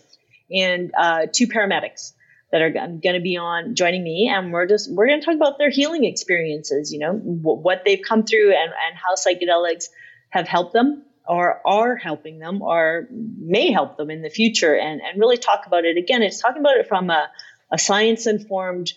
and 0.49 0.91
uh, 0.97 1.27
two 1.31 1.47
paramedics 1.47 2.13
that 2.51 2.61
are 2.61 2.69
going 2.69 3.01
to 3.01 3.19
be 3.19 3.35
on 3.35 3.75
joining 3.75 4.03
me, 4.03 4.31
and 4.33 4.53
we're 4.53 4.67
just 4.67 4.89
we're 4.89 5.07
going 5.07 5.19
to 5.19 5.25
talk 5.25 5.35
about 5.35 5.57
their 5.57 5.69
healing 5.69 6.05
experiences. 6.05 6.93
You 6.93 6.99
know 6.99 7.13
w- 7.13 7.41
what 7.41 7.83
they've 7.85 8.01
come 8.01 8.23
through 8.23 8.53
and 8.53 8.71
and 8.71 8.95
how 8.95 9.15
psychedelics 9.15 9.89
have 10.29 10.47
helped 10.47 10.71
them 10.71 11.03
or 11.27 11.59
are 11.65 11.95
helping 11.97 12.39
them 12.39 12.61
or 12.61 13.07
may 13.11 13.71
help 13.71 13.97
them 13.97 14.09
in 14.09 14.21
the 14.21 14.29
future 14.29 14.75
and, 14.77 15.01
and 15.01 15.19
really 15.19 15.37
talk 15.37 15.65
about 15.65 15.83
it 15.85 15.97
again 15.97 16.21
it's 16.21 16.39
talking 16.39 16.59
about 16.59 16.77
it 16.77 16.87
from 16.87 17.09
a, 17.09 17.31
a 17.71 17.79
science 17.79 18.27
informed 18.27 18.93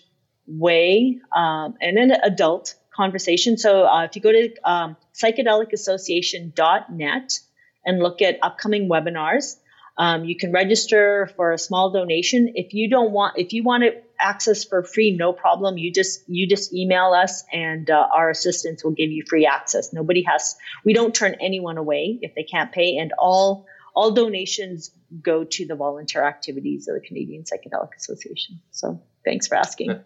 way 0.49 1.19
um, 1.35 1.75
and 1.79 1.97
an 1.97 2.11
adult 2.11 2.75
conversation. 2.95 3.57
So 3.57 3.85
uh, 3.85 4.03
if 4.03 4.15
you 4.15 4.21
go 4.21 4.31
to 4.31 4.53
um, 4.63 4.95
psychedelicassociation.net 5.13 7.39
and 7.85 7.99
look 7.99 8.21
at 8.21 8.39
upcoming 8.41 8.89
webinars, 8.89 9.57
um, 9.97 10.25
you 10.25 10.37
can 10.37 10.53
register 10.53 11.29
for 11.35 11.51
a 11.51 11.57
small 11.57 11.91
donation. 11.91 12.53
If 12.55 12.73
you 12.73 12.89
don't 12.89 13.11
want, 13.11 13.37
if 13.37 13.51
you 13.51 13.63
want 13.63 13.83
access 14.19 14.63
for 14.63 14.83
free, 14.83 15.11
no 15.15 15.33
problem. 15.33 15.77
You 15.77 15.91
just 15.91 16.21
you 16.27 16.47
just 16.47 16.73
email 16.73 17.13
us, 17.13 17.43
and 17.51 17.89
uh, 17.89 18.07
our 18.15 18.29
assistants 18.29 18.81
will 18.81 18.93
give 18.93 19.11
you 19.11 19.25
free 19.27 19.45
access. 19.45 19.91
Nobody 19.91 20.23
has. 20.23 20.55
We 20.85 20.93
don't 20.93 21.13
turn 21.13 21.35
anyone 21.41 21.77
away 21.77 22.17
if 22.21 22.33
they 22.33 22.43
can't 22.43 22.71
pay, 22.71 22.95
and 22.97 23.11
all 23.19 23.65
all 23.93 24.11
donations 24.11 24.91
go 25.21 25.43
to 25.43 25.65
the 25.65 25.75
volunteer 25.75 26.23
activities 26.23 26.87
of 26.87 26.95
the 26.95 27.01
Canadian 27.05 27.43
Psychedelic 27.43 27.93
Association. 27.97 28.61
So 28.71 29.01
thanks 29.25 29.47
for 29.47 29.55
asking. 29.55 29.99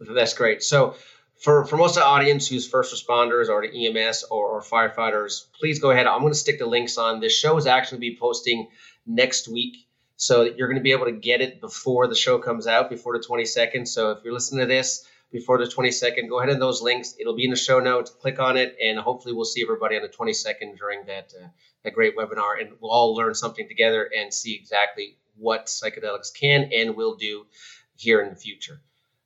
That's 0.00 0.34
great. 0.34 0.62
So, 0.62 0.96
for, 1.36 1.66
for 1.66 1.76
most 1.76 1.96
of 1.96 2.02
the 2.02 2.06
audience 2.06 2.48
who's 2.48 2.66
first 2.66 2.94
responders 2.94 3.48
or 3.48 3.64
EMS 3.64 4.24
or, 4.30 4.46
or 4.46 4.62
firefighters, 4.62 5.46
please 5.58 5.78
go 5.78 5.90
ahead. 5.90 6.06
I'm 6.06 6.20
going 6.20 6.32
to 6.32 6.38
stick 6.38 6.58
the 6.58 6.66
links 6.66 6.96
on. 6.96 7.20
This 7.20 7.36
show 7.36 7.56
is 7.56 7.66
actually 7.66 7.98
be 7.98 8.16
posting 8.18 8.68
next 9.04 9.48
week. 9.48 9.76
So 10.16 10.42
you're 10.42 10.68
going 10.68 10.78
to 10.78 10.82
be 10.82 10.92
able 10.92 11.06
to 11.06 11.12
get 11.12 11.40
it 11.40 11.60
before 11.60 12.06
the 12.06 12.14
show 12.14 12.38
comes 12.38 12.66
out, 12.66 12.88
before 12.88 13.18
the 13.18 13.24
22nd. 13.24 13.86
So 13.88 14.12
if 14.12 14.24
you're 14.24 14.32
listening 14.32 14.60
to 14.60 14.72
this 14.72 15.06
before 15.32 15.58
the 15.58 15.64
22nd, 15.64 16.28
go 16.28 16.38
ahead 16.38 16.50
and 16.50 16.62
those 16.62 16.80
links. 16.80 17.14
It'll 17.18 17.34
be 17.34 17.44
in 17.44 17.50
the 17.50 17.56
show 17.56 17.80
notes. 17.80 18.10
Click 18.10 18.38
on 18.38 18.56
it, 18.56 18.76
and 18.82 18.98
hopefully 18.98 19.34
we'll 19.34 19.44
see 19.44 19.62
everybody 19.62 19.96
on 19.96 20.02
the 20.02 20.08
22nd 20.08 20.78
during 20.78 21.06
that 21.06 21.32
uh, 21.38 21.48
that 21.82 21.92
great 21.92 22.16
webinar, 22.16 22.60
and 22.60 22.70
we'll 22.80 22.92
all 22.92 23.14
learn 23.14 23.34
something 23.34 23.68
together 23.68 24.08
and 24.16 24.32
see 24.32 24.54
exactly 24.54 25.18
what 25.36 25.66
psychedelics 25.66 26.32
can 26.32 26.70
and 26.72 26.96
will 26.96 27.16
do 27.16 27.46
here 27.96 28.22
in 28.22 28.30
the 28.30 28.36
future. 28.36 28.80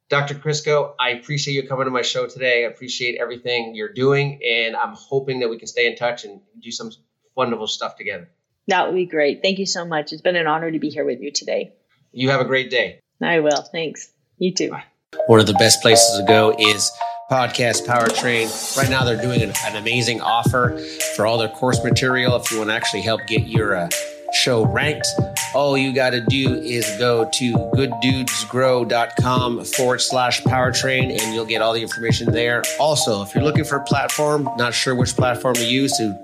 Dr. 0.09 0.35
Kryskow, 0.37 0.94
I 0.99 1.11
appreciate 1.11 1.55
you 1.55 1.68
coming 1.68 1.85
to 1.85 1.90
my 1.90 2.03
show 2.03 2.27
today. 2.27 2.64
I 2.64 2.68
appreciate 2.68 3.21
everything 3.21 3.75
you're 3.75 3.92
doing, 3.92 4.40
and 4.42 4.75
I'm 4.75 4.94
hoping 4.94 5.40
that 5.40 5.51
we 5.51 5.59
can 5.59 5.68
stay 5.68 5.87
in 5.87 5.97
touch 5.97 6.25
and 6.25 6.40
do 6.62 6.71
some 6.71 6.90
wonderful 7.37 7.66
stuff 7.66 7.97
together. 7.97 8.31
That 8.68 8.87
would 8.87 8.97
be 8.97 9.05
great. 9.05 9.42
Thank 9.42 9.59
you 9.59 9.66
so 9.66 9.85
much. 9.85 10.12
It's 10.12 10.23
been 10.23 10.37
an 10.37 10.47
honor 10.47 10.71
to 10.71 10.79
be 10.79 10.88
here 10.88 11.05
with 11.05 11.21
you 11.21 11.31
today. 11.31 11.75
You 12.12 12.31
have 12.31 12.40
a 12.40 12.47
great 12.47 12.71
day. 12.71 13.01
I 13.23 13.40
will. 13.40 13.62
Thanks. 13.71 14.11
You 14.38 14.55
too. 14.55 14.71
Bye. 14.71 14.85
One 15.27 15.40
of 15.40 15.47
the 15.47 15.55
best 15.55 15.83
places 15.83 16.18
to 16.18 16.25
go 16.25 16.55
is 16.59 16.90
Podcast 17.31 17.87
Powertrain. 17.87 18.77
Right 18.79 18.88
now, 18.88 19.05
they're 19.05 19.21
doing 19.21 19.42
an, 19.42 19.53
an 19.66 19.77
amazing 19.77 20.23
offer 20.23 20.79
for 21.16 21.27
all 21.27 21.37
their 21.37 21.49
course 21.49 21.85
material. 21.85 22.35
If 22.37 22.51
you 22.51 22.59
want 22.59 22.71
to 22.71 22.75
actually 22.75 23.03
help 23.03 23.27
get 23.27 23.47
your 23.47 23.77
uh, 23.77 23.90
show 24.32 24.64
ranked, 24.66 25.06
all 25.54 25.76
you 25.76 25.92
got 25.92 26.10
to 26.10 26.20
do 26.20 26.54
is 26.54 26.88
go 26.98 27.28
to 27.34 27.52
gooddudesgrow.com 27.52 29.64
forward 29.64 30.00
slash 30.00 30.42
powertrain 30.42 31.10
and 31.10 31.34
you'll 31.34 31.46
get 31.46 31.62
all 31.62 31.72
the 31.72 31.82
information 31.82 32.32
there. 32.32 32.62
Also, 32.78 33.22
if 33.22 33.34
you're 33.34 33.44
looking 33.44 33.64
for 33.64 33.76
a 33.76 33.84
platform, 33.84 34.48
not 34.56 34.74
sure 34.74 34.94
which 34.94 35.16
platform 35.16 35.54
to 35.54 35.66
use 35.66 35.96
to 35.98 36.18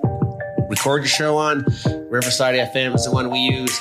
record 0.69 1.03
your 1.03 1.09
show 1.09 1.37
on, 1.37 1.65
Riverside 2.09 2.55
FM 2.55 2.95
is 2.95 3.05
the 3.05 3.11
one 3.11 3.31
we 3.31 3.39
use. 3.39 3.81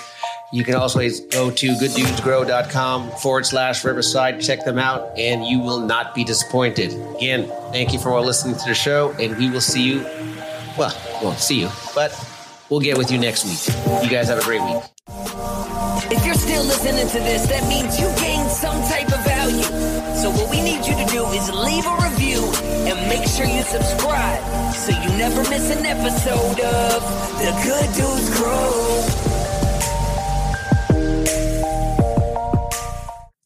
You 0.51 0.63
can 0.63 0.75
also 0.75 0.99
go 0.99 1.49
to 1.49 1.67
gooddudesgrow.com 1.67 3.11
forward 3.13 3.45
slash 3.45 3.83
Riverside. 3.83 4.39
Check 4.39 4.63
them 4.63 4.77
out, 4.77 5.17
and 5.17 5.43
you 5.43 5.59
will 5.59 5.79
not 5.79 6.13
be 6.13 6.23
disappointed. 6.23 6.93
Again, 7.15 7.47
thank 7.71 7.91
you 7.91 7.97
for 7.97 8.21
listening 8.21 8.55
to 8.57 8.65
the 8.67 8.75
show, 8.75 9.15
and 9.19 9.35
we 9.37 9.49
will 9.49 9.61
see 9.61 9.81
you. 9.81 10.05
Well, 10.77 10.95
we 11.19 11.25
won't 11.25 11.39
see 11.39 11.59
you, 11.59 11.69
but 11.95 12.11
we'll 12.73 12.81
get 12.81 12.97
with 12.97 13.11
you 13.11 13.19
next 13.19 13.45
week. 13.45 14.03
You 14.03 14.09
guys 14.09 14.29
have 14.29 14.39
a 14.39 14.41
great 14.41 14.61
week. 14.61 14.81
If 16.09 16.25
you're 16.25 16.33
still 16.33 16.63
listening 16.63 17.07
to 17.07 17.19
this, 17.19 17.45
that 17.47 17.67
means 17.69 17.99
you 17.99 18.07
gained 18.17 18.49
some 18.49 18.81
type 18.89 19.13
of 19.13 19.23
value. 19.23 19.61
So 20.17 20.31
what 20.31 20.49
we 20.49 20.59
need 20.59 20.81
you 20.81 20.95
to 20.97 21.05
do 21.05 21.23
is 21.37 21.53
leave 21.53 21.85
a 21.85 21.95
review 22.09 22.41
and 22.89 22.97
make 23.07 23.29
sure 23.29 23.45
you 23.45 23.61
subscribe 23.61 24.41
so 24.73 24.89
you 24.89 25.09
never 25.19 25.47
miss 25.51 25.69
an 25.69 25.85
episode 25.85 26.59
of 26.61 27.03
The 27.37 27.53
Good 27.63 27.93
Dudes 27.93 28.29
Grow. 28.39 29.22